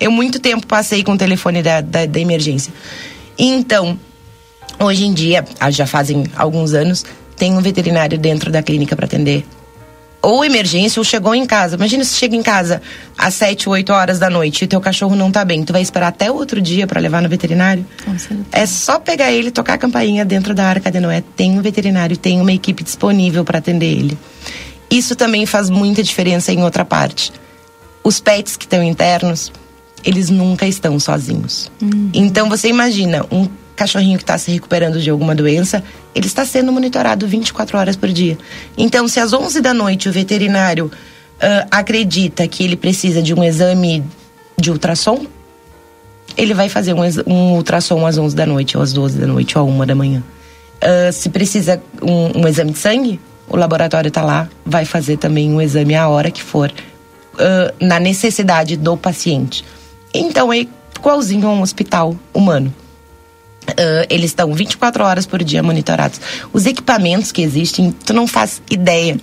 Eu 0.01 0.11
muito 0.13 0.39
tempo 0.39 0.65
passei 0.67 1.03
com 1.03 1.13
o 1.13 1.19
telefone 1.19 1.61
da, 1.63 1.81
da, 1.81 2.07
da 2.07 2.21
emergência. 2.21 2.73
Então, 3.39 3.99
Hoje 4.81 5.05
em 5.05 5.13
dia, 5.13 5.45
ah, 5.61 5.71
já 5.71 5.87
fazem 5.87 6.25
alguns 6.35 6.73
anos, 6.73 7.05
tem 7.37 7.53
um 7.53 7.61
veterinário 7.61 8.19
dentro 8.19 8.51
da 8.51 8.63
clínica 8.63 8.97
para 8.97 9.05
atender. 9.05 9.45
Ou 10.23 10.45
emergência, 10.45 11.01
ou 11.01 11.05
chegou 11.05 11.35
em 11.35 11.45
casa. 11.45 11.75
Imagina 11.75 12.05
se 12.05 12.15
chega 12.15 12.37
em 12.37 12.43
casa 12.43 12.81
às 13.19 13.35
7, 13.35 13.69
8 13.69 13.93
horas 13.93 14.19
da 14.21 14.31
noite 14.31 14.65
e 14.65 14.69
teu 14.69 14.81
cachorro 14.81 15.17
não 15.17 15.33
tá 15.33 15.45
bem. 15.45 15.65
Tu 15.65 15.73
vai 15.73 15.83
esperar 15.83 16.09
até 16.09 16.31
outro 16.31 16.61
dia 16.61 16.87
para 16.87 17.01
levar 17.01 17.21
no 17.21 17.29
veterinário? 17.29 17.85
É 18.53 18.65
só 18.67 19.01
pegar 19.01 19.33
ele, 19.33 19.51
tocar 19.51 19.75
a 19.75 19.79
campainha 19.79 20.25
dentro 20.25 20.55
da 20.55 20.65
Arca 20.65 20.91
de 20.93 21.01
Noé. 21.01 21.25
Tem 21.35 21.59
um 21.59 21.61
veterinário, 21.61 22.17
tem 22.17 22.41
uma 22.41 22.53
equipe 22.53 22.85
disponível 22.85 23.45
para 23.45 23.59
atender 23.59 23.87
ele. 23.87 24.17
Isso 24.89 25.17
também 25.17 25.45
faz 25.45 25.69
muita 25.71 26.03
diferença 26.03 26.53
em 26.53 26.63
outra 26.63 26.85
parte. 26.85 27.33
Os 28.05 28.21
pets 28.21 28.57
que 28.57 28.65
estão 28.65 28.83
internos, 28.83 29.51
eles 30.05 30.29
nunca 30.31 30.67
estão 30.67 31.01
sozinhos. 31.01 31.71
Então 32.13 32.49
você 32.49 32.69
imagina 32.69 33.25
um 33.31 33.49
cachorrinho 33.75 34.17
que 34.17 34.23
está 34.23 34.37
se 34.39 34.51
recuperando 34.51 35.01
de 35.01 35.11
alguma 35.11 35.35
doença, 35.35 35.83
ele 36.15 36.27
está 36.27 36.45
sendo 36.45 36.73
monitorado 36.73 37.27
24 37.27 37.79
horas 37.79 37.97
por 37.97 38.09
dia. 38.09 38.39
Então, 38.77 39.09
se 39.09 39.19
às 39.19 39.33
11 39.33 39.61
da 39.61 39.73
noite 39.73 40.09
o 40.09 40.13
veterinário 40.13 40.91
ah, 41.41 41.67
acredita 41.71 42.47
que 42.47 42.63
ele 42.63 42.77
precisa 42.77 43.23
de 43.23 43.35
um 43.35 43.43
exame 43.43 44.05
de 44.59 44.71
ultrassom, 44.71 45.27
ele 46.37 46.55
vai 46.55 46.69
fazer 46.69 46.95
um, 46.95 47.01
um 47.27 47.55
ultrassom 47.55 48.07
às 48.07 48.17
11 48.17 48.35
da 48.37 48.47
noite, 48.47 48.77
ou 48.77 48.83
às 48.83 48.93
12 48.93 49.19
da 49.19 49.27
noite, 49.27 49.59
ou 49.59 49.65
à 49.65 49.67
1 49.67 49.87
da 49.87 49.95
manhã. 49.95 50.23
Ah, 50.81 51.11
se 51.13 51.29
precisa 51.29 51.83
um, 52.01 52.41
um 52.41 52.49
exame 52.49 52.73
de 52.73 52.79
sangue, 52.79 53.21
o 53.49 53.57
laboratório 53.57 54.09
está 54.09 54.23
lá, 54.23 54.49
vai 54.65 54.85
fazer 54.85 55.17
também 55.17 55.51
um 55.51 55.61
exame 55.61 55.95
a 55.95 56.09
hora 56.09 56.31
que 56.31 56.43
for, 56.43 56.73
ah, 57.39 57.75
na 57.81 57.99
necessidade 57.99 58.77
do 58.77 58.97
paciente. 58.97 59.65
Então 60.15 60.53
é 60.53 60.67
igualzinho 60.99 61.49
a 61.49 61.51
um 61.51 61.63
hospital 61.63 62.15
humano. 62.33 62.73
Ah, 63.67 64.07
eles 64.11 64.31
estão 64.31 64.53
24 64.53 65.05
horas 65.05 65.27
por 65.27 65.43
dia 65.43 65.63
monitorados. 65.63 66.21
Os 66.53 66.67
equipamentos 66.67 67.33
que 67.33 67.43
existem, 67.43 67.93
tu 67.93 68.13
não 68.13 68.27
faz 68.27 68.63
ideia. 68.71 69.19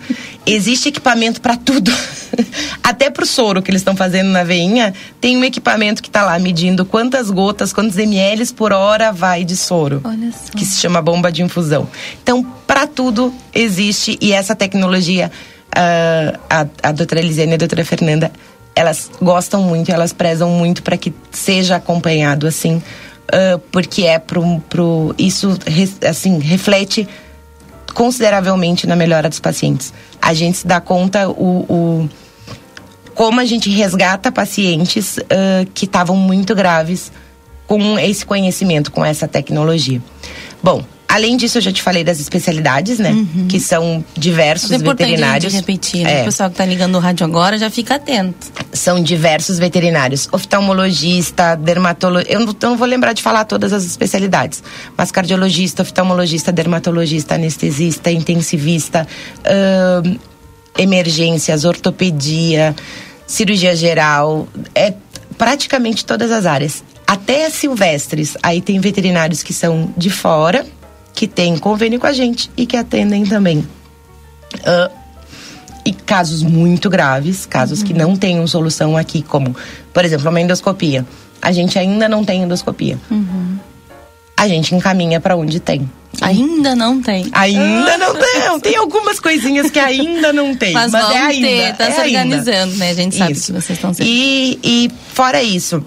Existe 0.46 0.90
equipamento 0.90 1.42
para 1.42 1.56
tudo. 1.56 1.92
Até 2.84 3.10
pro 3.10 3.26
soro 3.26 3.62
que 3.62 3.70
eles 3.70 3.82
estão 3.82 3.96
fazendo 3.96 4.30
na 4.30 4.44
veinha, 4.44 4.94
tem 5.20 5.38
um 5.38 5.44
equipamento 5.44 6.02
que 6.02 6.10
tá 6.10 6.24
lá 6.24 6.40
medindo 6.40 6.86
quantas 6.86 7.30
gotas, 7.30 7.74
quantos 7.74 7.98
ml 7.98 8.46
por 8.54 8.72
hora 8.72 9.12
vai 9.12 9.44
de 9.44 9.56
soro. 9.56 10.02
Olha 10.04 10.32
só. 10.32 10.58
Que 10.58 10.66
se 10.66 10.80
chama 10.80 11.02
bomba 11.02 11.32
de 11.32 11.44
infusão. 11.44 11.88
Então, 12.24 12.44
para 12.66 12.88
tudo 12.88 13.34
existe 13.54 14.18
e 14.22 14.32
essa 14.32 14.56
tecnologia, 14.56 15.32
ah, 15.76 16.40
a, 16.50 16.90
a 16.90 16.92
doutora 16.92 17.22
Elisiane 17.22 17.52
e 17.52 17.56
a 17.56 17.58
doutora 17.58 17.84
Fernanda, 17.84 18.32
elas 18.76 19.12
gostam 19.22 19.62
muito, 19.64 19.92
elas 19.92 20.14
prezam 20.14 20.50
muito 20.52 20.82
para 20.82 20.96
que 20.96 21.14
seja 21.32 21.76
acompanhado 21.76 22.48
assim, 22.48 22.82
ah, 23.32 23.60
porque 23.72 24.04
é 24.04 24.20
pro, 24.20 24.60
pro 24.70 25.14
isso 25.18 25.58
assim 26.08 26.40
reflete 26.40 27.08
consideravelmente 27.94 28.86
na 28.88 28.96
melhora 28.96 29.30
dos 29.30 29.40
pacientes. 29.40 29.94
A 30.22 30.34
gente 30.34 30.58
se 30.60 30.68
dá 30.68 30.80
conta 30.80 31.28
o, 31.30 31.66
o- 31.70 32.10
como 33.16 33.42
a 33.42 33.46
gente 33.46 33.70
resgata 33.70 34.32
pacientes 34.32 35.18
ah, 35.30 35.66
que 35.74 35.86
estavam 35.86 36.16
muito 36.16 36.54
graves 36.56 37.12
com 37.68 38.00
esse 38.00 38.26
conhecimento, 38.26 38.92
com 38.92 39.04
essa 39.06 39.28
tecnologia. 39.28 40.02
Bom, 40.64 40.84
além 41.10 41.36
disso, 41.36 41.57
eu 41.57 41.62
já 41.62 41.72
te 41.72 41.82
falei 41.82 42.03
das 42.03 42.20
especialidades, 42.20 42.99
né? 42.99 43.14
Que 43.49 43.60
são 43.60 44.05
diversos 44.16 44.72
É 44.72 44.78
veterinários. 44.78 45.51
repetir, 45.53 46.03
né? 46.03 46.20
É. 46.20 46.22
O 46.22 46.26
pessoal 46.26 46.49
que 46.49 46.55
tá 46.55 46.64
ligando 46.66 46.95
o 46.95 46.99
rádio 46.99 47.26
agora 47.26 47.57
já 47.57 47.70
fica 47.70 47.95
atento. 47.95 48.47
São 48.72 49.01
diversos 49.01 49.57
veterinários. 49.57 50.30
Oftalmologista, 50.32 51.55
dermatologista. 51.55 52.32
Eu 52.34 52.39
não, 52.41 52.55
eu 52.62 52.70
não 52.70 52.78
vou 52.78 52.88
lembrar 52.88 53.14
de 53.14 53.24
falar 53.24 53.43
todas 53.45 53.74
as 53.74 53.84
especialidades. 53.84 54.62
Mas 54.95 55.12
cardiologista, 55.12 55.82
oftalmologista, 55.82 56.51
dermatologista, 56.51 57.36
anestesista, 57.36 58.12
intensivista, 58.12 59.07
emergências, 60.78 61.66
ortopedia, 61.66 62.76
cirurgia 63.26 63.76
geral. 63.76 64.47
É 64.76 64.93
praticamente 65.38 66.05
todas 66.05 66.32
as 66.32 66.45
áreas. 66.45 66.84
Até 67.07 67.49
silvestres. 67.49 68.38
Aí 68.43 68.62
tem 68.62 68.80
veterinários 68.80 69.41
que 69.41 69.53
são 69.53 69.91
de 69.97 70.10
fora, 70.10 70.66
que 71.20 71.28
têm 71.28 71.58
convênio 71.58 72.00
com 72.00 72.08
a 72.08 72.14
gente 72.14 72.50
e 72.56 72.66
que 72.66 72.78
atendem 72.78 73.26
também. 73.26 73.68
Ah, 74.66 74.90
e 75.86 75.92
casos 75.92 76.42
muito 76.44 76.90
graves, 76.90 77.46
casos 77.46 77.84
que 77.84 77.94
não 77.94 78.16
tenham 78.16 78.48
solução 78.48 78.96
aqui, 78.96 79.22
como, 79.22 79.54
por 79.94 80.06
exemplo, 80.06 80.30
uma 80.30 80.40
endoscopia. 80.40 81.06
A 81.42 81.52
gente 81.52 81.78
ainda 81.78 82.08
não 82.08 82.24
tem 82.24 82.44
endoscopia. 82.44 82.98
A 84.38 84.48
gente 84.48 84.74
encaminha 84.74 85.20
para 85.20 85.36
onde 85.36 85.60
tem. 85.60 85.90
Ainda 86.22 86.74
não 86.74 87.02
tem. 87.02 87.28
Ainda 87.34 87.98
não 87.98 88.14
tem. 88.14 88.60
Tem 88.62 88.76
algumas 88.78 89.20
coisinhas 89.20 89.70
que 89.70 89.80
ainda 89.80 90.32
não 90.32 90.56
tem. 90.56 90.72
Mas, 90.72 90.90
Mas, 90.94 91.10
é 91.14 91.18
ainda. 91.18 91.48
ter, 91.48 91.76
tá 91.76 91.84
é 91.84 91.92
se 91.92 92.00
ainda. 92.00 92.20
organizando, 92.20 92.78
né? 92.78 92.92
A 92.92 92.94
gente 92.94 93.18
sabe 93.18 93.34
Isso. 93.34 93.48
que 93.48 93.52
vocês 93.62 93.78
estão 93.78 93.94
sendo. 93.94 94.08
E, 94.08 94.58
e 94.64 94.92
fora 95.14 95.44
isso, 95.44 95.84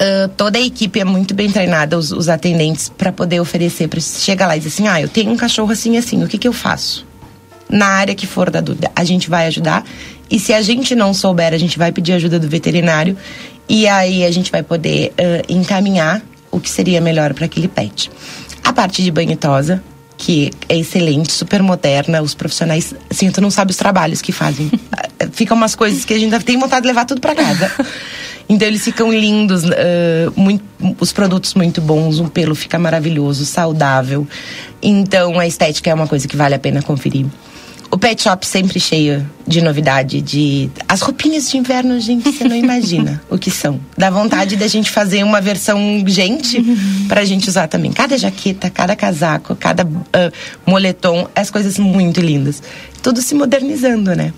ah, 0.00 0.30
toda 0.36 0.58
a 0.58 0.62
equipe 0.62 1.00
é 1.00 1.04
muito 1.04 1.34
bem 1.34 1.50
treinada, 1.50 1.98
os, 1.98 2.12
os 2.12 2.28
atendentes, 2.28 2.88
para 2.88 3.12
poder 3.12 3.40
oferecer. 3.40 3.88
Pra 3.88 4.00
chega 4.00 4.46
lá 4.46 4.56
e 4.56 4.60
dizer 4.60 4.68
assim: 4.68 4.88
ah, 4.88 5.00
eu 5.00 5.08
tenho 5.08 5.30
um 5.30 5.36
cachorro 5.36 5.72
assim 5.72 5.96
assim, 5.96 6.22
o 6.22 6.28
que, 6.28 6.38
que 6.38 6.48
eu 6.48 6.52
faço? 6.52 7.08
na 7.68 7.86
área 7.86 8.14
que 8.14 8.26
for 8.26 8.50
da 8.50 8.60
dúvida. 8.60 8.90
A 8.94 9.04
gente 9.04 9.28
vai 9.28 9.46
ajudar. 9.46 9.84
E 10.30 10.38
se 10.38 10.52
a 10.52 10.62
gente 10.62 10.94
não 10.94 11.12
souber, 11.12 11.52
a 11.52 11.58
gente 11.58 11.78
vai 11.78 11.92
pedir 11.92 12.12
ajuda 12.12 12.38
do 12.38 12.48
veterinário. 12.48 13.16
E 13.68 13.86
aí 13.86 14.24
a 14.24 14.30
gente 14.30 14.50
vai 14.50 14.62
poder 14.62 15.12
uh, 15.12 15.52
encaminhar 15.52 16.22
o 16.50 16.58
que 16.58 16.70
seria 16.70 17.00
melhor 17.00 17.34
para 17.34 17.44
aquele 17.44 17.68
pet. 17.68 18.10
A 18.64 18.72
parte 18.72 19.02
de 19.02 19.10
banho 19.10 19.36
tosa, 19.36 19.82
que 20.16 20.50
é 20.68 20.76
excelente, 20.76 21.32
super 21.32 21.62
moderna, 21.62 22.22
os 22.22 22.34
profissionais, 22.34 22.94
assim, 23.10 23.30
tu 23.30 23.40
não 23.40 23.50
sabe 23.50 23.70
os 23.70 23.76
trabalhos 23.76 24.22
que 24.22 24.32
fazem. 24.32 24.70
Ficam 25.32 25.56
umas 25.56 25.74
coisas 25.74 26.04
que 26.04 26.14
a 26.14 26.18
gente 26.18 26.38
tem 26.40 26.58
vontade 26.58 26.82
de 26.82 26.88
levar 26.88 27.04
tudo 27.04 27.20
para 27.20 27.34
casa. 27.34 27.70
Então 28.48 28.66
eles 28.66 28.82
ficam 28.82 29.12
lindos, 29.12 29.64
uh, 29.64 30.32
muito, 30.34 30.64
os 30.98 31.12
produtos 31.12 31.54
muito 31.54 31.80
bons, 31.80 32.18
o 32.18 32.28
pelo 32.28 32.54
fica 32.54 32.78
maravilhoso, 32.78 33.44
saudável. 33.44 34.26
Então 34.82 35.38
a 35.38 35.46
estética 35.46 35.90
é 35.90 35.94
uma 35.94 36.06
coisa 36.06 36.26
que 36.26 36.36
vale 36.36 36.54
a 36.54 36.58
pena 36.58 36.80
conferir. 36.80 37.26
O 37.90 37.96
pet 37.96 38.22
shop 38.22 38.46
sempre 38.46 38.78
cheio 38.78 39.28
de 39.46 39.62
novidade, 39.62 40.20
de 40.20 40.70
as 40.86 41.00
roupinhas 41.00 41.50
de 41.50 41.56
inverno, 41.56 41.98
gente, 41.98 42.30
você 42.30 42.44
não 42.44 42.54
imagina 42.56 43.22
o 43.30 43.38
que 43.38 43.50
são. 43.50 43.80
Dá 43.96 44.10
vontade 44.10 44.56
da 44.56 44.66
gente 44.66 44.90
fazer 44.90 45.24
uma 45.24 45.40
versão 45.40 46.04
gente 46.06 46.62
pra 47.08 47.24
gente 47.24 47.48
usar 47.48 47.66
também. 47.66 47.90
Cada 47.90 48.18
jaqueta, 48.18 48.68
cada 48.68 48.94
casaco, 48.94 49.56
cada 49.56 49.84
uh, 49.84 50.32
moletom, 50.66 51.28
as 51.34 51.50
coisas 51.50 51.78
muito 51.78 52.20
lindas. 52.20 52.62
Tudo 53.02 53.22
se 53.22 53.34
modernizando, 53.34 54.14
né? 54.14 54.34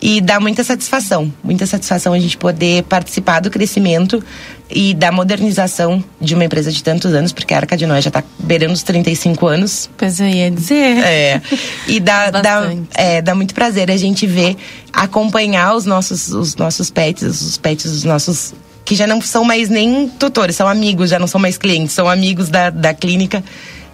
E 0.00 0.20
dá 0.20 0.40
muita 0.40 0.64
satisfação, 0.64 1.32
muita 1.42 1.66
satisfação 1.66 2.12
a 2.12 2.18
gente 2.18 2.36
poder 2.36 2.84
participar 2.84 3.40
do 3.40 3.50
crescimento 3.50 4.22
e 4.70 4.94
da 4.94 5.12
modernização 5.12 6.02
de 6.20 6.34
uma 6.34 6.44
empresa 6.44 6.72
de 6.72 6.82
tantos 6.82 7.12
anos, 7.12 7.32
porque 7.32 7.52
a 7.52 7.58
Arca 7.58 7.76
de 7.76 7.86
Nós 7.86 8.02
já 8.02 8.08
está 8.08 8.24
beirando 8.38 8.72
os 8.72 8.82
35 8.82 9.46
anos. 9.46 9.90
Pois 9.96 10.18
eu 10.20 10.26
ia 10.26 10.50
dizer. 10.50 10.98
É. 11.04 11.42
E 11.86 12.00
dá, 12.00 12.30
dá, 12.30 12.72
é, 12.94 13.20
dá 13.20 13.34
muito 13.34 13.54
prazer 13.54 13.90
a 13.90 13.96
gente 13.96 14.26
ver, 14.26 14.56
acompanhar 14.92 15.74
os 15.74 15.84
nossos, 15.84 16.28
os 16.28 16.56
nossos 16.56 16.90
pets, 16.90 17.22
os 17.22 17.58
pets 17.58 17.90
dos 17.90 18.04
nossos 18.04 18.54
que 18.84 18.94
já 18.94 19.06
não 19.06 19.20
são 19.20 19.44
mais 19.44 19.70
nem 19.70 20.08
tutores, 20.08 20.56
são 20.56 20.68
amigos, 20.68 21.08
já 21.08 21.18
não 21.18 21.26
são 21.26 21.40
mais 21.40 21.56
clientes, 21.56 21.94
são 21.94 22.06
amigos 22.06 22.50
da, 22.50 22.68
da 22.68 22.92
clínica 22.92 23.42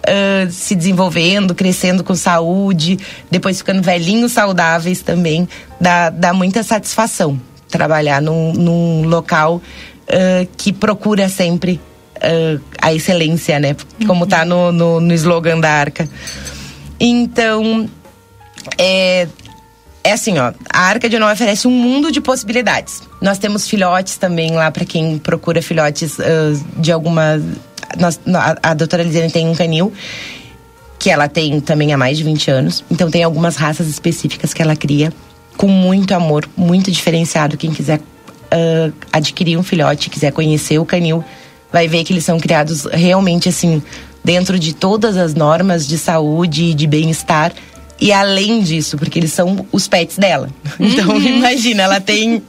uh, 0.01 0.51
se 0.51 0.75
desenvolvendo, 0.75 1.55
crescendo 1.55 2.03
com 2.03 2.13
saúde, 2.13 2.99
depois 3.29 3.57
ficando 3.57 3.81
velhinhos 3.81 4.33
saudáveis 4.33 5.01
também, 5.01 5.47
dá, 5.79 6.09
dá 6.09 6.33
muita 6.33 6.61
satisfação 6.61 7.39
trabalhar 7.71 8.21
num, 8.21 8.51
num 8.51 9.07
local 9.07 9.61
uh, 10.11 10.47
que 10.57 10.71
procura 10.71 11.29
sempre 11.29 11.79
uh, 12.17 12.61
a 12.81 12.93
excelência, 12.93 13.59
né? 13.59 13.75
Como 14.05 14.25
está 14.25 14.45
no, 14.45 14.71
no, 14.71 14.99
no 14.99 15.13
slogan 15.13 15.59
da 15.59 15.71
Arca. 15.71 16.07
Então, 16.99 17.89
é, 18.77 19.27
é 20.03 20.11
assim, 20.11 20.37
ó, 20.37 20.53
a 20.71 20.79
Arca 20.79 21.09
de 21.09 21.17
Noé 21.17 21.33
oferece 21.33 21.67
um 21.67 21.71
mundo 21.71 22.11
de 22.11 22.21
possibilidades. 22.21 23.01
Nós 23.21 23.37
temos 23.37 23.67
filhotes 23.67 24.17
também 24.17 24.51
lá 24.51 24.69
para 24.69 24.85
quem 24.85 25.17
procura 25.17 25.61
filhotes 25.61 26.19
uh, 26.19 26.63
de 26.77 26.91
alguma 26.91 27.39
nós, 27.97 28.19
a, 28.33 28.71
a 28.71 28.73
doutora 28.73 29.03
Lisiane 29.03 29.31
tem 29.31 29.47
um 29.47 29.55
canil 29.55 29.91
que 30.99 31.09
ela 31.09 31.27
tem 31.27 31.59
também 31.59 31.91
há 31.93 31.97
mais 31.97 32.17
de 32.17 32.23
20 32.23 32.51
anos. 32.51 32.83
Então 32.89 33.09
tem 33.09 33.23
algumas 33.23 33.55
raças 33.55 33.87
específicas 33.87 34.53
que 34.53 34.61
ela 34.61 34.75
cria 34.75 35.11
com 35.57 35.67
muito 35.67 36.13
amor, 36.13 36.47
muito 36.55 36.91
diferenciado. 36.91 37.57
Quem 37.57 37.71
quiser 37.71 37.99
uh, 38.53 38.93
adquirir 39.11 39.57
um 39.57 39.63
filhote, 39.63 40.09
quiser 40.09 40.31
conhecer 40.31 40.79
o 40.79 40.85
canil, 40.85 41.23
vai 41.71 41.87
ver 41.87 42.03
que 42.03 42.13
eles 42.13 42.25
são 42.25 42.39
criados 42.39 42.85
realmente 42.85 43.49
assim, 43.49 43.81
dentro 44.23 44.59
de 44.59 44.73
todas 44.73 45.17
as 45.17 45.33
normas 45.33 45.87
de 45.87 45.97
saúde 45.97 46.65
e 46.65 46.73
de 46.73 46.85
bem-estar. 46.85 47.53
E 47.99 48.11
além 48.11 48.61
disso, 48.61 48.97
porque 48.97 49.19
eles 49.19 49.31
são 49.31 49.65
os 49.71 49.87
pets 49.87 50.17
dela. 50.17 50.49
Então, 50.79 51.09
uhum. 51.09 51.21
imagina, 51.21 51.83
ela 51.83 52.01
tem 52.01 52.41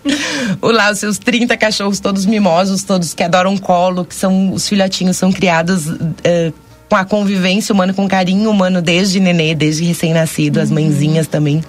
lá 0.63 0.91
os 0.91 0.99
seus 0.99 1.19
30 1.19 1.55
cachorros, 1.59 2.01
todos 2.01 2.25
mimosos, 2.25 2.83
todos 2.83 3.13
que 3.13 3.23
adoram 3.23 3.57
colo, 3.59 4.05
que 4.05 4.15
são 4.15 4.53
os 4.53 4.67
filhotinhos, 4.67 5.19
são 5.19 5.31
criados 5.31 5.87
uh, 5.87 6.53
com 6.89 6.97
a 6.97 7.05
convivência 7.05 7.75
humana, 7.75 7.93
com 7.93 8.09
carinho 8.09 8.51
humano 8.51 8.81
desde 8.81 9.21
nenê, 9.21 9.55
desde 9.55 9.85
recém-nascido, 9.85 10.57
uhum. 10.59 10.63
as 10.63 10.71
mãezinhas 10.71 11.27
também. 11.27 11.63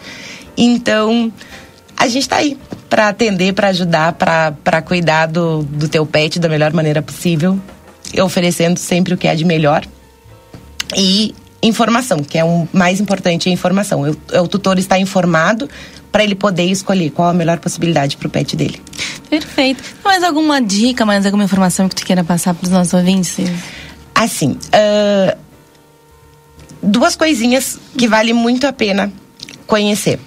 Então, 0.57 1.31
a 1.97 2.07
gente 2.07 2.29
tá 2.29 2.37
aí 2.37 2.57
para 2.89 3.09
atender, 3.09 3.53
para 3.53 3.69
ajudar, 3.69 4.13
para 4.13 4.81
cuidar 4.81 5.27
do, 5.27 5.63
do 5.63 5.87
teu 5.87 6.05
pet 6.05 6.39
da 6.39 6.47
melhor 6.49 6.73
maneira 6.73 7.01
possível, 7.01 7.59
oferecendo 8.21 8.77
sempre 8.77 9.13
o 9.13 9.17
que 9.17 9.27
é 9.27 9.35
de 9.35 9.45
melhor. 9.45 9.85
E 10.95 11.33
informação, 11.61 12.19
que 12.19 12.37
é 12.37 12.43
o 12.43 12.67
mais 12.71 12.99
importante, 12.99 13.49
é 13.49 13.51
informação. 13.51 14.03
O, 14.03 14.39
o 14.41 14.47
tutor 14.47 14.77
está 14.77 14.99
informado 14.99 15.69
para 16.11 16.23
ele 16.23 16.35
poder 16.35 16.65
escolher 16.65 17.09
qual 17.09 17.29
a 17.29 17.33
melhor 17.33 17.57
possibilidade 17.57 18.17
para 18.17 18.27
o 18.27 18.29
pet 18.29 18.55
dele. 18.55 18.79
Perfeito. 19.29 19.83
Mais 20.03 20.23
alguma 20.23 20.61
dica, 20.61 21.05
mais 21.05 21.25
alguma 21.25 21.43
informação 21.43 21.89
que 21.89 21.95
tu 21.95 22.05
queira 22.05 22.23
passar 22.23 22.53
para 22.53 22.65
os 22.65 22.71
nossos 22.71 22.93
ouvintes? 22.93 23.37
Assim, 24.13 24.51
uh, 24.51 25.37
duas 26.83 27.15
coisinhas 27.15 27.79
que 27.97 28.07
vale 28.07 28.31
muito 28.31 28.67
a 28.67 28.71
pena 28.71 29.11
conhecer 29.65 30.19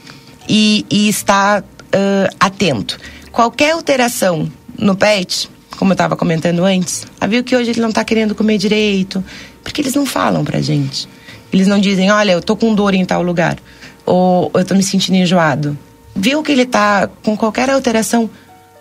e, 0.49 0.85
e 0.91 1.09
estar 1.09 1.63
uh, 1.95 2.37
atento. 2.39 2.99
Qualquer 3.33 3.73
alteração 3.73 4.51
no 4.79 4.97
pet, 4.97 5.51
como 5.77 5.93
eu 5.93 5.95
estava 5.95 6.17
comentando 6.17 6.65
antes, 6.65 7.07
viu 7.29 7.45
que 7.45 7.55
hoje 7.55 7.71
ele 7.71 7.81
não 7.81 7.91
está 7.91 8.05
querendo 8.05 8.35
comer 8.35 8.59
direito, 8.59 9.23
porque 9.63 9.81
eles 9.81 9.95
não 9.95 10.07
falam 10.07 10.45
pra 10.45 10.61
gente. 10.61 11.09
Eles 11.53 11.67
não 11.67 11.79
dizem, 11.79 12.11
olha, 12.11 12.33
eu 12.33 12.43
tô 12.43 12.57
com 12.57 12.75
dor 12.75 12.95
em 12.95 13.05
tal 13.05 13.23
lugar. 13.23 13.57
Ou 14.05 14.51
eu 14.55 14.65
tô 14.65 14.75
me 14.75 14.83
sentindo 14.83 15.17
enjoado. 15.17 15.77
Viu 16.15 16.43
que 16.43 16.53
ele 16.53 16.65
tá 16.65 17.09
com 17.23 17.37
qualquer 17.37 17.69
alteração, 17.71 18.31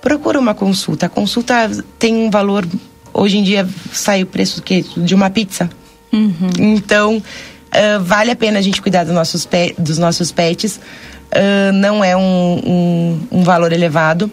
procura 0.02 0.40
uma 0.40 0.54
consulta. 0.54 1.08
A 1.08 1.10
consulta 1.10 1.70
tem 1.98 2.16
um 2.16 2.30
valor, 2.30 2.66
hoje 3.14 3.38
em 3.38 3.44
dia 3.44 3.68
sai 3.92 4.24
o 4.24 4.26
preço 4.26 4.62
que, 4.62 4.84
de 4.98 5.16
uma 5.16 5.30
pizza. 5.30 5.70
Uhum. 6.14 6.34
Então, 6.60 7.18
uh, 7.18 8.04
vale 8.04 8.32
a 8.32 8.36
pena 8.36 8.60
a 8.60 8.62
gente 8.62 8.82
cuidar 8.82 9.04
dos 9.04 9.14
nossos, 9.14 9.46
pet, 9.46 9.76
dos 9.80 9.98
nossos 9.98 10.32
pets. 10.32 10.80
Uh, 11.36 11.74
não 11.74 12.02
é 12.02 12.16
um, 12.16 12.22
um, 12.22 13.40
um 13.40 13.44
valor 13.44 13.74
elevado 13.74 14.32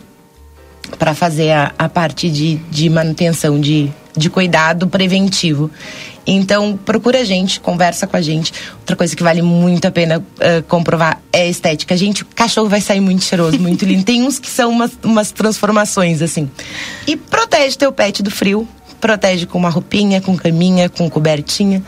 para 0.98 1.14
fazer 1.14 1.50
a, 1.50 1.72
a 1.76 1.88
parte 1.88 2.30
de, 2.30 2.56
de 2.70 2.88
manutenção, 2.88 3.60
de, 3.60 3.90
de 4.16 4.30
cuidado 4.30 4.86
preventivo. 4.86 5.70
Então, 6.26 6.78
procura 6.84 7.20
a 7.20 7.24
gente, 7.24 7.58
conversa 7.58 8.06
com 8.06 8.16
a 8.16 8.20
gente. 8.20 8.52
Outra 8.78 8.94
coisa 8.94 9.16
que 9.16 9.22
vale 9.22 9.42
muito 9.42 9.86
a 9.86 9.90
pena 9.90 10.18
uh, 10.18 10.62
comprovar 10.68 11.20
é 11.32 11.42
a 11.42 11.46
estética. 11.46 11.96
Gente, 11.96 12.22
o 12.22 12.26
cachorro 12.26 12.68
vai 12.68 12.80
sair 12.80 13.00
muito 13.00 13.24
cheiroso, 13.24 13.58
muito 13.58 13.84
lindo. 13.84 14.04
Tem 14.04 14.22
uns 14.22 14.38
que 14.38 14.48
são 14.48 14.70
umas, 14.70 14.92
umas 15.02 15.32
transformações, 15.32 16.22
assim. 16.22 16.48
E 17.06 17.16
protege 17.16 17.76
teu 17.76 17.92
pet 17.92 18.22
do 18.22 18.30
frio. 18.30 18.68
Protege 19.00 19.46
com 19.46 19.58
uma 19.58 19.68
roupinha, 19.68 20.20
com 20.20 20.36
caminha, 20.36 20.88
com 20.88 21.10
cobertinha. 21.10 21.82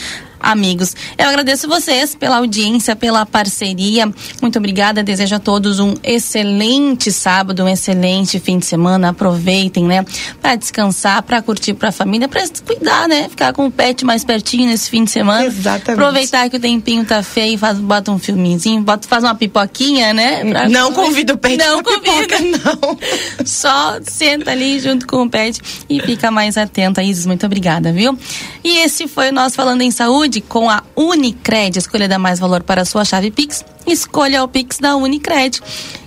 amigos. 0.44 0.94
Eu 1.18 1.28
agradeço 1.28 1.66
vocês 1.68 2.14
pela 2.14 2.36
audiência, 2.36 2.94
pela 2.94 3.24
parceria. 3.24 4.08
Muito 4.40 4.58
obrigada. 4.58 5.02
Desejo 5.02 5.36
a 5.36 5.38
todos 5.38 5.80
um 5.80 5.94
excelente 6.02 7.10
sábado, 7.10 7.64
um 7.64 7.68
excelente 7.68 8.38
fim 8.38 8.58
de 8.58 8.66
semana. 8.66 9.08
Aproveitem, 9.08 9.84
né? 9.84 10.04
Para 10.40 10.56
descansar, 10.56 11.22
para 11.22 11.40
curtir 11.42 11.74
para 11.74 11.88
a 11.88 11.92
família, 11.92 12.28
para 12.28 12.42
cuidar, 12.64 13.08
né? 13.08 13.28
Ficar 13.28 13.52
com 13.52 13.66
o 13.66 13.70
pet 13.70 14.04
mais 14.04 14.24
pertinho 14.24 14.66
nesse 14.68 14.90
fim 14.90 15.04
de 15.04 15.10
semana. 15.10 15.46
Exatamente. 15.46 16.00
Aproveitar 16.00 16.48
que 16.50 16.56
o 16.56 16.60
tempinho 16.60 17.04
tá 17.04 17.22
feio, 17.22 17.58
faz, 17.58 17.78
bota 17.78 18.10
um 18.10 18.18
filminzinho, 18.18 18.82
bota, 18.82 19.08
faz 19.08 19.24
uma 19.24 19.34
pipoquinha, 19.34 20.12
né? 20.12 20.44
Pra... 20.44 20.68
Não 20.68 20.92
convido 20.92 21.34
o 21.34 21.38
pet 21.38 21.56
Não 21.56 21.82
pra 21.82 21.98
convida. 21.98 22.36
pipoca, 22.36 22.40
não. 22.40 22.98
Só 23.46 23.98
senta 24.02 24.50
ali 24.50 24.78
junto 24.78 25.06
com 25.06 25.22
o 25.22 25.30
pet 25.30 25.60
e 25.88 26.00
fica 26.00 26.30
mais 26.30 26.56
atento. 26.56 27.00
Isis, 27.00 27.26
muito 27.26 27.44
obrigada, 27.46 27.92
viu? 27.92 28.18
E 28.62 28.78
esse 28.78 29.08
foi 29.08 29.30
o 29.30 29.32
nosso 29.32 29.54
Falando 29.54 29.82
em 29.82 29.90
Saúde 29.90 30.33
com 30.40 30.70
a 30.70 30.82
Unicred. 30.96 31.78
Escolha 31.78 32.08
dar 32.08 32.18
mais 32.18 32.38
valor 32.38 32.62
para 32.62 32.82
a 32.82 32.84
sua 32.84 33.04
chave 33.04 33.30
Pix. 33.30 33.64
Escolha 33.86 34.42
o 34.42 34.48
Pix 34.48 34.78
da 34.78 34.96
Unicred. 34.96 35.60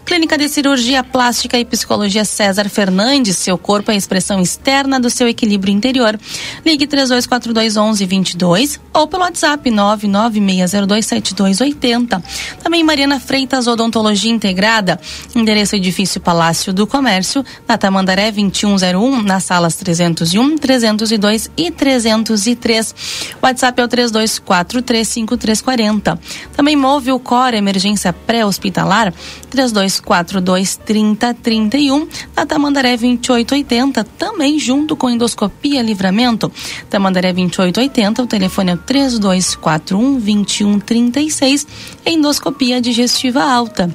Clínica 0.07 0.37
de 0.37 0.47
Cirurgia 0.47 1.03
Plástica 1.03 1.59
e 1.59 1.65
Psicologia 1.65 2.23
César 2.23 2.69
Fernandes. 2.69 3.35
Seu 3.35 3.57
corpo 3.57 3.91
é 3.91 3.93
a 3.93 3.97
expressão 3.97 4.39
externa 4.39 5.01
do 5.01 5.09
seu 5.09 5.27
equilíbrio 5.27 5.73
interior. 5.73 6.17
Ligue 6.65 6.87
3242 6.87 7.75
1122 7.75 8.79
ou 8.93 9.05
pelo 9.05 9.23
WhatsApp 9.23 9.69
996027280. 9.69 12.23
Também 12.63 12.85
Mariana 12.85 13.19
Freitas 13.19 13.67
Odontologia 13.67 14.31
Integrada. 14.31 14.97
Endereço 15.35 15.75
Edifício 15.75 16.21
Palácio 16.21 16.71
do 16.71 16.87
Comércio, 16.87 17.43
na 17.67 17.77
Tamandaré 17.77 18.31
2101, 18.31 19.23
nas 19.23 19.43
salas 19.43 19.75
301, 19.75 20.57
302 20.57 21.51
e 21.57 21.69
303. 21.69 22.95
WhatsApp 23.43 23.81
é 23.81 23.83
o 23.83 23.89
32435340. 23.89 26.17
Também 26.55 26.77
move 26.77 27.11
o 27.11 27.19
Core 27.19 27.57
Emergência 27.57 28.13
Pré-Hospitalar 28.13 29.13
32 29.49 29.96
42 29.99 30.77
30 30.77 31.33
31 31.33 32.07
na 32.35 32.45
Tamandaré 32.45 32.97
2880, 32.97 34.03
também 34.03 34.59
junto 34.59 34.95
com 34.95 35.09
endoscopia 35.09 35.81
livramento. 35.81 36.51
Tamandaré 36.89 37.33
2880, 37.33 38.23
o 38.23 38.27
telefone 38.27 38.71
é 38.71 38.73
o 38.75 38.77
3241 38.77 40.19
2136, 40.19 41.67
endoscopia 42.05 42.81
digestiva 42.81 43.43
alta. 43.43 43.93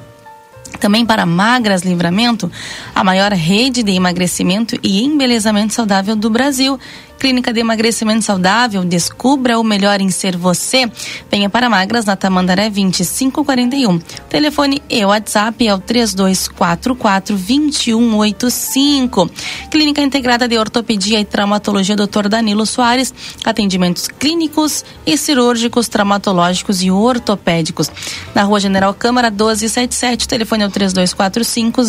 Também 0.79 1.05
para 1.05 1.25
Magras 1.25 1.83
Livramento, 1.83 2.51
a 2.93 3.03
maior 3.03 3.31
rede 3.31 3.83
de 3.83 3.91
emagrecimento 3.91 4.77
e 4.83 5.03
embelezamento 5.03 5.73
saudável 5.73 6.15
do 6.15 6.29
Brasil. 6.29 6.79
Clínica 7.19 7.53
de 7.53 7.61
Emagrecimento 7.61 8.25
Saudável, 8.25 8.83
descubra 8.83 9.59
o 9.59 9.63
melhor 9.63 10.01
em 10.01 10.09
ser 10.09 10.35
você. 10.35 10.91
Venha 11.31 11.49
para 11.49 11.69
Magras 11.69 12.03
na 12.05 12.15
Tamandaré 12.15 12.69
2541. 12.69 13.99
Telefone 14.29 14.81
e 14.89 15.05
WhatsApp 15.05 15.67
é 15.67 15.73
o 15.73 15.79
3244 15.79 17.35
2185. 17.35 19.29
Clínica 19.71 20.01
Integrada 20.01 20.47
de 20.47 20.57
Ortopedia 20.57 21.19
e 21.19 21.25
Traumatologia 21.25 21.95
Dr. 21.95 22.27
Danilo 22.27 22.65
Soares. 22.65 23.13
Atendimentos 23.45 24.07
clínicos 24.07 24.83
e 25.05 25.15
cirúrgicos, 25.17 25.87
traumatológicos 25.87 26.81
e 26.83 26.91
ortopédicos. 26.91 27.89
Na 28.35 28.43
Rua 28.43 28.59
General 28.59 28.93
Câmara 28.93 29.29
1277, 29.29 30.27
telefone 30.27 30.63
é 30.63 30.67
o 30.67 30.69
3245 30.69 31.81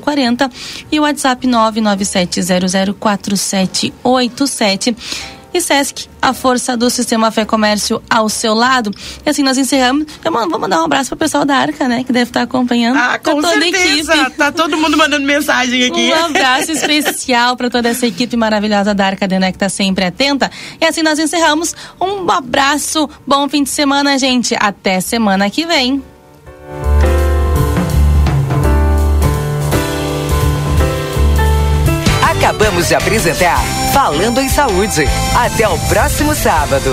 0040 0.00 0.50
e 0.92 1.00
o 1.00 1.02
WhatsApp 1.02 1.46
997004787 1.46 3.92
e 5.54 5.60
Sesc, 5.60 6.08
a 6.20 6.34
força 6.34 6.76
do 6.76 6.90
sistema 6.90 7.30
Fé 7.30 7.44
Comércio 7.44 8.02
ao 8.10 8.28
seu 8.28 8.54
lado. 8.54 8.90
E 9.24 9.30
assim 9.30 9.42
nós 9.44 9.56
encerramos. 9.56 10.06
Eu 10.24 10.32
vou 10.32 10.58
mandar 10.58 10.80
um 10.80 10.84
abraço 10.84 11.10
pro 11.10 11.18
pessoal 11.18 11.44
da 11.44 11.56
Arca, 11.56 11.86
né? 11.86 12.02
Que 12.02 12.12
deve 12.12 12.30
estar 12.30 12.42
acompanhando. 12.42 12.96
Ah, 12.98 13.18
com 13.22 13.40
toda 13.40 13.48
certeza. 13.52 14.12
a 14.12 14.16
equipe. 14.16 14.36
Tá 14.36 14.50
todo 14.50 14.76
mundo 14.76 14.96
mandando 14.96 15.24
mensagem 15.24 15.84
aqui. 15.84 16.10
Um 16.12 16.24
abraço 16.24 16.72
especial 16.72 17.56
para 17.56 17.70
toda 17.70 17.88
essa 17.88 18.04
equipe 18.04 18.36
maravilhosa 18.36 18.92
da 18.92 19.06
Arca 19.06 19.28
Dené 19.28 19.52
que 19.52 19.58
tá 19.58 19.68
sempre 19.68 20.04
atenta. 20.04 20.50
E 20.80 20.84
assim 20.84 21.02
nós 21.02 21.20
encerramos. 21.20 21.74
Um 22.00 22.28
abraço, 22.28 23.08
bom 23.24 23.48
fim 23.48 23.62
de 23.62 23.70
semana, 23.70 24.18
gente. 24.18 24.56
Até 24.58 25.00
semana 25.00 25.48
que 25.48 25.64
vem. 25.64 26.02
Acabamos 32.44 32.88
de 32.88 32.94
apresentar 32.94 33.58
Falando 33.94 34.38
em 34.38 34.50
Saúde. 34.50 35.06
Até 35.34 35.66
o 35.66 35.78
próximo 35.88 36.34
sábado. 36.34 36.90